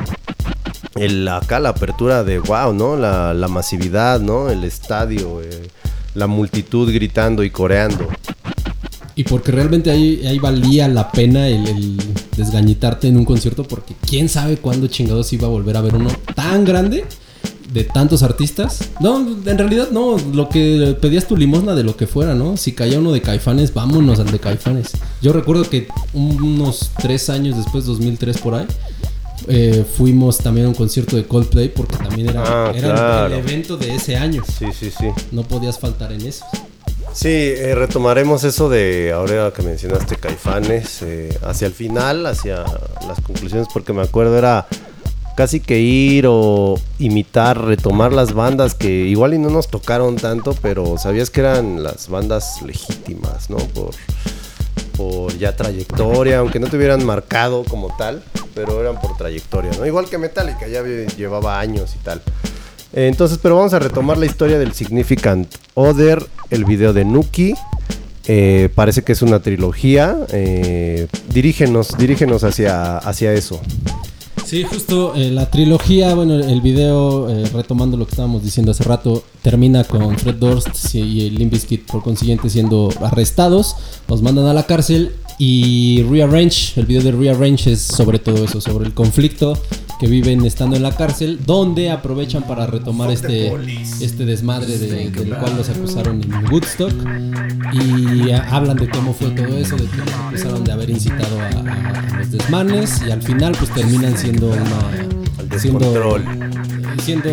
el, 0.98 1.28
acá 1.28 1.60
la 1.60 1.70
apertura 1.70 2.24
de 2.24 2.38
wow, 2.38 2.74
¿no? 2.74 2.96
La, 2.96 3.48
masividad, 3.48 4.20
¿no? 4.20 4.52
El 4.52 4.64
estadio, 4.66 5.42
eh, 5.42 5.68
la 6.14 6.28
multitud 6.28 6.94
gritando 6.94 7.44
y 7.44 7.50
coreando. 7.50 8.08
Y 9.16 9.24
porque 9.24 9.52
realmente 9.52 9.90
ahí, 9.90 10.28
ahí 10.28 10.38
valía 10.38 10.88
la 10.90 11.12
pena 11.12 11.48
el, 11.48 11.68
el 11.68 11.98
desgañitarte 12.38 13.08
en 13.08 13.18
un 13.18 13.26
concierto, 13.26 13.64
porque 13.64 13.96
quién 14.08 14.30
sabe 14.30 14.58
cuándo 14.58 14.86
chingados 14.86 15.34
iba 15.34 15.48
a 15.48 15.50
volver 15.50 15.76
a 15.76 15.82
ver 15.82 15.96
uno 15.96 16.12
tan 16.36 16.66
grande 16.66 17.04
de 17.74 17.84
tantos 17.84 18.22
artistas. 18.24 18.90
No, 19.00 19.18
en 19.20 19.58
realidad 19.58 19.90
no, 19.92 20.18
lo 20.34 20.48
que 20.50 20.96
pedías 21.02 21.28
tu 21.28 21.36
limosna 21.36 21.74
de 21.74 21.84
lo 21.84 21.96
que 21.98 22.06
fuera, 22.08 22.36
¿no? 22.36 22.56
Si 22.56 22.74
caía 22.74 23.00
uno 23.00 23.12
de 23.12 23.22
Caifanes, 23.22 23.74
vámonos 23.74 24.20
al 24.20 24.32
de 24.32 24.40
Caifanes. 24.40 24.92
Yo 25.22 25.34
recuerdo 25.34 25.68
que 25.70 25.88
unos 26.14 26.92
tres 27.02 27.30
años 27.30 27.58
después, 27.58 27.86
2003 27.86 28.38
por 28.38 28.56
ahí, 28.56 28.68
eh, 29.48 29.84
fuimos 29.98 30.38
también 30.38 30.68
a 30.68 30.70
un 30.70 30.76
concierto 30.76 31.16
de 31.18 31.26
Coldplay 31.26 31.70
porque 31.70 31.98
también 31.98 32.30
era, 32.30 32.44
Ah, 32.46 32.72
era 32.74 32.88
el- 32.90 32.94
claro. 32.94 33.34
el 33.36 33.40
evento 33.40 33.76
de 33.78 33.96
ese 33.96 34.16
año. 34.16 34.44
Sí, 34.48 34.68
sí, 34.78 34.92
sí. 34.92 35.08
No 35.32 35.44
podías 35.44 35.80
faltar 35.80 36.12
en 36.14 36.26
eso. 36.26 36.46
Sí, 37.12 37.28
eh, 37.30 37.76
retomaremos 37.76 38.44
eso 38.44 38.70
de 38.70 39.12
ahora 39.14 39.52
que 39.52 39.62
mencionaste 39.62 40.16
Caifanes, 40.16 41.02
eh, 41.02 41.38
hacia 41.44 41.68
el 41.68 41.74
final, 41.74 42.26
hacia 42.26 42.64
las 43.08 43.20
conclusiones, 43.22 43.68
porque 43.74 43.94
me 43.94 44.02
acuerdo 44.02 44.38
era 44.38 44.68
casi 45.36 45.60
que 45.60 45.80
ir 45.80 46.26
o 46.28 46.80
imitar, 47.00 47.64
retomar 47.64 48.14
las 48.14 48.34
bandas 48.34 48.76
que 48.76 48.90
igual 48.90 49.34
y 49.34 49.38
no 49.38 49.50
nos 49.50 49.68
tocaron 49.68 50.16
tanto, 50.16 50.56
pero 50.62 50.98
sabías 50.98 51.30
que 51.30 51.42
eran 51.42 51.84
las 51.84 52.10
bandas 52.10 52.62
legítimas, 52.62 53.50
¿no? 53.50 53.58
Por, 53.58 53.92
por 54.96 55.38
ya 55.38 55.56
trayectoria, 55.56 56.40
aunque 56.40 56.60
no 56.60 56.68
te 56.68 56.78
hubieran 56.78 57.06
marcado 57.06 57.64
como 57.64 57.96
tal, 57.98 58.24
pero 58.54 58.80
eran 58.80 59.00
por 59.00 59.18
trayectoria, 59.18 59.72
¿no? 59.78 59.86
Igual 59.86 60.10
que 60.10 60.18
Metallica, 60.18 60.68
ya 60.68 60.84
llevaba 61.18 61.60
años 61.60 61.96
y 61.96 62.04
tal. 62.04 62.22
Entonces, 62.94 63.40
pero 63.42 63.56
vamos 63.56 63.74
a 63.74 63.80
retomar 63.80 64.18
la 64.18 64.28
historia 64.28 64.60
del 64.60 64.74
Significant 64.74 65.54
Other, 65.74 66.24
el 66.52 66.64
video 66.64 66.94
de 66.94 67.06
Nuki. 67.06 67.56
Eh, 68.26 68.70
parece 68.76 69.02
que 69.02 69.14
es 69.14 69.24
una 69.24 69.42
trilogía. 69.42 70.16
Eh, 70.32 71.08
dirígenos, 71.30 71.98
dirígenos 71.98 72.44
hacia, 72.44 72.98
hacia 73.00 73.34
eso. 73.34 73.60
Sí, 74.46 74.64
justo 74.64 75.16
eh, 75.16 75.32
la 75.32 75.50
trilogía, 75.50 76.14
bueno, 76.14 76.36
el 76.36 76.62
video, 76.62 77.30
eh, 77.30 77.46
retomando 77.54 77.98
lo 77.98 78.06
que 78.06 78.12
estábamos 78.12 78.44
diciendo 78.44 78.72
hace 78.72 78.84
rato, 78.84 79.24
termina 79.42 79.84
con 79.84 80.18
Fred 80.18 80.36
Durst 80.36 80.94
y 80.96 81.30
Limp 81.30 81.54
Bizkit 81.54 81.86
por 81.86 82.04
consiguiente 82.04 82.50
siendo 82.50 82.90
arrestados, 83.02 83.76
los 84.08 84.22
mandan 84.22 84.46
a 84.46 84.54
la 84.54 84.66
cárcel 84.66 85.14
y 85.40 86.04
Rearrange, 86.04 86.80
el 86.80 86.86
video 86.86 87.02
de 87.02 87.12
Rearrange 87.14 87.72
es 87.72 87.82
sobre 87.82 88.20
todo 88.20 88.44
eso, 88.44 88.62
sobre 88.62 88.86
el 88.86 88.94
conflicto 88.94 89.58
que 90.04 90.10
viven 90.10 90.46
estando 90.46 90.76
en 90.76 90.84
la 90.84 90.94
cárcel, 90.94 91.40
donde 91.46 91.90
aprovechan 91.90 92.44
para 92.44 92.68
retomar 92.68 93.10
este, 93.10 93.54
este 94.02 94.26
desmadre 94.26 94.78
de- 94.78 95.10
del 95.12 95.30
cual 95.30 95.56
los 95.56 95.70
acusaron 95.70 96.22
en 96.22 96.52
Woodstock 96.52 96.92
y 97.72 98.30
hablan 98.32 98.76
de 98.76 98.90
cómo 98.90 99.14
fue 99.14 99.30
todo 99.30 99.58
eso, 99.58 99.78
de 99.78 99.86
que 99.86 100.02
acusaron 100.28 100.62
de 100.66 100.72
haber 100.74 100.90
incitado 100.90 101.40
a, 101.40 102.18
los 102.18 102.32
desmanes 102.32 103.02
y 103.08 103.12
al 103.12 103.22
final 103.22 103.54
pues 103.58 103.72
terminan 103.74 104.18
siendo 104.18 104.48
una... 104.48 105.58
Siendo, 105.58 105.80
siendo, 107.04 107.30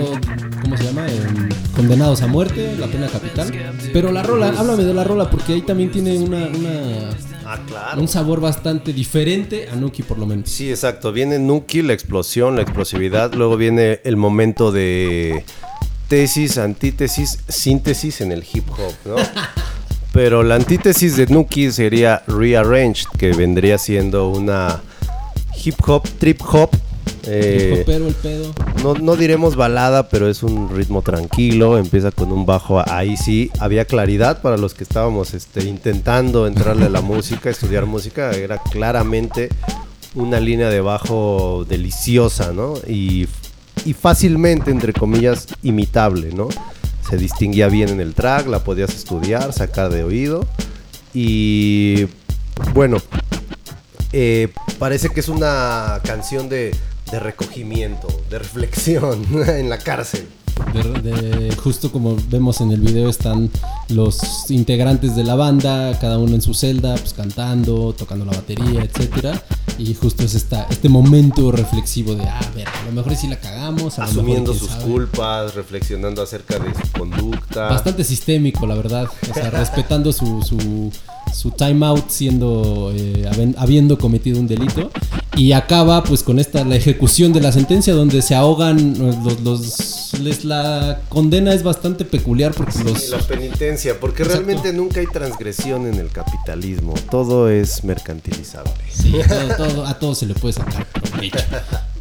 ¿cómo 0.62 0.76
se 0.76 0.84
llama? 0.84 1.06
Em, 1.08 1.48
condenados 1.74 2.22
a 2.22 2.28
muerte, 2.28 2.76
la 2.78 2.86
pena 2.86 3.08
capital. 3.08 3.50
Pero 3.92 4.12
la 4.12 4.22
rola, 4.22 4.52
háblame 4.56 4.84
de 4.84 4.94
la 4.94 5.02
rola 5.04 5.28
porque 5.28 5.54
ahí 5.54 5.62
también 5.62 5.90
tiene 5.90 6.18
una, 6.18 6.46
una- 6.46 7.10
Ah, 7.53 7.59
claro. 7.66 8.01
un 8.01 8.07
sabor 8.07 8.40
bastante 8.40 8.92
diferente 8.92 9.68
a 9.68 9.74
Nuki 9.74 10.05
por 10.05 10.18
lo 10.18 10.26
menos. 10.26 10.48
Sí, 10.48 10.70
exacto. 10.70 11.11
Viene 11.11 11.40
Nuki, 11.40 11.82
la 11.82 11.92
explosión, 11.92 12.55
la 12.55 12.62
explosividad. 12.62 13.34
Luego 13.34 13.57
viene 13.57 14.01
el 14.05 14.16
momento 14.16 14.70
de 14.70 15.44
tesis, 16.07 16.59
antítesis, 16.59 17.40
síntesis 17.48 18.20
en 18.20 18.30
el 18.30 18.44
hip 18.53 18.70
hop, 18.70 18.94
¿no? 19.05 19.16
Pero 20.12 20.44
la 20.44 20.55
antítesis 20.55 21.16
de 21.16 21.26
Nuki 21.26 21.72
sería 21.72 22.22
Rearranged, 22.28 23.07
que 23.18 23.32
vendría 23.32 23.78
siendo 23.78 24.28
una 24.28 24.80
hip 25.64 25.76
hop, 25.88 26.09
trip 26.18 26.40
hop. 26.53 26.70
Eh, 27.24 27.82
Pero 27.86 28.08
el 28.08 28.14
pedo. 28.14 28.52
no, 28.82 28.94
no 28.94 29.16
diremos 29.16 29.56
balada, 29.56 30.08
pero 30.08 30.28
es 30.28 30.42
un 30.42 30.74
ritmo 30.74 31.02
tranquilo. 31.02 31.78
Empieza 31.78 32.10
con 32.10 32.32
un 32.32 32.46
bajo. 32.46 32.82
Ahí 32.90 33.16
sí 33.16 33.50
había 33.58 33.84
claridad 33.84 34.42
para 34.42 34.56
los 34.56 34.74
que 34.74 34.84
estábamos 34.84 35.34
este, 35.34 35.64
intentando 35.64 36.46
entrarle 36.46 36.86
a 36.86 36.90
la 36.90 37.00
música, 37.02 37.50
estudiar 37.50 37.86
música. 37.86 38.30
Era 38.32 38.58
claramente 38.58 39.48
una 40.14 40.40
línea 40.40 40.68
de 40.70 40.80
bajo 40.80 41.64
deliciosa, 41.68 42.52
¿no? 42.52 42.74
Y, 42.88 43.28
y 43.84 43.92
fácilmente, 43.92 44.70
entre 44.70 44.92
comillas, 44.92 45.46
imitable, 45.62 46.32
¿no? 46.32 46.48
Se 47.08 47.16
distinguía 47.16 47.68
bien 47.68 47.88
en 47.88 48.00
el 48.00 48.14
track, 48.14 48.46
la 48.46 48.62
podías 48.64 48.94
estudiar, 48.94 49.52
sacar 49.52 49.90
de 49.90 50.04
oído. 50.04 50.46
Y 51.12 52.06
bueno, 52.74 52.98
eh, 54.12 54.48
parece 54.78 55.08
que 55.10 55.20
es 55.20 55.28
una 55.28 56.00
canción 56.04 56.48
de, 56.48 56.74
de 57.11 57.20
recogimiento, 57.20 58.08
de 58.30 58.38
reflexión 58.38 59.24
en 59.48 59.68
la 59.70 59.78
cárcel. 59.78 60.26
De, 60.74 60.82
de- 61.11 61.56
justo 61.56 61.90
como 61.90 62.16
vemos 62.28 62.61
en 62.61 62.70
el 62.70 62.80
video 62.80 63.08
están 63.08 63.50
los 63.88 64.18
integrantes 64.50 65.16
de 65.16 65.24
la 65.24 65.34
banda, 65.34 65.98
cada 65.98 66.18
uno 66.18 66.34
en 66.34 66.42
su 66.42 66.52
celda, 66.52 66.94
pues 66.96 67.14
cantando, 67.14 67.94
tocando 67.96 68.26
la 68.26 68.32
batería, 68.32 68.82
etcétera. 68.82 69.42
Y 69.78 69.94
justo 69.94 70.22
es 70.22 70.34
esta, 70.34 70.66
este 70.68 70.90
momento 70.90 71.50
reflexivo 71.50 72.14
de, 72.14 72.24
ah, 72.24 72.38
a 72.38 72.50
ver, 72.54 72.68
a 72.68 72.84
lo 72.84 72.92
mejor 72.92 73.16
sí 73.16 73.26
la 73.26 73.40
cagamos, 73.40 73.98
a 73.98 74.04
Asumiendo 74.04 74.52
sus 74.52 74.68
sabe". 74.68 74.84
culpas, 74.84 75.54
reflexionando 75.54 76.20
acerca 76.22 76.58
de 76.58 76.74
su 76.74 76.92
conducta. 76.92 77.68
Bastante 77.70 78.04
sistémico, 78.04 78.66
la 78.66 78.74
verdad. 78.74 79.08
O 79.30 79.34
sea, 79.34 79.48
respetando 79.50 80.12
su, 80.12 80.42
su, 80.42 80.92
su 81.34 81.50
timeout 81.50 82.08
siendo 82.10 82.92
eh, 82.94 83.28
habiendo 83.56 83.98
cometido 83.98 84.38
un 84.40 84.46
delito. 84.46 84.90
Y 85.36 85.52
acaba 85.52 86.02
pues 86.04 86.22
con 86.22 86.38
esta 86.38 86.64
la 86.64 86.74
ejecución 86.76 87.32
de 87.32 87.40
la 87.40 87.52
sentencia 87.52 87.94
donde 87.94 88.20
se 88.20 88.34
ahogan 88.34 88.78
eh, 88.96 89.18
los, 89.24 89.40
los- 89.40 89.96
les 90.20 90.44
la 90.44 91.00
condena 91.08 91.54
es 91.54 91.62
bastante 91.62 92.04
peculiar 92.04 92.52
porque 92.52 92.72
Sí, 92.72 92.84
los 92.84 93.08
la 93.10 93.18
penitencia, 93.18 93.98
porque 93.98 94.22
Exacto. 94.24 94.44
realmente 94.44 94.72
nunca 94.76 95.00
hay 95.00 95.06
transgresión 95.06 95.86
en 95.86 95.94
el 95.94 96.10
capitalismo. 96.10 96.94
Todo 97.10 97.48
es 97.48 97.84
mercantilizable. 97.84 98.72
Sí, 98.92 99.12
todo- 99.28 99.56
todo- 99.68 99.86
a 99.86 99.98
todos 99.98 100.18
se 100.18 100.26
le 100.26 100.34
puede 100.34 100.54
sacar 100.54 100.84
provecho. 100.86 101.38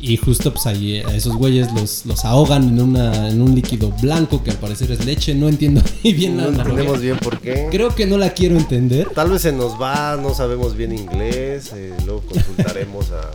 Y 0.01 0.15
justo 0.17 0.53
pues 0.53 0.65
ahí 0.65 0.95
eh, 0.95 1.03
a 1.05 1.13
esos 1.15 1.35
güeyes 1.35 1.71
los, 1.73 2.05
los 2.05 2.23
ahogan 2.23 2.63
en, 2.69 2.81
una, 2.81 3.29
en 3.29 3.41
un 3.41 3.53
líquido 3.53 3.91
blanco 4.01 4.41
que 4.43 4.51
al 4.51 4.57
parecer 4.57 4.91
es 4.91 5.05
leche. 5.05 5.35
No 5.35 5.49
entiendo 5.49 5.81
muy 6.03 6.13
bien 6.13 6.37
la 6.37 6.43
No 6.43 6.49
analogía. 6.49 6.71
entendemos 6.71 7.01
bien 7.01 7.17
por 7.17 7.39
qué. 7.39 7.67
Creo 7.69 7.93
que 7.93 8.05
no 8.05 8.17
la 8.17 8.29
quiero 8.33 8.55
entender. 8.57 9.09
Tal 9.13 9.29
vez 9.29 9.41
se 9.41 9.51
nos 9.51 9.73
va, 9.79 10.15
no 10.15 10.33
sabemos 10.33 10.75
bien 10.75 10.93
inglés. 10.97 11.71
eh, 11.75 11.93
luego 12.05 12.21
consultaremos 12.21 13.07
a 13.11 13.29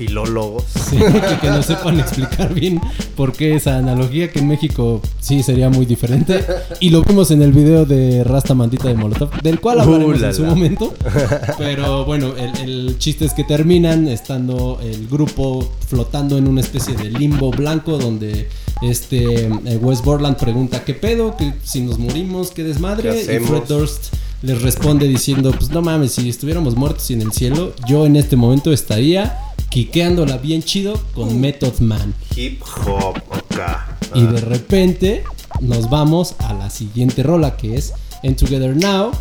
filólogos. 0.00 0.64
Sí, 0.88 0.96
que, 0.96 1.38
que 1.42 1.48
no 1.48 1.62
sepan 1.62 2.00
explicar 2.00 2.54
bien 2.54 2.80
por 3.16 3.32
qué 3.34 3.54
esa 3.54 3.76
analogía 3.76 4.32
que 4.32 4.38
en 4.38 4.48
México 4.48 5.02
sí 5.20 5.42
sería 5.42 5.68
muy 5.68 5.84
diferente. 5.84 6.42
Y 6.80 6.88
lo 6.88 7.02
vimos 7.02 7.30
en 7.30 7.42
el 7.42 7.52
video 7.52 7.84
de 7.84 8.24
Rasta 8.24 8.54
Mandita 8.54 8.88
de 8.88 8.94
Molotov, 8.94 9.30
del 9.42 9.60
cual 9.60 9.80
hablaremos 9.80 10.00
Uh, 10.00 10.20
la, 10.20 10.28
en 10.28 10.34
su 10.34 10.44
momento. 10.44 10.94
Pero 11.58 12.06
bueno, 12.06 12.32
el, 12.36 12.68
el 12.68 12.98
chiste 12.98 13.26
es 13.26 13.34
que 13.34 13.44
terminan 13.44 14.08
estando 14.08 14.80
el 14.82 15.06
grupo 15.06 15.70
flotando 15.86 16.38
en 16.38 16.48
una 16.48 16.62
especie 16.62 16.96
de 16.96 17.10
limbo 17.10 17.50
blanco 17.50 17.98
donde 17.98 18.48
este 18.80 19.44
eh, 19.44 19.78
Wes 19.80 20.02
Borland 20.02 20.36
pregunta 20.36 20.82
qué 20.84 20.94
pedo, 20.94 21.36
que 21.36 21.52
si 21.62 21.82
nos 21.82 21.98
morimos, 21.98 22.50
qué 22.52 22.64
desmadre. 22.64 23.10
¿Qué 23.26 23.36
y? 23.36 23.40
Fred 23.40 23.64
Durst 23.68 24.14
les 24.42 24.62
responde 24.62 25.06
diciendo, 25.06 25.52
pues 25.52 25.70
no 25.70 25.82
mames, 25.82 26.12
si 26.12 26.28
estuviéramos 26.28 26.74
muertos 26.74 27.10
y 27.10 27.14
en 27.14 27.22
el 27.22 27.32
cielo, 27.32 27.74
yo 27.86 28.06
en 28.06 28.16
este 28.16 28.36
momento 28.36 28.72
estaría 28.72 29.38
quiqueándola 29.70 30.36
bien 30.38 30.62
chido 30.62 31.00
con 31.14 31.40
Method 31.40 31.78
Man. 31.80 32.14
Hip 32.36 32.62
hop, 32.86 33.16
acá. 33.30 33.96
Y 34.14 34.22
de 34.22 34.40
repente 34.40 35.24
nos 35.60 35.88
vamos 35.88 36.34
a 36.40 36.52
la 36.52 36.68
siguiente 36.68 37.22
rola 37.22 37.56
que 37.56 37.76
es 37.76 37.94
En 38.22 38.36
Together 38.36 38.76
Now 38.76 39.12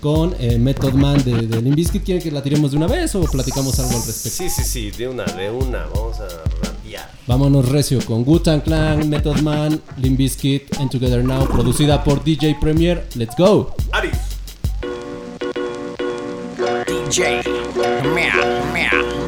con 0.00 0.34
eh, 0.38 0.58
Method 0.58 0.94
Man 0.94 1.22
de, 1.24 1.34
Bizkit. 1.60 2.02
¿Quieren 2.02 2.22
que 2.22 2.30
la 2.30 2.42
tiremos 2.42 2.72
de 2.72 2.78
una 2.78 2.86
vez 2.86 3.14
o 3.14 3.22
platicamos 3.22 3.78
algo 3.78 3.96
al 3.96 4.06
respecto? 4.06 4.42
Sí, 4.42 4.50
sí, 4.50 4.64
sí, 4.64 4.90
de 4.90 5.08
una, 5.08 5.24
de 5.24 5.50
una. 5.50 5.86
Vamos 5.94 6.18
a 6.20 6.28
rapear. 6.62 7.10
Vámonos 7.26 7.68
recio 7.68 8.04
con 8.04 8.26
Wu-Tang 8.26 8.62
Clan, 8.62 9.08
Method 9.08 9.40
Man, 9.40 9.80
Limp 9.98 10.18
Bizkit, 10.18 10.80
En 10.80 10.88
Together 10.88 11.22
Now, 11.22 11.46
producida 11.46 12.02
por 12.02 12.24
DJ 12.24 12.56
Premier. 12.60 13.06
Let's 13.14 13.36
go. 13.36 13.74
Aris. 13.92 14.16
DJ. 17.10 17.42
Meow, 18.14 18.72
meow, 18.72 19.19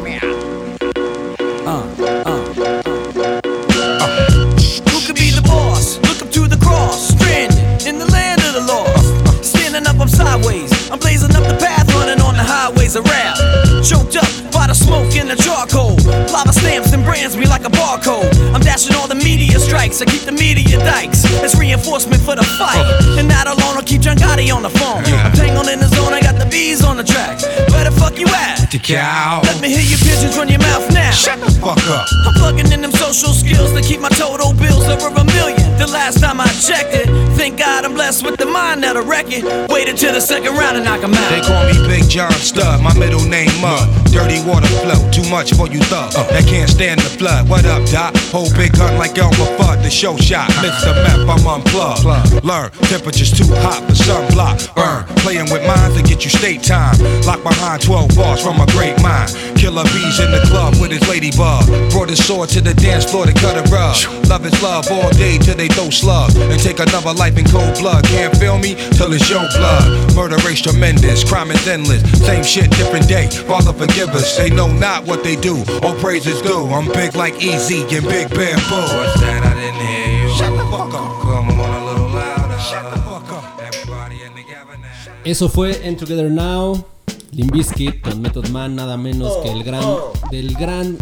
I'm 10.92 10.98
blazing 10.98 11.34
up 11.34 11.42
the 11.44 11.56
path, 11.56 11.88
running 11.94 12.20
on 12.20 12.34
the 12.34 12.44
highways 12.44 12.96
of 12.96 13.06
rap. 13.06 13.38
Choked 13.82 14.16
up 14.16 14.51
by 14.62 14.68
the 14.68 14.74
smoke 14.74 15.10
and 15.18 15.28
the 15.28 15.34
charcoal. 15.34 15.98
Lava 16.30 16.52
stamps 16.52 16.92
and 16.92 17.02
brands 17.02 17.36
me 17.36 17.46
like 17.46 17.64
a 17.66 17.72
barcode. 17.82 18.30
I'm 18.54 18.60
dashing 18.60 18.94
all 18.94 19.08
the 19.08 19.18
media 19.18 19.58
strikes. 19.58 20.00
I 20.00 20.04
keep 20.04 20.22
the 20.22 20.36
media 20.46 20.78
dikes. 20.78 21.24
It's 21.42 21.56
reinforcement 21.58 22.22
for 22.22 22.36
the 22.36 22.46
fight. 22.58 22.86
And 23.18 23.26
not 23.26 23.48
alone, 23.48 23.74
I'll 23.74 23.82
keep 23.82 24.02
John 24.02 24.16
Gotti 24.16 24.54
on 24.54 24.62
the 24.62 24.70
phone. 24.70 25.02
I'm 25.26 25.32
tangled 25.32 25.66
in 25.66 25.80
the 25.80 25.88
zone, 25.88 26.12
I 26.12 26.20
got 26.20 26.38
the 26.38 26.46
bees 26.46 26.84
on 26.84 26.96
the 26.96 27.02
track. 27.02 27.42
Where 27.74 27.82
the 27.82 27.90
fuck 27.90 28.18
you 28.18 28.28
at? 28.28 28.70
The 28.70 28.78
cow. 28.78 29.42
Let 29.42 29.60
me 29.60 29.68
hear 29.68 29.82
your 29.82 29.98
pigeons 29.98 30.36
run 30.38 30.48
your 30.48 30.62
mouth 30.62 30.86
now. 30.94 31.10
Shut 31.10 31.40
the 31.40 31.50
fuck 31.58 31.82
up. 31.90 32.06
I'm 32.26 32.34
plugging 32.38 32.70
in 32.70 32.82
them 32.82 32.92
social 32.92 33.34
skills 33.34 33.72
to 33.74 33.82
keep 33.82 33.98
my 34.00 34.10
total 34.10 34.54
bills 34.54 34.86
over 34.86 35.08
a 35.10 35.24
million. 35.24 35.66
The 35.76 35.88
last 35.90 36.20
time 36.20 36.40
I 36.40 36.46
checked 36.62 36.94
it, 36.94 37.10
thank 37.34 37.58
God 37.58 37.84
I'm 37.84 37.94
blessed 37.94 38.24
with 38.24 38.36
the 38.38 38.46
mind 38.46 38.84
that'll 38.84 39.04
wreck 39.04 39.26
it. 39.28 39.42
Waited 39.68 39.96
till 39.98 40.14
the 40.14 40.20
second 40.20 40.54
round 40.54 40.76
and 40.76 40.84
knock 40.84 41.02
'em 41.02 41.12
out. 41.14 41.30
They 41.34 41.40
call 41.42 41.66
me 41.66 41.74
Big 41.88 42.08
John 42.08 42.32
Stud, 42.32 42.80
my 42.80 42.94
middle 42.94 43.24
name 43.24 43.50
Mud. 43.60 43.88
Dirty 44.12 44.40
water 44.52 44.68
flow, 44.84 45.00
too 45.10 45.24
much 45.30 45.56
for 45.56 45.66
you 45.66 45.80
thug. 45.88 46.12
Uh. 46.14 46.28
That 46.28 46.44
can't 46.44 46.68
stand 46.68 47.00
the 47.00 47.08
flood. 47.08 47.48
What 47.48 47.64
up, 47.64 47.82
Doc? 47.88 48.12
Hold 48.36 48.52
big 48.54 48.76
gun 48.76 48.98
like 48.98 49.16
Elmer 49.16 49.48
Fudd, 49.56 49.82
the 49.82 49.90
show 49.90 50.16
shot. 50.16 50.48
the 50.60 50.92
map 51.04 51.24
I'm 51.24 51.46
unplugged. 51.48 52.04
Learn, 52.44 52.70
temperature's 52.92 53.32
too 53.32 53.48
hot 53.64 53.80
for 53.88 53.96
sunblock. 53.96 54.74
Burn, 54.76 55.08
uh. 55.08 55.22
playing 55.24 55.48
with 55.48 55.64
minds 55.64 55.96
to 55.96 56.02
get 56.04 56.24
you 56.24 56.30
state 56.30 56.62
time. 56.62 56.94
Locked 57.24 57.44
behind 57.44 57.80
12 57.82 58.14
bars 58.14 58.42
from 58.44 58.60
a 58.60 58.66
great 58.76 59.00
mind. 59.00 59.32
Killer 59.56 59.84
bees 59.94 60.20
in 60.20 60.30
the 60.30 60.42
club 60.50 60.76
with 60.80 60.92
his 60.92 61.02
ladybug. 61.08 61.64
Brought 61.90 62.10
his 62.10 62.20
sword 62.20 62.50
to 62.50 62.60
the 62.60 62.74
dance 62.74 63.08
floor 63.08 63.24
to 63.24 63.32
cut 63.32 63.56
a 63.56 63.64
rug. 63.72 63.96
Love 64.28 64.44
is 64.44 64.56
love 64.62 64.84
all 64.90 65.10
day 65.16 65.38
till 65.38 65.56
they 65.56 65.68
throw 65.68 65.88
slug. 65.88 66.34
And 66.36 66.60
take 66.60 66.78
another 66.78 67.14
life 67.14 67.38
in 67.38 67.46
cold 67.46 67.78
blood. 67.78 68.04
Can't 68.04 68.36
feel 68.36 68.58
me 68.58 68.74
till 68.98 69.12
it's 69.12 69.28
your 69.30 69.46
blood. 69.56 70.14
Murder 70.14 70.36
rate's 70.44 70.60
tremendous, 70.60 71.24
crime 71.24 71.50
is 71.50 71.66
endless. 71.66 72.02
Same 72.20 72.44
shit, 72.44 72.70
different 72.72 73.08
day. 73.08 73.28
Father 73.48 73.72
forgive 73.72 74.10
us. 74.10 74.41
They 74.42 74.50
know 74.50 74.66
not 74.66 75.06
what 75.06 75.22
they 75.22 75.36
do. 75.36 75.62
All 75.84 75.94
praises 76.00 76.42
due. 76.42 76.66
I'm 76.66 76.90
big 76.90 77.14
like 77.14 77.40
Easy 77.40 77.82
and 77.82 78.04
Big 78.08 78.28
Bamboo. 78.28 78.74
What's 78.74 79.20
that? 79.20 79.40
I 79.44 79.54
didn't 79.54 79.78
hear 79.86 80.26
you. 80.26 80.34
Shut 80.34 80.50
the 80.50 80.64
fuck 80.64 80.92
up. 80.92 81.22
Come 81.22 81.60
on 81.60 81.70
a 81.80 81.86
little 81.86 82.08
louder. 82.08 82.58
Shut 82.58 82.92
the 82.92 83.00
fuck 83.02 83.30
up. 83.30 83.62
Everybody 83.62 84.22
in 84.24 84.34
together 84.34 84.76
now. 84.78 85.22
Eso 85.24 85.48
fue 85.48 85.86
En 85.86 85.96
Together 85.96 86.28
Now, 86.28 86.84
Limp 87.30 87.52
Bizkit 87.52 88.00
con 88.00 88.20
Method 88.20 88.48
Man, 88.48 88.74
nada 88.74 88.96
menos 88.96 89.32
que 89.44 89.52
el 89.52 89.62
gran 89.62 89.84
del 90.32 90.54
gran 90.54 90.98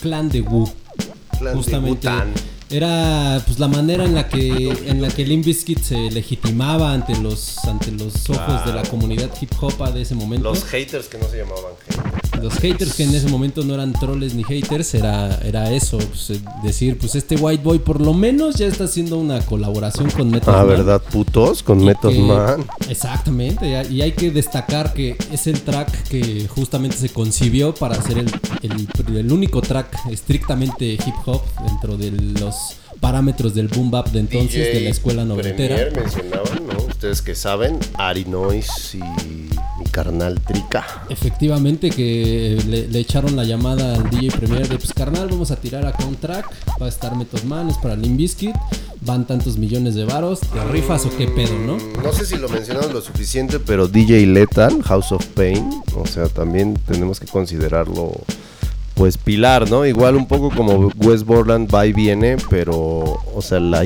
clan 0.00 0.30
de 0.30 0.40
Wu. 0.40 0.66
Clan 1.38 1.52
de 1.52 1.56
Justamente 1.58 2.08
Wu-Tang. 2.08 2.32
era 2.70 3.42
pues 3.44 3.58
la 3.58 3.68
manera 3.68 4.06
en 4.06 4.14
la 4.14 4.30
que 4.30 4.70
en 4.86 5.02
la 5.02 5.08
que 5.08 5.26
Limp 5.26 5.44
Bizkit 5.44 5.82
se 5.82 6.10
legitimaba 6.10 6.94
ante 6.94 7.14
los 7.18 7.58
ante 7.66 7.90
los 7.90 8.30
ojos 8.30 8.64
de 8.64 8.72
la 8.72 8.82
comunidad 8.84 9.28
hip 9.38 9.52
hop 9.60 9.92
de 9.92 10.00
ese 10.00 10.14
momento. 10.14 10.48
Los 10.48 10.64
haters 10.64 11.08
que 11.08 11.18
no 11.18 11.28
se 11.28 11.36
llamaban 11.36 11.74
haters. 11.86 12.27
Los 12.42 12.54
haters 12.54 12.94
que 12.94 13.04
en 13.04 13.14
ese 13.14 13.28
momento 13.28 13.64
no 13.64 13.74
eran 13.74 13.92
troles 13.92 14.34
ni 14.34 14.44
haters, 14.44 14.94
era, 14.94 15.38
era 15.44 15.70
eso, 15.72 15.98
pues, 15.98 16.30
eh, 16.30 16.40
decir, 16.62 16.96
pues 16.98 17.14
este 17.14 17.36
white 17.36 17.62
boy 17.64 17.78
por 17.80 18.00
lo 18.00 18.12
menos 18.14 18.56
ya 18.56 18.66
está 18.66 18.84
haciendo 18.84 19.18
una 19.18 19.40
colaboración 19.40 20.10
con 20.10 20.30
Method 20.30 20.52
Ah, 20.54 20.58
Man. 20.58 20.68
¿verdad? 20.68 21.02
Putos 21.10 21.62
con 21.62 21.84
Method 21.84 22.10
que- 22.12 22.18
Man. 22.20 22.64
Exactamente, 22.88 23.66
y- 23.90 23.94
y 23.96 24.02
hay 24.02 24.12
que 24.12 24.30
destacar 24.30 24.92
que 24.92 25.16
es 25.32 25.46
el 25.46 25.60
track 25.62 26.08
que 26.08 26.46
justamente 26.48 26.96
se 26.96 27.08
concibió 27.08 27.74
para 27.74 28.00
ser 28.02 28.18
el, 28.18 28.30
el- 28.62 29.16
el 29.16 29.32
único 29.32 29.60
track 29.60 29.96
estrictamente 30.10 30.92
hip 30.94 31.14
hop 31.26 31.42
dentro 31.66 31.96
de 31.96 32.10
los 32.10 32.54
parámetros 33.00 33.54
del 33.54 33.68
boom 33.68 33.90
bap 33.90 34.08
de 34.08 34.20
entonces, 34.20 34.52
DJ 34.52 34.74
de 34.74 34.80
la 34.82 34.90
escuela 34.90 35.24
noventera. 35.24 35.76
Premier 35.76 36.02
mencionaban, 36.02 36.66
¿no? 36.66 36.84
Ustedes 36.88 37.22
que 37.22 37.34
saben, 37.34 37.78
Ari 37.94 38.22
y 38.22 38.98
mi 39.78 39.84
carnal 39.90 40.40
Trica. 40.40 40.84
Efectivamente 41.08 41.90
que 41.90 42.60
le, 42.66 42.88
le 42.88 42.98
echaron 42.98 43.36
la 43.36 43.44
llamada 43.44 43.94
al 43.94 44.10
DJ 44.10 44.30
Premier 44.32 44.68
de 44.68 44.76
pues 44.76 44.92
carnal 44.92 45.28
vamos 45.28 45.50
a 45.50 45.56
tirar 45.56 45.86
acá 45.86 46.04
un 46.06 46.16
track, 46.16 46.50
va 46.80 46.86
a 46.86 46.88
estar 46.88 47.16
Method 47.16 47.44
Man, 47.44 47.68
es 47.68 47.78
para 47.78 47.94
Limp 47.94 48.16
Bizkit, 48.16 48.56
van 49.00 49.26
tantos 49.26 49.58
millones 49.58 49.94
de 49.94 50.04
varos, 50.04 50.40
¿te 50.40 50.64
rifas 50.64 51.06
o 51.06 51.16
qué 51.16 51.28
pedo, 51.28 51.58
no? 51.58 51.78
No 52.02 52.12
sé 52.12 52.26
si 52.26 52.36
lo 52.36 52.48
mencionaron 52.48 52.92
lo 52.92 53.00
suficiente, 53.00 53.60
pero 53.60 53.88
DJ 53.88 54.26
Lethal, 54.26 54.82
House 54.82 55.12
of 55.12 55.24
Pain, 55.26 55.82
o 55.94 56.06
sea, 56.06 56.28
también 56.28 56.74
tenemos 56.86 57.20
que 57.20 57.26
considerarlo 57.26 58.12
pues 58.98 59.16
pilar, 59.16 59.70
¿no? 59.70 59.86
Igual 59.86 60.16
un 60.16 60.26
poco 60.26 60.50
como 60.50 60.88
West 60.98 61.24
Borland 61.24 61.72
va 61.74 61.86
y 61.86 61.92
viene, 61.92 62.36
pero 62.50 62.78
o 63.34 63.40
sea, 63.40 63.60
la, 63.60 63.82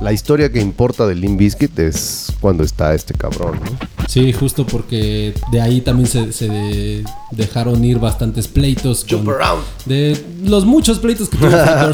la 0.00 0.12
historia 0.12 0.50
que 0.52 0.60
importa 0.60 1.06
de 1.06 1.14
Limp 1.16 1.38
Bizkit 1.38 1.76
es 1.80 2.32
cuando 2.40 2.62
está 2.62 2.94
este 2.94 3.12
cabrón, 3.12 3.58
¿no? 3.64 3.86
Sí, 4.08 4.32
justo 4.32 4.64
porque 4.64 5.34
de 5.50 5.60
ahí 5.60 5.80
también 5.80 6.06
se, 6.08 6.32
se 6.32 6.48
de- 6.48 7.04
dejaron 7.32 7.84
ir 7.84 7.98
bastantes 7.98 8.46
pleitos 8.46 9.04
con, 9.04 9.18
Jump 9.24 9.30
around. 9.30 9.64
de 9.84 10.24
los 10.44 10.64
muchos 10.64 11.00
pleitos 11.00 11.28
que 11.28 11.36
tuvo 11.38 11.48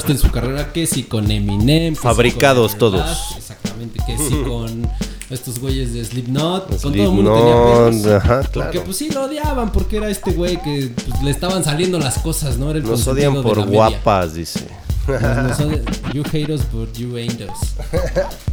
en 0.08 0.18
su 0.18 0.30
carrera, 0.30 0.72
que 0.72 0.86
si 0.86 1.04
con 1.04 1.30
Eminem, 1.30 1.94
que 1.94 2.00
Fabricados 2.00 2.72
con 2.72 2.78
todos. 2.80 3.34
Exactamente, 3.38 3.98
que 4.06 4.18
si 4.18 4.34
con 4.42 4.86
estos 5.32 5.58
güeyes 5.58 5.92
de 5.94 6.04
Slipknot, 6.04 6.68
con 6.68 6.78
todo 6.78 6.92
el 6.94 7.10
mundo 7.10 7.34
tenía 7.34 7.54
pedos. 8.00 8.22
ajá, 8.22 8.36
Porque 8.52 8.70
claro. 8.70 8.84
pues 8.84 8.96
sí 8.96 9.10
lo 9.10 9.24
odiaban, 9.24 9.72
porque 9.72 9.96
era 9.96 10.08
este 10.10 10.32
güey 10.32 10.60
que 10.62 10.90
pues, 11.08 11.22
le 11.22 11.30
estaban 11.30 11.64
saliendo 11.64 11.98
las 11.98 12.18
cosas, 12.18 12.58
¿no? 12.58 12.70
Era 12.70 12.78
el 12.80 12.84
Nos 12.84 13.06
odian 13.06 13.34
de 13.34 13.42
por 13.42 13.56
media. 13.58 13.70
guapas, 13.72 14.34
dice. 14.34 14.66
No, 15.08 15.42
no 15.42 15.54
son- 15.56 15.80
you 16.12 16.22
hate 16.32 16.50
us, 16.52 16.60
but 16.72 16.92
you 16.96 17.16
ain't 17.16 17.40
us. 17.40 17.74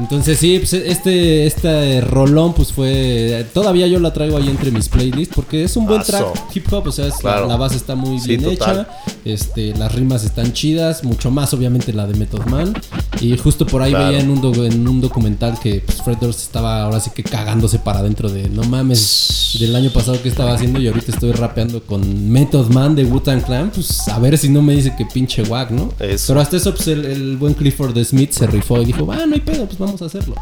Entonces 0.00 0.38
sí, 0.38 0.58
pues 0.58 0.72
este, 0.72 1.46
este 1.46 2.00
rolón 2.00 2.54
pues 2.54 2.72
fue... 2.72 3.46
Todavía 3.54 3.86
yo 3.86 4.00
la 4.00 4.12
traigo 4.12 4.36
ahí 4.38 4.48
entre 4.48 4.70
mis 4.70 4.88
playlists 4.88 5.34
porque 5.34 5.62
es 5.64 5.76
un 5.76 5.86
buen 5.86 6.00
Aso. 6.00 6.10
track 6.32 6.56
hip 6.56 6.72
hop, 6.72 6.86
o 6.88 6.92
sea, 6.92 7.06
es 7.06 7.14
la- 7.22 7.30
Claro. 7.30 7.46
la, 7.48 7.56
base 7.56 7.76
está 7.76 7.94
muy 7.94 8.18
Sí, 8.18 8.28
bien 8.36 8.42
total. 8.42 8.80
hecha, 8.80 8.88
este, 9.24 9.74
las 9.76 9.94
rimas 9.94 10.24
están 10.24 10.52
chidas, 10.52 11.04
mucho 11.04 11.30
más 11.30 11.52
obviamente 11.54 11.92
la 11.92 12.06
de 12.06 12.14
Method 12.14 12.46
Man. 12.46 12.72
Y 13.20 13.36
justo 13.36 13.66
por 13.66 13.82
ahí 13.82 13.90
Claro. 13.90 14.06
veía 14.08 14.20
en 14.20 14.30
un, 14.30 14.40
do- 14.40 14.64
en 14.64 14.88
un 14.88 15.00
documental 15.00 15.58
que 15.60 15.82
pues, 15.84 16.00
Fred 16.02 16.16
Durst 16.20 16.40
estaba 16.40 16.82
ahora 16.82 16.98
sí 17.00 17.10
que 17.14 17.22
cagándose 17.22 17.78
para 17.78 17.98
adentro 18.00 18.28
de 18.30 18.48
no 18.48 18.62
mames 18.64 19.56
del 19.60 19.74
año 19.76 19.90
pasado 19.90 20.20
que 20.22 20.28
estaba 20.28 20.54
haciendo 20.54 20.80
y 20.80 20.86
ahorita 20.88 21.12
estoy 21.12 21.32
rapeando 21.32 21.82
con 21.82 22.30
Method 22.30 22.68
Man 22.70 22.94
de 22.94 23.04
Wu-Tang 23.04 23.42
Clan, 23.42 23.70
pues 23.74 24.08
a 24.08 24.18
ver 24.18 24.38
si 24.38 24.48
no 24.48 24.62
me 24.62 24.74
dice 24.74 24.94
que 24.96 25.04
pinche 25.04 25.42
wack, 25.42 25.70
¿no? 25.72 25.92
Eso. 25.98 26.26
Pero 26.28 26.40
hasta 26.40 26.56
eso 26.56 26.74
pues 26.74 26.86
el, 26.88 27.04
el 27.04 27.36
buen 27.36 27.54
Clifford 27.54 27.96
Smith 28.04 28.30
se 28.32 28.46
rifó 28.46 28.80
y 28.80 28.84
dijo, 28.86 29.06
ah, 29.10 29.26
no 29.26 29.34
hay 29.34 29.40
pedo, 29.40 29.66
pues 29.66 29.78
vamos 29.78 29.89
a 29.98 30.04
hacerlo. 30.06 30.36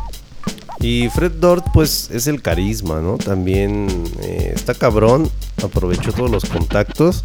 Y 0.80 1.08
Fred 1.08 1.32
Dort, 1.32 1.66
pues 1.72 2.08
es 2.12 2.28
el 2.28 2.40
carisma, 2.40 3.00
¿no? 3.00 3.18
También 3.18 3.88
eh, 4.22 4.52
está 4.54 4.74
cabrón, 4.74 5.28
aprovechó 5.62 6.12
todos 6.12 6.30
los 6.30 6.44
contactos. 6.44 7.24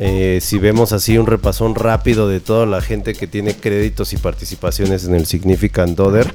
Eh, 0.00 0.38
si 0.40 0.58
vemos 0.58 0.92
así 0.92 1.18
un 1.18 1.26
repasón 1.26 1.74
rápido 1.74 2.28
de 2.28 2.38
toda 2.38 2.66
la 2.66 2.80
gente 2.80 3.14
que 3.14 3.26
tiene 3.26 3.54
créditos 3.54 4.12
y 4.12 4.16
participaciones 4.16 5.04
en 5.04 5.14
el 5.14 5.26
Significant 5.26 5.98
Other, 5.98 6.32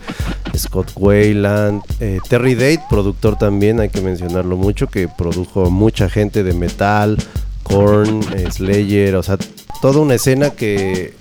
Scott 0.56 0.92
Wayland, 0.96 1.82
eh, 2.02 2.20
Terry 2.28 2.56
Date, 2.56 2.84
productor 2.90 3.38
también, 3.38 3.80
hay 3.80 3.90
que 3.90 4.02
mencionarlo 4.02 4.58
mucho, 4.58 4.88
que 4.88 5.08
produjo 5.08 5.72
mucha 5.72 6.10
gente 6.10 6.44
de 6.44 6.54
metal, 6.54 7.18
Korn, 7.64 8.22
Slayer, 8.52 9.16
o 9.16 9.24
sea, 9.24 9.38
toda 9.82 10.02
una 10.02 10.16
escena 10.16 10.50
que 10.52 11.14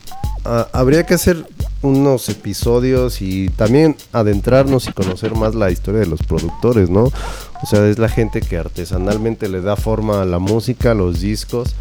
ah, 0.44 0.68
habría 0.72 1.07
que 1.07 1.14
hacer 1.14 1.46
unos 1.83 2.28
episodios 2.28 3.20
y 3.20 3.49
también 3.51 3.97
adentrarnos 4.12 4.89
y 4.89 4.93
conocer 4.93 5.35
más 5.35 5.55
la 5.55 5.70
historia 5.70 6.01
de 6.01 6.07
los 6.07 6.22
productores, 6.22 6.91
¿no? 6.91 7.05
O 7.05 7.66
sea, 7.66 7.87
es 7.89 7.99
la 7.99 8.09
gente 8.09 8.41
que 8.41 8.57
artesanalmente 8.57 9.49
le 9.49 9.61
da 9.61 9.76
forma 9.76 10.22
a 10.22 10.24
la 10.24 10.39
música, 10.39 10.93
a 10.93 10.95
los 10.95 11.20
discos, 11.20 11.74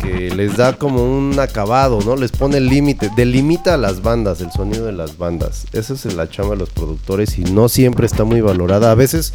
que 0.00 0.34
les 0.34 0.56
da 0.56 0.74
como 0.74 1.02
un 1.04 1.38
acabado, 1.40 2.00
¿no? 2.04 2.16
Les 2.16 2.30
pone 2.32 2.58
el 2.58 2.66
límite, 2.66 3.10
delimita 3.16 3.74
a 3.74 3.78
las 3.78 4.02
bandas, 4.02 4.40
el 4.40 4.52
sonido 4.52 4.86
de 4.86 4.92
las 4.92 5.18
bandas. 5.18 5.66
Esa 5.72 5.94
es 5.94 6.04
la 6.14 6.28
chamba 6.28 6.52
de 6.52 6.60
los 6.60 6.70
productores 6.70 7.38
y 7.38 7.44
no 7.44 7.68
siempre 7.68 8.06
está 8.06 8.24
muy 8.24 8.40
valorada. 8.40 8.90
A 8.90 8.94
veces 8.94 9.32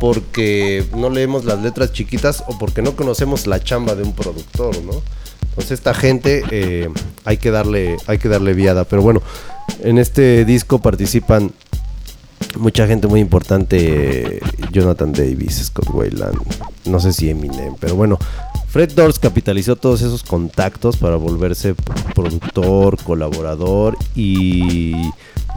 porque 0.00 0.86
no 0.96 1.10
leemos 1.10 1.44
las 1.44 1.60
letras 1.60 1.92
chiquitas 1.92 2.42
o 2.46 2.58
porque 2.58 2.82
no 2.82 2.96
conocemos 2.96 3.46
la 3.46 3.62
chamba 3.62 3.94
de 3.94 4.02
un 4.02 4.14
productor, 4.14 4.82
¿no? 4.82 5.02
Entonces 5.50 5.72
esta 5.72 5.94
gente 5.94 6.42
eh, 6.50 6.88
hay 7.24 7.36
que 7.36 7.50
darle 7.50 7.96
hay 8.06 8.18
que 8.18 8.28
darle 8.28 8.54
viada, 8.54 8.84
pero 8.84 9.02
bueno, 9.02 9.22
en 9.82 9.98
este 9.98 10.44
disco 10.44 10.80
participan 10.80 11.52
mucha 12.58 12.86
gente 12.86 13.06
muy 13.06 13.20
importante, 13.20 14.40
Jonathan 14.72 15.12
Davis, 15.12 15.66
Scott 15.66 15.88
Wayland, 15.92 16.38
no 16.86 17.00
sé 17.00 17.12
si 17.12 17.30
Eminem, 17.30 17.74
pero 17.78 17.94
bueno, 17.94 18.18
Fred 18.68 18.92
Durst 18.92 19.20
capitalizó 19.20 19.76
todos 19.76 20.00
esos 20.02 20.22
contactos 20.22 20.96
para 20.96 21.16
volverse 21.16 21.74
productor, 22.14 23.02
colaborador 23.02 23.96
y 24.14 24.94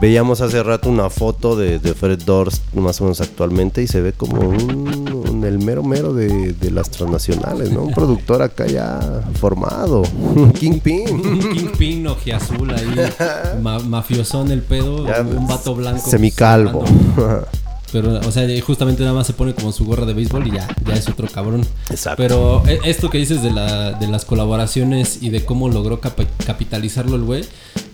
veíamos 0.00 0.40
hace 0.40 0.62
rato 0.62 0.90
una 0.90 1.10
foto 1.10 1.56
de, 1.56 1.78
Fred 1.94 2.22
Durst 2.24 2.74
más 2.74 3.00
o 3.00 3.04
menos 3.04 3.20
actualmente 3.20 3.82
y 3.82 3.86
se 3.86 4.00
ve 4.00 4.12
como 4.12 4.48
un, 4.48 5.33
el 5.46 5.58
mero 5.58 5.82
mero 5.82 6.12
de, 6.12 6.52
de 6.52 6.70
las 6.70 6.90
transnacionales, 6.90 7.70
¿no? 7.70 7.82
Un 7.82 7.92
productor 7.94 8.42
acá 8.42 8.66
ya 8.66 9.22
formado, 9.40 10.02
Kingpin. 10.58 11.04
Kingpin 11.52 12.06
ojiazul 12.06 12.70
ahí, 12.72 12.94
ma- 13.62 13.78
mafiosón 13.78 14.50
el 14.50 14.62
pedo, 14.62 15.06
Ya, 15.06 15.20
un 15.22 15.46
vato 15.46 15.74
blanco. 15.74 16.08
Semicalvo. 16.10 16.84
Pero, 17.92 18.18
o 18.26 18.32
sea, 18.32 18.42
justamente 18.60 19.02
nada 19.04 19.14
más 19.14 19.24
se 19.28 19.34
pone 19.34 19.54
como 19.54 19.70
su 19.70 19.84
gorra 19.84 20.04
de 20.04 20.14
béisbol 20.14 20.48
y 20.48 20.50
ya, 20.50 20.66
ya 20.84 20.94
es 20.94 21.08
otro 21.08 21.28
cabrón. 21.28 21.64
Exacto. 21.90 22.20
Pero 22.20 22.64
eh, 22.66 22.80
esto 22.84 23.08
que 23.08 23.18
dices 23.18 23.40
de, 23.40 23.52
la, 23.52 23.92
de 23.92 24.08
las 24.08 24.24
colaboraciones 24.24 25.22
y 25.22 25.30
de 25.30 25.44
cómo 25.44 25.68
logró 25.68 26.00
capitalizarlo 26.00 27.14
el 27.14 27.22
güey, 27.22 27.44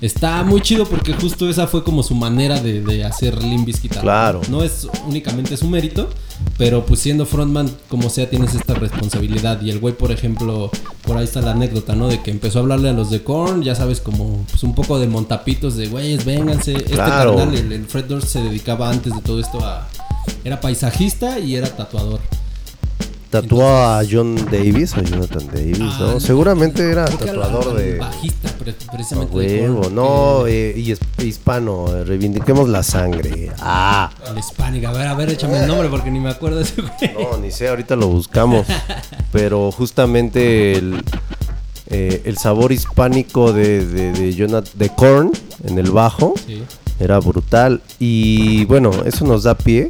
está 0.00 0.42
muy 0.42 0.62
chido 0.62 0.86
porque 0.86 1.12
justo 1.12 1.50
esa 1.50 1.66
fue 1.66 1.84
como 1.84 2.02
su 2.02 2.14
manera 2.14 2.58
de, 2.62 2.80
de 2.80 3.04
hacer 3.04 3.42
Limp 3.42 3.66
Bizkit. 3.66 3.98
Claro. 3.98 4.40
No 4.48 4.62
es 4.62 4.88
únicamente 5.06 5.58
su 5.58 5.68
mérito, 5.68 6.08
pero 6.58 6.84
pues 6.84 7.00
siendo 7.00 7.24
frontman, 7.26 7.70
como 7.88 8.10
sea, 8.10 8.28
tienes 8.28 8.54
esta 8.54 8.74
responsabilidad. 8.74 9.62
Y 9.62 9.70
el 9.70 9.78
güey, 9.78 9.94
por 9.94 10.12
ejemplo, 10.12 10.70
por 11.02 11.16
ahí 11.16 11.24
está 11.24 11.40
la 11.40 11.52
anécdota, 11.52 11.94
¿no? 11.94 12.08
De 12.08 12.22
que 12.22 12.30
empezó 12.30 12.58
a 12.58 12.62
hablarle 12.62 12.90
a 12.90 12.92
los 12.92 13.10
de 13.10 13.22
Korn, 13.22 13.62
ya 13.62 13.74
sabes, 13.74 14.00
como 14.00 14.44
pues, 14.50 14.62
un 14.62 14.74
poco 14.74 14.98
de 14.98 15.06
montapitos 15.06 15.76
de, 15.76 15.88
güeyes, 15.88 16.24
vénganse. 16.24 16.72
Este 16.74 16.92
Claro. 16.92 17.36
carnal, 17.36 17.54
el, 17.54 17.72
el 17.72 17.86
Fred 17.86 18.04
Durst, 18.04 18.28
se 18.28 18.42
dedicaba 18.42 18.90
antes 18.90 19.14
de 19.14 19.22
todo 19.22 19.40
esto 19.40 19.64
a... 19.64 19.88
Era 20.44 20.60
paisajista 20.60 21.38
y 21.38 21.56
era 21.56 21.68
tatuador. 21.68 22.20
Tatuó 23.30 23.64
a 23.68 24.02
John 24.10 24.34
Davis, 24.50 24.94
a 24.96 25.02
Jonathan 25.02 25.46
Davis, 25.52 25.78
Ah, 25.80 25.96
¿no? 26.00 26.12
no. 26.14 26.20
Seguramente 26.20 26.90
era 26.90 27.04
tatuador 27.04 27.74
de... 27.76 27.98
Bajista, 27.98 28.48
precisamente. 28.90 29.32
huevo, 29.36 29.82
Korn, 29.82 29.90
no, 29.90 30.46
eh, 30.48 30.74
y 30.76 30.90
hispano, 31.22 31.86
eh, 31.94 32.02
reivindiquemos 32.02 32.68
la 32.68 32.82
sangre. 32.82 33.52
Ah, 33.60 34.10
el 34.28 34.36
Hispanic. 34.38 34.84
A 34.84 34.90
ver, 34.92 35.06
a 35.06 35.14
ver, 35.14 35.30
échame 35.30 35.60
el 35.60 35.68
nombre 35.68 35.88
porque 35.88 36.10
ni 36.10 36.18
me 36.18 36.30
acuerdo 36.30 36.56
de 36.56 36.64
ese 36.64 36.82
güey. 36.82 36.92
no, 37.30 37.36
ni 37.38 37.52
sé, 37.52 37.68
ahorita 37.68 37.94
lo 37.94 38.08
buscamos. 38.08 38.66
Pero 39.32 39.70
justamente 39.70 40.72
el, 40.72 41.00
eh, 41.86 42.22
el 42.24 42.36
sabor 42.36 42.72
hispánico 42.72 43.52
de, 43.52 43.86
de, 43.86 44.12
de, 44.12 44.34
Jonat- 44.34 44.72
de 44.74 44.88
Korn 44.88 45.30
en 45.64 45.78
el 45.78 45.92
bajo 45.92 46.34
Sí. 46.48 46.64
era 46.98 47.20
brutal. 47.20 47.80
Y 48.00 48.64
bueno, 48.64 48.90
eso 49.04 49.24
nos 49.24 49.44
da 49.44 49.56
pie 49.56 49.88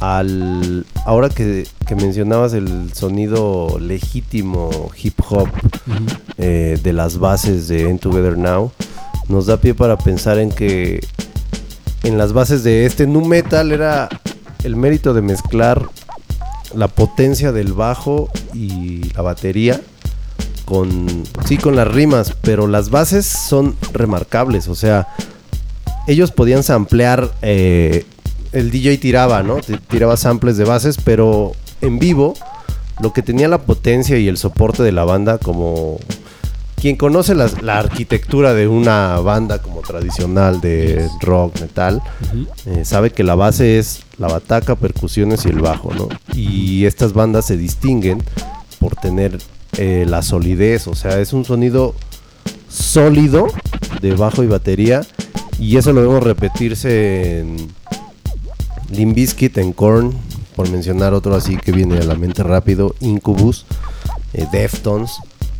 al. 0.00 0.86
Ahora 1.04 1.28
que, 1.28 1.66
que 1.86 1.94
mencionabas 1.96 2.52
el 2.52 2.92
sonido 2.94 3.78
legítimo 3.80 4.90
hip 5.02 5.18
hop 5.28 5.48
eh, 6.36 6.78
de 6.82 6.92
las 6.92 7.18
bases 7.18 7.68
de 7.68 7.88
End 7.88 8.00
Together 8.00 8.36
Now, 8.36 8.72
nos 9.28 9.46
da 9.46 9.58
pie 9.58 9.74
para 9.74 9.96
pensar 9.96 10.38
en 10.38 10.50
que 10.50 11.00
en 12.02 12.18
las 12.18 12.32
bases 12.32 12.62
de 12.62 12.86
este 12.86 13.06
nu 13.06 13.24
metal 13.24 13.72
era 13.72 14.08
el 14.64 14.76
mérito 14.76 15.14
de 15.14 15.22
mezclar 15.22 15.88
la 16.74 16.88
potencia 16.88 17.52
del 17.52 17.72
bajo 17.72 18.28
y 18.54 19.12
la 19.14 19.22
batería 19.22 19.80
con 20.64 21.24
sí 21.46 21.56
con 21.56 21.76
las 21.76 21.88
rimas, 21.88 22.34
pero 22.42 22.66
las 22.66 22.90
bases 22.90 23.24
son 23.26 23.74
remarcables, 23.92 24.68
o 24.68 24.74
sea, 24.74 25.08
ellos 26.06 26.30
podían 26.30 26.62
samplear 26.62 27.32
eh, 27.40 28.04
el 28.52 28.70
DJ 28.70 28.98
tiraba, 28.98 29.42
¿no? 29.42 29.56
Tiraba 29.88 30.16
samples 30.16 30.56
de 30.56 30.64
bases, 30.64 30.96
pero 31.02 31.52
en 31.80 31.98
vivo 31.98 32.34
lo 33.00 33.12
que 33.12 33.22
tenía 33.22 33.48
la 33.48 33.58
potencia 33.58 34.18
y 34.18 34.28
el 34.28 34.36
soporte 34.36 34.82
de 34.82 34.92
la 34.92 35.04
banda 35.04 35.38
como 35.38 35.98
quien 36.80 36.96
conoce 36.96 37.34
la 37.34 37.78
arquitectura 37.78 38.54
de 38.54 38.68
una 38.68 39.18
banda 39.18 39.60
como 39.60 39.80
tradicional 39.80 40.60
de 40.60 41.08
rock, 41.20 41.60
metal, 41.60 42.02
eh, 42.66 42.84
sabe 42.84 43.10
que 43.10 43.24
la 43.24 43.34
base 43.34 43.78
es 43.78 44.02
la 44.16 44.28
bataca, 44.28 44.76
percusiones 44.76 45.44
y 45.44 45.48
el 45.48 45.60
bajo, 45.60 45.92
¿no? 45.92 46.08
Y 46.34 46.84
estas 46.84 47.14
bandas 47.14 47.46
se 47.46 47.56
distinguen 47.56 48.22
por 48.78 48.94
tener 48.94 49.38
eh, 49.76 50.04
la 50.08 50.22
solidez, 50.22 50.86
o 50.86 50.94
sea, 50.94 51.18
es 51.18 51.32
un 51.32 51.44
sonido 51.44 51.94
sólido 52.68 53.48
de 54.00 54.14
bajo 54.14 54.44
y 54.44 54.46
batería 54.46 55.02
y 55.58 55.76
eso 55.76 55.92
lo 55.92 56.02
vemos 56.02 56.22
repetirse 56.22 57.40
en 57.40 57.56
Limp 58.90 59.14
Bizkit, 59.14 59.58
en 59.58 59.72
Korn, 59.72 60.12
por 60.56 60.68
mencionar 60.70 61.14
otro 61.14 61.34
así 61.34 61.56
que 61.56 61.72
viene 61.72 61.98
a 61.98 62.04
la 62.04 62.14
mente 62.14 62.42
rápido, 62.42 62.94
Incubus, 63.00 63.64
eh, 64.32 64.46
Deftones, 64.50 65.12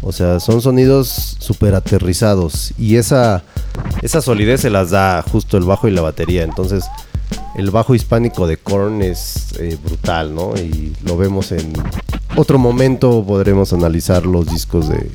o 0.03 0.13
sea, 0.13 0.41
son 0.41 0.61
sonidos 0.63 1.37
súper 1.39 1.75
aterrizados 1.75 2.73
y 2.79 2.97
esa, 2.97 3.43
esa 4.03 4.23
solidez 4.23 4.61
se 4.61 4.71
las 4.71 4.91
da 4.91 5.23
justo 5.23 5.57
el 5.57 5.65
bajo 5.65 5.89
y 5.89 5.91
la 5.91 6.03
batería, 6.03 6.43
entonces 6.45 6.85
el 7.57 7.71
bajo 7.71 7.95
hispánico 7.95 8.47
de 8.47 8.57
Korn 8.57 9.03
es 9.03 9.53
eh, 9.59 9.77
brutal, 9.85 10.35
¿no? 10.35 10.55
Y 10.57 10.93
lo 11.05 11.17
vemos 11.17 11.51
en 11.53 11.73
otro 12.37 12.59
momento, 12.59 13.25
podremos 13.27 13.73
analizar 13.73 14.25
los 14.25 14.47
discos 14.47 14.89
de 14.89 15.11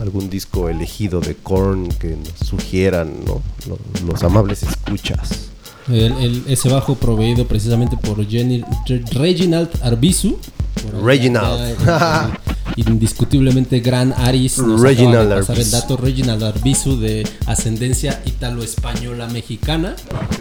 algún 0.00 0.28
disco 0.28 0.68
elegido 0.68 1.20
de 1.20 1.34
Korn 1.36 1.88
que 1.88 2.16
nos 2.16 2.46
sugieran, 2.48 3.12
¿no? 3.24 3.40
Lo- 3.68 3.78
Los, 4.10 4.22
amables 4.24 4.62
escuchas. 4.64 5.50
El- 5.88 6.12
el- 6.18 6.42
ese 6.48 6.68
bajo 6.70 6.94
proveído 6.94 7.46
precisamente 7.46 7.96
por 7.96 8.26
Jenny, 8.26 8.64
Re- 8.86 9.02
Reginald 9.12 9.68
Arbizu. 9.82 10.38
Por 10.82 11.04
Reginald. 11.04 11.78
ya- 11.78 11.84
ya- 11.86 12.40
indiscutiblemente 12.76 13.80
gran 13.80 14.12
Aris. 14.16 14.58
Nos 14.58 14.80
Reginald 14.80 15.28
de 15.30 15.36
pasar 15.36 15.56
el 15.56 15.60
Arbizu. 15.62 15.76
dato 15.80 15.96
Reginald 15.96 16.42
Arbizu 16.42 16.98
de 16.98 17.26
ascendencia 17.46 18.22
italo-española 18.24 19.28
mexicana. 19.28 19.94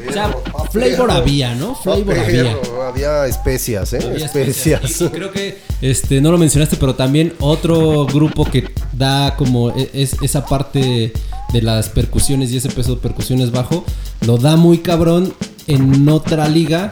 O 0.09 0.13
sea, 0.13 0.35
flavor 0.71 1.11
había, 1.11 1.53
¿no? 1.55 1.75
Flavor 1.75 2.17
había. 2.17 2.55
Había 2.87 3.27
especias, 3.27 3.93
¿eh? 3.93 3.99
Había 4.03 4.25
especias. 4.25 4.83
especias. 4.83 5.01
Y, 5.01 5.05
y 5.05 5.09
creo 5.09 5.31
que 5.31 5.57
este 5.81 6.21
no 6.21 6.31
lo 6.31 6.37
mencionaste, 6.37 6.77
pero 6.77 6.95
también 6.95 7.33
otro 7.39 8.05
grupo 8.05 8.45
que 8.45 8.69
da 8.93 9.35
como 9.35 9.71
e- 9.71 9.89
es, 9.93 10.15
esa 10.21 10.45
parte 10.45 11.11
de 11.54 11.62
las 11.62 11.88
percusiones 11.89 12.51
y 12.51 12.58
ese 12.58 12.70
peso 12.70 12.95
de 12.95 13.01
percusiones 13.01 13.51
bajo, 13.51 13.86
lo 14.26 14.38
da 14.38 14.58
muy 14.58 14.80
cabrón 14.80 15.34
en 15.68 16.10
otra 16.10 16.49
liga, 16.49 16.91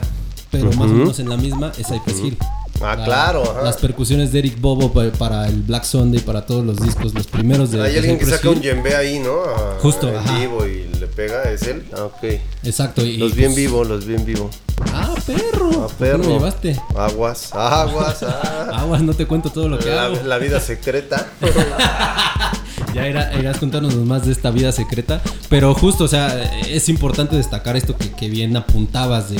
pero 0.51 0.65
más 0.73 0.89
o 0.89 0.93
menos 0.93 1.19
en 1.19 1.27
la 1.29 1.35
misma, 1.37 1.71
es 1.77 1.87
Cypress 1.87 2.19
Hill. 2.19 2.37
Ah, 2.83 2.95
La- 2.95 3.05
claro, 3.05 3.43
ajá. 3.43 3.61
Las 3.63 3.77
percusiones 3.77 4.31
de 4.31 4.39
Eric 4.39 4.59
Bobo 4.59 4.91
pa- 4.91 5.11
para 5.17 5.47
el 5.47 5.61
Black 5.61 5.83
Sunday, 5.83 6.19
para 6.19 6.45
todos 6.47 6.65
los 6.65 6.77
discos, 6.77 7.13
los 7.13 7.27
primeros 7.27 7.69
de 7.71 7.79
Hay 7.83 7.95
alguien 7.97 8.17
que 8.17 8.25
saca 8.25 8.49
un 8.49 8.55
Hill. 8.55 8.61
djembe 8.61 8.95
ahí, 8.95 9.19
¿no? 9.19 9.43
A- 9.43 9.77
Justo, 9.81 10.09
En 10.09 10.15
ajá. 10.15 10.39
vivo 10.39 10.65
y 10.65 10.87
le 10.99 11.05
pega, 11.05 11.43
¿es 11.51 11.61
él? 11.63 11.85
Ah, 11.95 12.05
ok. 12.05 12.23
Exacto. 12.63 13.05
Y, 13.05 13.17
Los 13.17 13.35
vi 13.35 13.43
en 13.43 13.49
pues, 13.51 13.57
vivo, 13.57 13.83
los 13.83 14.05
vi 14.05 14.15
en 14.15 14.25
vivo. 14.25 14.49
Ah, 14.93 15.13
perro. 15.27 15.69
Ah, 15.69 15.73
¿Por 15.73 15.87
qué 15.89 15.95
perro. 15.99 16.23
lo 16.23 16.29
llevaste? 16.29 16.81
Aguas, 16.95 17.53
aguas, 17.53 18.23
ah. 18.23 18.69
Aguas, 18.73 19.01
no 19.03 19.13
te 19.13 19.27
cuento 19.27 19.51
todo 19.51 19.69
lo 19.69 19.77
que 19.77 19.89
La, 19.91 20.05
hago. 20.05 20.17
la 20.25 20.37
vida 20.39 20.59
secreta. 20.59 21.27
Ya 22.93 23.07
irá- 23.07 23.31
irás 23.39 23.57
contándonos 23.57 23.97
más 24.05 24.25
de 24.25 24.31
esta 24.31 24.51
vida 24.51 24.71
secreta. 24.71 25.21
Pero 25.49 25.73
justo, 25.73 26.03
o 26.05 26.07
sea, 26.07 26.59
es 26.67 26.89
importante 26.89 27.35
destacar 27.35 27.75
esto 27.77 27.95
que, 27.97 28.11
que 28.11 28.29
bien 28.29 28.55
apuntabas 28.57 29.29
de. 29.29 29.37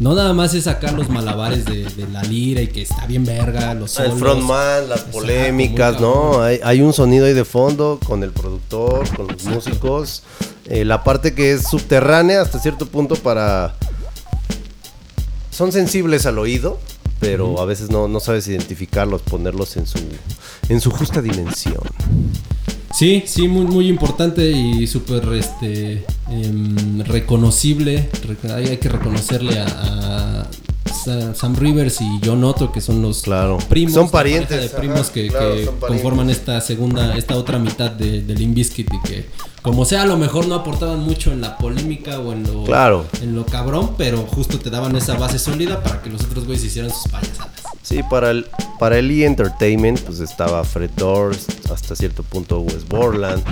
No 0.00 0.14
nada 0.14 0.32
más 0.32 0.54
es 0.54 0.64
sacar 0.64 0.92
los 0.94 1.08
malabares 1.08 1.64
de, 1.66 1.84
de 1.84 2.08
la 2.08 2.22
lira 2.24 2.60
y 2.62 2.66
que 2.66 2.82
está 2.82 3.06
bien 3.06 3.24
verga, 3.24 3.74
los 3.74 3.96
El 4.00 4.06
solos. 4.06 4.18
frontman, 4.18 4.88
las 4.88 5.02
polémicas, 5.02 6.00
¿no? 6.00 6.42
hay 6.42 6.80
un 6.82 6.92
sonido 6.92 7.26
ahí 7.26 7.32
de 7.32 7.44
fondo 7.44 8.00
con 8.04 8.24
el 8.24 8.32
productor, 8.32 9.08
con 9.14 9.28
los 9.28 9.44
músicos. 9.44 10.24
Eh, 10.66 10.84
la 10.84 11.04
parte 11.04 11.32
que 11.34 11.52
es 11.52 11.68
subterránea 11.68 12.40
hasta 12.40 12.58
cierto 12.58 12.86
punto 12.86 13.14
para... 13.14 13.76
Son 15.50 15.70
sensibles 15.70 16.26
al 16.26 16.38
oído, 16.40 16.80
pero 17.20 17.60
a 17.60 17.64
veces 17.64 17.88
no, 17.90 18.08
no 18.08 18.18
sabes 18.18 18.48
identificarlos, 18.48 19.22
ponerlos 19.22 19.76
en 19.76 19.86
su, 19.86 19.98
en 20.68 20.80
su 20.80 20.90
justa 20.90 21.22
dimensión. 21.22 21.78
Sí, 22.96 23.24
sí, 23.26 23.48
muy, 23.48 23.64
muy 23.64 23.88
importante 23.88 24.50
y 24.52 24.86
súper 24.86 25.24
este, 25.34 26.04
em, 26.30 27.00
reconocible. 27.00 28.08
Re- 28.42 28.52
hay, 28.52 28.76
que 28.76 28.88
reconocerle 28.88 29.58
a, 29.58 29.66
a 30.42 30.46
Sa- 31.04 31.34
Sam 31.34 31.56
Rivers 31.56 32.00
y 32.00 32.20
John 32.24 32.44
Otto, 32.44 32.70
que 32.70 32.80
son 32.80 33.02
los 33.02 33.22
Claro. 33.22 33.58
primos. 33.68 33.94
Son 33.94 34.08
parientes, 34.10 34.60
De 34.72 34.78
primos 34.78 35.00
ajá, 35.00 35.12
que, 35.12 35.26
claro, 35.28 35.54
conforman 35.80 36.30
esta 36.30 36.60
segunda, 36.60 37.16
esta 37.16 37.36
otra 37.36 37.58
mitad 37.58 37.90
de, 37.90 38.22
de 38.22 38.34
y 38.42 39.00
que, 39.08 39.28
como 39.62 39.84
sea, 39.84 40.02
a 40.02 40.06
lo 40.06 40.16
mejor 40.16 40.46
no 40.46 40.54
aportaban 40.54 41.00
mucho 41.00 41.32
en 41.32 41.40
la 41.40 41.58
polémica 41.58 42.20
o 42.20 42.32
en 42.32 42.44
lo, 42.44 42.62
Claro. 42.62 43.06
en 43.22 43.34
lo 43.34 43.44
cabrón, 43.44 43.90
pero 43.98 44.18
justo 44.18 44.60
te 44.60 44.70
daban 44.70 44.94
esa 44.94 45.14
base 45.18 45.40
sólida 45.40 45.82
para 45.82 46.00
que 46.00 46.10
los 46.10 46.22
otros 46.22 46.44
güeyes 46.46 46.64
hicieran 46.64 46.92
sus 46.92 47.10
payasadas. 47.10 47.63
Sí, 47.84 48.02
para 48.02 48.30
el, 48.30 48.46
para 48.78 48.98
el 48.98 49.10
E! 49.10 49.26
Entertainment, 49.26 50.00
pues 50.00 50.20
estaba 50.20 50.64
Fred 50.64 50.90
Durst, 50.96 51.70
hasta 51.70 51.94
cierto 51.94 52.22
punto 52.22 52.60
Wes 52.60 52.88
Borland. 52.88 53.44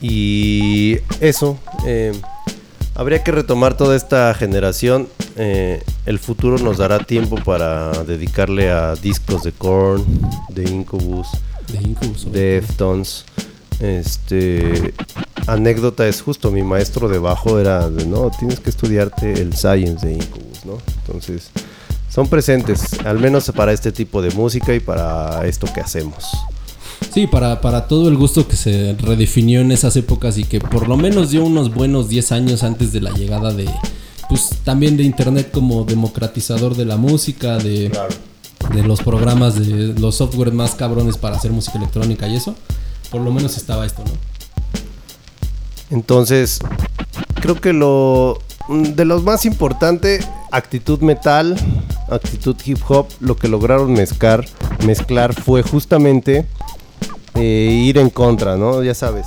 Y 0.00 0.98
eso, 1.20 1.56
eh, 1.86 2.12
habría 2.96 3.22
que 3.22 3.30
retomar 3.30 3.76
toda 3.76 3.96
esta 3.96 4.34
generación. 4.34 5.08
eh, 5.36 5.82
el 6.04 6.18
futuro 6.18 6.58
nos 6.58 6.78
dará 6.78 6.98
tiempo 6.98 7.36
para 7.36 7.90
dedicarle 8.04 8.70
a 8.70 8.94
discos 8.96 9.42
de 9.44 9.52
Korn, 9.52 10.04
de 10.50 10.64
Incubus, 10.64 11.28
De 11.72 11.78
Incubus. 11.78 12.30
Deftones. 12.30 13.24
Este 13.80 14.94
anécdota 15.46 16.06
es 16.06 16.22
justo 16.22 16.50
mi 16.50 16.62
maestro 16.62 17.08
de 17.08 17.18
bajo 17.18 17.58
era 17.58 17.88
de 17.88 18.06
no 18.06 18.30
tienes 18.38 18.60
que 18.60 18.70
estudiarte 18.70 19.32
el 19.32 19.54
science 19.54 20.06
de 20.06 20.14
Incubus, 20.14 20.64
¿no? 20.64 20.78
Entonces 21.00 21.50
son 22.14 22.28
presentes, 22.28 22.92
al 23.04 23.18
menos 23.18 23.50
para 23.50 23.72
este 23.72 23.90
tipo 23.90 24.22
de 24.22 24.30
música 24.30 24.72
y 24.72 24.78
para 24.78 25.44
esto 25.48 25.66
que 25.74 25.80
hacemos. 25.80 26.24
Sí, 27.12 27.26
para, 27.26 27.60
para 27.60 27.88
todo 27.88 28.08
el 28.08 28.16
gusto 28.16 28.46
que 28.46 28.54
se 28.54 28.96
redefinió 29.00 29.60
en 29.60 29.72
esas 29.72 29.96
épocas 29.96 30.38
y 30.38 30.44
que 30.44 30.60
por 30.60 30.86
lo 30.86 30.96
menos 30.96 31.30
dio 31.30 31.44
unos 31.44 31.74
buenos 31.74 32.08
10 32.08 32.30
años 32.30 32.62
antes 32.62 32.92
de 32.92 33.00
la 33.00 33.10
llegada 33.10 33.52
de, 33.52 33.68
pues 34.28 34.50
también 34.62 34.96
de 34.96 35.02
Internet 35.02 35.50
como 35.52 35.84
democratizador 35.84 36.76
de 36.76 36.84
la 36.84 36.96
música, 36.96 37.58
de, 37.58 37.90
de 38.72 38.82
los 38.84 39.02
programas, 39.02 39.56
de 39.56 39.98
los 39.98 40.14
software 40.14 40.52
más 40.52 40.76
cabrones 40.76 41.16
para 41.16 41.36
hacer 41.36 41.50
música 41.50 41.78
electrónica 41.78 42.28
y 42.28 42.36
eso. 42.36 42.54
Por 43.10 43.22
lo 43.22 43.32
menos 43.32 43.56
estaba 43.56 43.84
esto, 43.86 44.04
¿no? 44.04 44.12
Entonces, 45.90 46.60
creo 47.40 47.60
que 47.60 47.72
lo 47.72 48.38
de 48.68 49.04
los 49.04 49.24
más 49.24 49.44
importante, 49.44 50.20
actitud 50.50 51.00
metal, 51.00 51.56
actitud 52.08 52.56
hip 52.64 52.78
hop, 52.88 53.08
lo 53.20 53.36
que 53.36 53.48
lograron 53.48 53.92
mezclar, 53.92 54.44
mezclar 54.86 55.34
fue 55.34 55.62
justamente 55.62 56.46
eh, 57.34 57.82
ir 57.84 57.98
en 57.98 58.10
contra, 58.10 58.56
¿no? 58.56 58.82
Ya 58.82 58.94
sabes. 58.94 59.26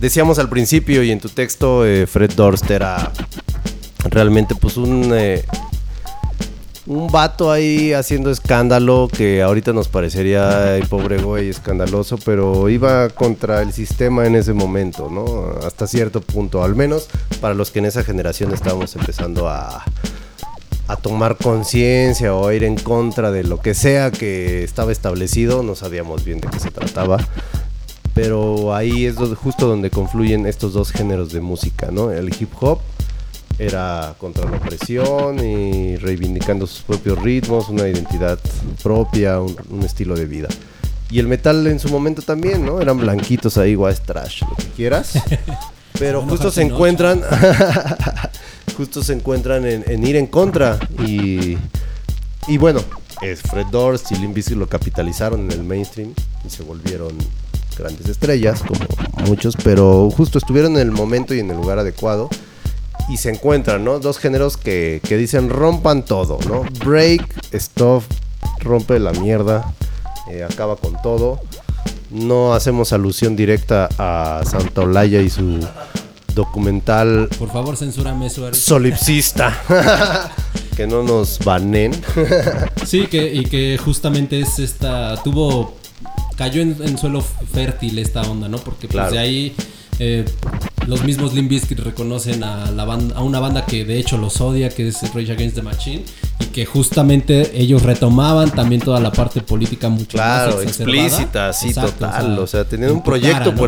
Decíamos 0.00 0.38
al 0.38 0.48
principio 0.48 1.02
y 1.02 1.10
en 1.10 1.20
tu 1.20 1.28
texto, 1.28 1.86
eh, 1.86 2.06
Fred 2.06 2.32
Durst 2.34 2.70
era 2.70 3.12
realmente 4.10 4.54
pues 4.54 4.76
un 4.76 5.10
eh, 5.14 5.44
un 6.86 7.08
vato 7.08 7.50
ahí 7.50 7.92
haciendo 7.92 8.30
escándalo 8.30 9.08
que 9.12 9.42
ahorita 9.42 9.72
nos 9.72 9.88
parecería 9.88 10.74
ay, 10.74 10.82
pobre 10.82 11.18
güey 11.18 11.48
escandaloso, 11.48 12.16
pero 12.24 12.68
iba 12.68 13.08
contra 13.08 13.62
el 13.62 13.72
sistema 13.72 14.26
en 14.26 14.36
ese 14.36 14.52
momento, 14.52 15.08
¿no? 15.10 15.66
Hasta 15.66 15.86
cierto 15.86 16.20
punto, 16.20 16.62
al 16.62 16.76
menos 16.76 17.08
para 17.40 17.54
los 17.54 17.70
que 17.70 17.80
en 17.80 17.86
esa 17.86 18.04
generación 18.04 18.52
estábamos 18.52 18.94
empezando 18.94 19.48
a, 19.48 19.84
a 20.88 20.96
tomar 20.96 21.36
conciencia 21.36 22.34
o 22.34 22.46
a 22.46 22.54
ir 22.54 22.64
en 22.64 22.76
contra 22.76 23.30
de 23.30 23.44
lo 23.44 23.60
que 23.60 23.74
sea 23.74 24.10
que 24.10 24.62
estaba 24.62 24.92
establecido, 24.92 25.62
no 25.62 25.74
sabíamos 25.74 26.24
bien 26.24 26.40
de 26.40 26.48
qué 26.48 26.60
se 26.60 26.70
trataba. 26.70 27.18
Pero 28.14 28.74
ahí 28.74 29.04
es 29.04 29.16
justo 29.16 29.66
donde 29.66 29.90
confluyen 29.90 30.46
estos 30.46 30.72
dos 30.72 30.90
géneros 30.90 31.32
de 31.32 31.40
música, 31.40 31.90
¿no? 31.90 32.10
El 32.10 32.28
hip 32.28 32.50
hop 32.60 32.80
era 33.58 34.14
contra 34.18 34.48
la 34.48 34.56
opresión 34.58 35.38
y 35.44 35.96
reivindicando 35.96 36.66
sus 36.66 36.82
propios 36.82 37.20
ritmos, 37.20 37.68
una 37.68 37.88
identidad 37.88 38.38
propia, 38.82 39.40
un, 39.40 39.56
un 39.70 39.82
estilo 39.82 40.14
de 40.14 40.26
vida. 40.26 40.48
Y 41.10 41.18
el 41.18 41.26
metal 41.26 41.66
en 41.66 41.78
su 41.78 41.88
momento 41.88 42.22
también, 42.22 42.64
¿no? 42.64 42.80
Eran 42.80 42.98
blanquitos 42.98 43.58
ahí, 43.58 43.76
white 43.76 44.00
trash, 44.04 44.42
lo 44.42 44.56
que 44.56 44.64
quieras. 44.76 45.12
Pero 45.98 46.22
justo 46.22 46.50
se 46.50 46.62
encuentran, 46.62 47.22
justo 48.76 49.02
se 49.02 49.14
encuentran 49.14 49.66
en, 49.66 49.84
en 49.86 50.06
ir 50.06 50.16
en 50.16 50.26
contra. 50.26 50.78
Y, 51.06 51.56
y 52.48 52.58
bueno, 52.58 52.80
es 53.22 53.40
Fred 53.42 53.66
Durst 53.70 54.12
y 54.12 54.16
Limp 54.16 54.36
lo 54.50 54.68
capitalizaron 54.68 55.40
en 55.40 55.52
el 55.52 55.64
mainstream 55.64 56.12
y 56.44 56.50
se 56.50 56.62
volvieron 56.62 57.16
grandes 57.78 58.08
estrellas, 58.08 58.62
como 58.62 58.80
muchos, 59.26 59.54
pero 59.62 60.10
justo 60.10 60.38
estuvieron 60.38 60.72
en 60.72 60.82
el 60.82 60.90
momento 60.90 61.34
y 61.34 61.40
en 61.40 61.50
el 61.50 61.56
lugar 61.56 61.78
adecuado 61.78 62.28
y 63.08 63.18
se 63.18 63.30
encuentran, 63.30 63.84
¿no? 63.84 63.98
Dos 64.00 64.18
géneros 64.18 64.56
que, 64.56 65.00
que 65.06 65.16
dicen 65.16 65.50
rompan 65.50 66.04
todo, 66.04 66.38
¿no? 66.48 66.64
Break, 66.84 67.22
stuff, 67.54 68.04
rompe 68.60 68.98
la 68.98 69.12
mierda, 69.12 69.74
eh, 70.30 70.44
acaba 70.44 70.76
con 70.76 71.00
todo. 71.02 71.40
No 72.16 72.54
hacemos 72.54 72.92
alusión 72.92 73.36
directa 73.36 73.88
a 73.98 74.42
Santa 74.44 74.82
Olaya 74.82 75.20
y 75.20 75.30
su 75.30 75.60
documental 76.34 77.28
Por 77.38 77.50
favor, 77.50 77.76
censúrame. 77.76 78.26
Eric. 78.26 78.54
solipsista. 78.54 79.56
que 80.76 80.86
no 80.86 81.02
nos 81.02 81.38
banen. 81.40 81.92
Sí, 82.84 83.06
que, 83.06 83.32
y 83.34 83.44
que 83.44 83.78
justamente 83.82 84.40
es 84.40 84.58
esta. 84.58 85.22
Tuvo. 85.22 85.76
Cayó 86.36 86.60
en, 86.60 86.76
en 86.82 86.98
suelo 86.98 87.22
fértil 87.22 87.98
esta 87.98 88.20
onda, 88.22 88.46
¿no? 88.48 88.58
Porque 88.58 88.86
pues 88.88 88.92
Claro. 88.92 89.12
de 89.12 89.18
ahí. 89.18 89.54
eh, 89.98 90.24
los 90.86 91.02
mismos 91.02 91.32
Limp 91.32 91.48
Bizkit 91.50 91.80
reconocen 91.80 92.44
a, 92.44 92.70
la 92.70 92.84
banda, 92.84 93.16
a 93.16 93.22
una 93.22 93.40
banda 93.40 93.64
que 93.64 93.84
de 93.86 93.98
hecho 93.98 94.18
los 94.18 94.40
odia, 94.42 94.68
que 94.68 94.86
es 94.88 95.00
Rage 95.14 95.32
Against 95.32 95.56
the 95.56 95.62
Machine, 95.62 96.04
que 96.56 96.64
justamente 96.64 97.50
ellos 97.60 97.82
retomaban 97.82 98.50
también 98.50 98.80
toda 98.80 98.98
la 98.98 99.12
parte 99.12 99.42
política 99.42 99.90
mucho 99.90 100.16
Claro, 100.16 100.54
más 100.56 100.62
explícita, 100.62 101.52
sí, 101.52 101.68
Exacto, 101.68 101.92
total. 101.92 102.38
O 102.38 102.46
sea, 102.46 102.64
tenían 102.64 102.92
en 102.92 102.96
un 102.96 103.02
proyecto 103.02 103.40
cara, 103.40 103.50
¿no? 103.50 103.58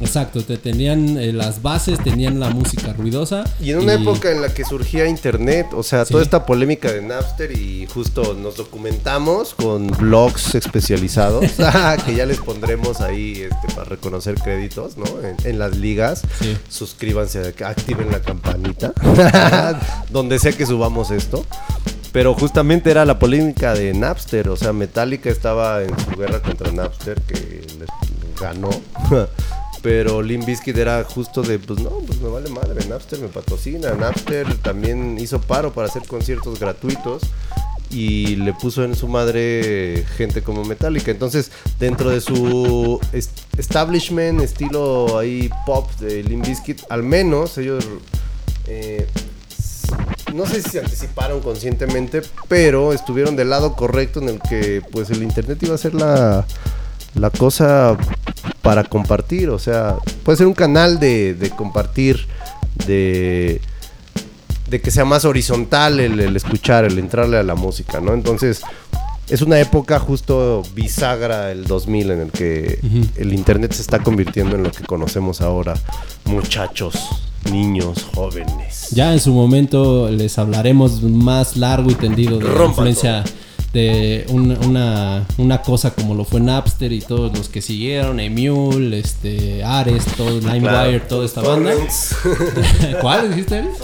Exacto, 0.00 0.42
te 0.42 0.56
tenían 0.56 1.16
eh, 1.18 1.32
las 1.32 1.62
bases, 1.62 2.02
tenían 2.02 2.40
la 2.40 2.50
música 2.50 2.92
ruidosa. 2.92 3.44
Y 3.60 3.70
en 3.70 3.78
una 3.78 3.94
época 3.94 4.30
en 4.32 4.42
la 4.42 4.52
que 4.52 4.64
surgía 4.64 5.06
internet, 5.06 5.68
o 5.74 5.82
sea, 5.84 6.04
Sí. 6.04 6.10
toda 6.12 6.24
esta 6.24 6.44
polémica 6.44 6.90
de 6.90 7.02
Napster 7.02 7.56
y 7.56 7.86
justo 7.86 8.34
nos 8.34 8.56
documentamos 8.56 9.54
con 9.54 9.86
blogs 9.86 10.54
especializados, 10.56 11.44
que 12.06 12.14
ya 12.16 12.26
les 12.26 12.38
pondremos 12.38 13.00
ahí 13.00 13.42
este, 13.42 13.74
para 13.74 13.84
reconocer 13.84 14.34
créditos, 14.36 14.96
¿no? 14.96 15.04
En, 15.22 15.36
en 15.44 15.58
las 15.58 15.76
ligas. 15.76 16.22
Sí. 16.40 16.56
Suscríbanse, 16.68 17.54
activen 17.64 18.10
la 18.10 18.20
campanita, 18.20 18.92
donde 20.10 20.38
sea 20.40 20.52
que 20.52 20.66
subamos 20.66 21.10
esto. 21.12 21.44
Pero 22.10 22.34
justamente 22.34 22.90
era 22.90 23.06
la 23.06 23.18
polémica 23.18 23.72
de 23.72 23.94
Napster, 23.94 24.48
o 24.50 24.56
sea, 24.56 24.72
Metallica 24.74 25.30
estaba 25.30 25.82
en 25.82 25.90
su 25.98 26.10
guerra 26.18 26.42
contra 26.42 26.70
Napster 26.70 27.20
que 27.22 27.62
les 27.78 28.38
ganó. 28.40 28.68
Pero 29.82 30.22
Limp 30.22 30.46
Bizkit 30.46 30.76
era 30.78 31.02
justo 31.02 31.42
de, 31.42 31.58
pues 31.58 31.80
no, 31.80 31.90
pues 32.06 32.20
me 32.20 32.28
vale 32.28 32.48
madre, 32.50 32.86
Napster 32.88 33.18
me 33.18 33.26
patrocina. 33.28 33.90
Napster 33.94 34.46
también 34.58 35.18
hizo 35.18 35.40
paro 35.40 35.72
para 35.72 35.88
hacer 35.88 36.02
conciertos 36.06 36.60
gratuitos 36.60 37.22
y 37.90 38.36
le 38.36 38.52
puso 38.54 38.84
en 38.84 38.94
su 38.94 39.08
madre 39.08 40.06
gente 40.16 40.42
como 40.42 40.64
Metallica. 40.64 41.10
Entonces, 41.10 41.50
dentro 41.80 42.10
de 42.10 42.20
su 42.20 43.00
est- 43.12 43.40
establishment, 43.58 44.40
estilo 44.40 45.18
ahí 45.18 45.50
pop 45.66 45.90
de 45.98 46.22
Limp 46.22 46.46
Bizkit, 46.46 46.82
al 46.88 47.02
menos 47.02 47.58
ellos, 47.58 47.84
eh, 48.68 49.08
no 50.32 50.46
sé 50.46 50.62
si 50.62 50.70
se 50.70 50.78
anticiparon 50.78 51.40
conscientemente, 51.40 52.22
pero 52.48 52.92
estuvieron 52.92 53.34
del 53.36 53.50
lado 53.50 53.74
correcto 53.74 54.20
en 54.20 54.28
el 54.28 54.40
que 54.48 54.80
pues 54.92 55.10
el 55.10 55.22
internet 55.24 55.58
iba 55.62 55.74
a 55.74 55.78
ser 55.78 55.92
la, 55.94 56.46
la 57.14 57.30
cosa 57.30 57.96
para 58.62 58.84
compartir. 58.84 59.50
O 59.50 59.58
sea, 59.58 59.96
puede 60.24 60.38
ser 60.38 60.46
un 60.46 60.54
canal 60.54 60.98
de, 60.98 61.34
de 61.34 61.50
compartir, 61.50 62.26
de 62.86 63.60
de 64.72 64.80
que 64.80 64.90
sea 64.90 65.04
más 65.04 65.26
horizontal 65.26 66.00
el, 66.00 66.18
el 66.18 66.34
escuchar, 66.34 66.86
el 66.86 66.98
entrarle 66.98 67.36
a 67.36 67.42
la 67.42 67.54
música, 67.54 68.00
¿no? 68.00 68.14
Entonces, 68.14 68.62
es 69.28 69.42
una 69.42 69.60
época 69.60 69.98
justo 69.98 70.62
bisagra 70.74 71.52
el 71.52 71.64
2000 71.64 72.10
en 72.10 72.20
el 72.20 72.30
que 72.30 72.80
el 73.16 73.34
internet 73.34 73.72
se 73.72 73.82
está 73.82 73.98
convirtiendo 73.98 74.56
en 74.56 74.62
lo 74.62 74.72
que 74.72 74.82
conocemos 74.84 75.42
ahora, 75.42 75.74
muchachos, 76.24 76.94
niños, 77.50 78.06
jóvenes. 78.14 78.88
Ya 78.92 79.12
en 79.12 79.20
su 79.20 79.32
momento 79.34 80.10
les 80.10 80.38
hablaremos 80.38 81.02
más 81.02 81.58
largo 81.58 81.90
y 81.90 81.94
tendido 81.94 82.38
de 82.38 82.48
la 82.48 82.64
influencia 82.64 83.24
de 83.72 84.26
un- 84.28 84.50
una, 84.66 85.26
una 85.38 85.62
cosa 85.62 85.92
como 85.92 86.14
lo 86.14 86.24
fue 86.24 86.40
Napster 86.40 86.92
y 86.92 87.00
todos 87.00 87.36
los 87.36 87.48
que 87.48 87.62
siguieron, 87.62 88.20
Emule, 88.20 88.98
este, 88.98 89.64
Ares, 89.64 90.04
todo, 90.16 90.38
LimeWire, 90.40 91.00
toda 91.00 91.24
esta 91.24 91.40
banda. 91.40 91.72
¿Cuál 93.00 93.30
dijiste? 93.30 93.58
Eres? 93.58 93.78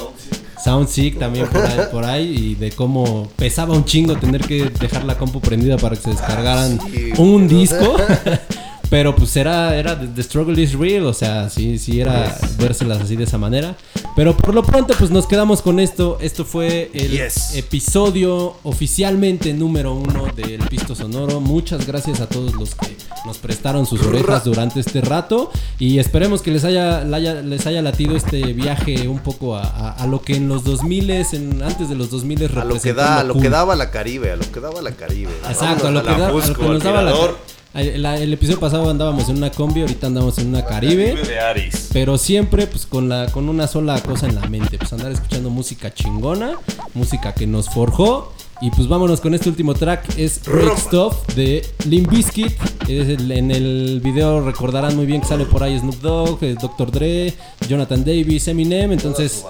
Soundseek 0.62 1.18
también 1.18 1.47
por 1.47 1.62
ahí, 1.64 1.78
por 1.93 2.05
ahí 2.05 2.34
y 2.36 2.55
de 2.57 2.72
cómo 2.72 3.28
pesaba 3.36 3.74
un 3.74 3.84
chingo 3.84 4.16
tener 4.16 4.41
que 4.43 4.64
dejar 4.80 5.05
la 5.05 5.16
compu 5.16 5.41
prendida 5.41 5.76
para 5.78 5.95
que 5.97 6.03
se 6.03 6.11
descargaran 6.11 6.80
Sí, 6.93 7.12
un 7.16 7.47
disco. 7.49 7.97
Pero 8.91 9.14
pues 9.14 9.36
era, 9.36 9.76
era 9.76 9.99
the, 10.01 10.22
struggle 10.22 10.61
is 10.62 10.72
real, 10.72 11.05
o 11.07 11.12
sea, 11.12 11.51
sí, 11.51 11.78
sí 11.78 12.01
era 12.01 12.34
vérselas 12.59 13.03
así 13.03 13.16
de 13.16 13.24
esa 13.24 13.36
manera. 13.36 13.76
Pero 14.16 14.34
por 14.36 14.55
lo 14.55 14.62
pronto 14.62 14.95
pues 14.99 15.11
nos 15.11 15.26
quedamos 15.26 15.61
con 15.61 15.78
esto. 15.78 16.16
Esto 16.22 16.45
fue 16.47 16.91
el 16.95 17.11
Yes. 17.11 17.55
episodio 17.55 18.57
oficialmente 18.62 19.53
número 19.53 19.93
uno 19.95 20.26
del 20.34 20.59
Pisto 20.68 20.95
Sonoro. 20.95 21.41
Muchas 21.41 21.86
gracias 21.86 22.20
a 22.20 22.28
todos 22.28 22.55
los 22.55 22.74
que 22.74 22.97
nos 23.26 23.36
prestaron 23.39 23.84
sus 23.84 24.01
orejas 24.07 24.45
durante 24.45 24.80
este 24.80 25.03
rato. 25.03 25.51
Y 25.78 25.99
esperemos 25.99 26.41
que 26.41 26.51
les 26.51 26.64
haya, 26.64 27.05
les 27.05 27.66
haya 27.66 27.82
latido 27.82 28.16
este 28.16 28.41
viaje 28.55 29.07
un 29.07 29.18
poco 29.18 29.55
a, 29.57 29.62
a- 29.64 29.91
a 30.03 30.07
lo 30.07 30.22
que 30.22 30.36
en 30.36 30.49
los 30.49 30.64
2000 30.64 31.11
en, 31.11 31.62
antes 31.62 31.89
de 31.91 31.95
los 31.95 32.11
2000 32.11 32.45
A 32.59 32.64
lo 32.64 32.80
que 32.80 32.95
da, 32.95 33.20
a 33.20 33.24
lo 33.24 33.39
que 33.39 33.51
daba 33.51 33.76
la 33.76 33.91
Caribe, 33.91 34.32
a 34.32 34.36
lo 34.36 34.51
que 34.51 34.61
daba 34.61 34.80
la 34.80 34.93
Caribe. 34.93 35.30
Exacto, 35.49 35.89
a 35.89 35.91
lo 35.91 36.03
que, 36.03 36.09
da- 36.11 36.28
a 36.28 36.32
lo 36.32 36.41
que 36.41 36.62
nos 36.64 36.82
daba 36.82 37.03
la, 37.03 37.12
tirador. 37.12 37.57
El, 37.80 38.02
la- 38.02 38.16
el 38.18 38.32
episodio 38.32 38.60
pasado 38.60 38.88
andábamos 38.90 39.28
en 39.28 39.36
una 39.36 39.50
combi, 39.50 39.80
ahorita 39.82 40.06
andamos 40.08 40.38
en 40.38 40.48
una 40.48 40.64
Caribe. 40.64 41.14
de 41.14 41.38
Aris. 41.40 41.88
Pero 41.92 42.18
siempre 42.18 42.66
pues 42.66 42.86
con 42.86 43.08
la 43.08 43.26
con 43.32 43.48
una 43.48 43.66
sola 43.66 44.00
cosa 44.02 44.26
en 44.26 44.34
la 44.34 44.46
mente, 44.48 44.78
pues 44.78 44.92
andar 44.92 45.12
escuchando 45.12 45.50
música 45.50 45.92
chingona, 45.92 46.52
música 46.94 47.34
que 47.34 47.46
nos 47.46 47.68
forjó 47.68 48.32
y 48.60 48.70
pues 48.70 48.88
vámonos 48.88 49.20
con 49.20 49.34
este 49.34 49.48
último 49.48 49.72
track 49.74 50.18
es 50.18 50.40
Break 50.44 50.76
Stuff 50.78 51.14
de 51.36 51.64
Limp 51.86 52.10
Bizkit. 52.10 52.52
Es 52.88 53.08
el- 53.08 53.30
en 53.30 53.50
el 53.50 54.00
video 54.02 54.40
recordarán 54.44 54.96
muy 54.96 55.06
bien 55.06 55.20
que 55.20 55.28
sale 55.28 55.44
por 55.44 55.62
ahí 55.62 55.78
Snoop 55.78 56.00
Dogg, 56.00 56.42
eh, 56.42 56.56
Dr. 56.60 56.90
Dre, 56.90 57.34
Jonathan 57.68 58.04
Davis, 58.04 58.48
Eminem, 58.48 58.92
entonces 58.92 59.44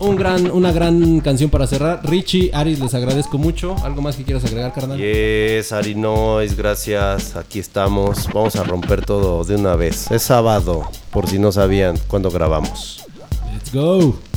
un 0.00 0.16
gran 0.16 0.50
una 0.50 0.72
gran 0.72 1.20
canción 1.20 1.50
para 1.50 1.66
cerrar. 1.66 2.00
Richie, 2.04 2.50
Aris, 2.52 2.80
les 2.80 2.94
agradezco 2.94 3.38
mucho. 3.38 3.76
¿Algo 3.84 4.02
más 4.02 4.16
que 4.16 4.24
quieras 4.24 4.44
agregar, 4.44 4.72
carnal? 4.72 4.98
Yes, 4.98 5.72
Ari 5.72 5.94
Noise, 5.94 6.56
gracias. 6.56 7.36
Aquí 7.36 7.58
estamos. 7.58 8.26
Vamos 8.34 8.56
a 8.56 8.64
romper 8.64 9.04
todo 9.04 9.44
de 9.44 9.56
una 9.56 9.76
vez. 9.76 10.10
Es 10.10 10.22
sábado, 10.22 10.88
por 11.10 11.28
si 11.28 11.38
no 11.38 11.52
sabían 11.52 11.98
cuándo 12.08 12.30
grabamos. 12.30 13.04
Let's 13.52 13.72
go. 13.72 14.29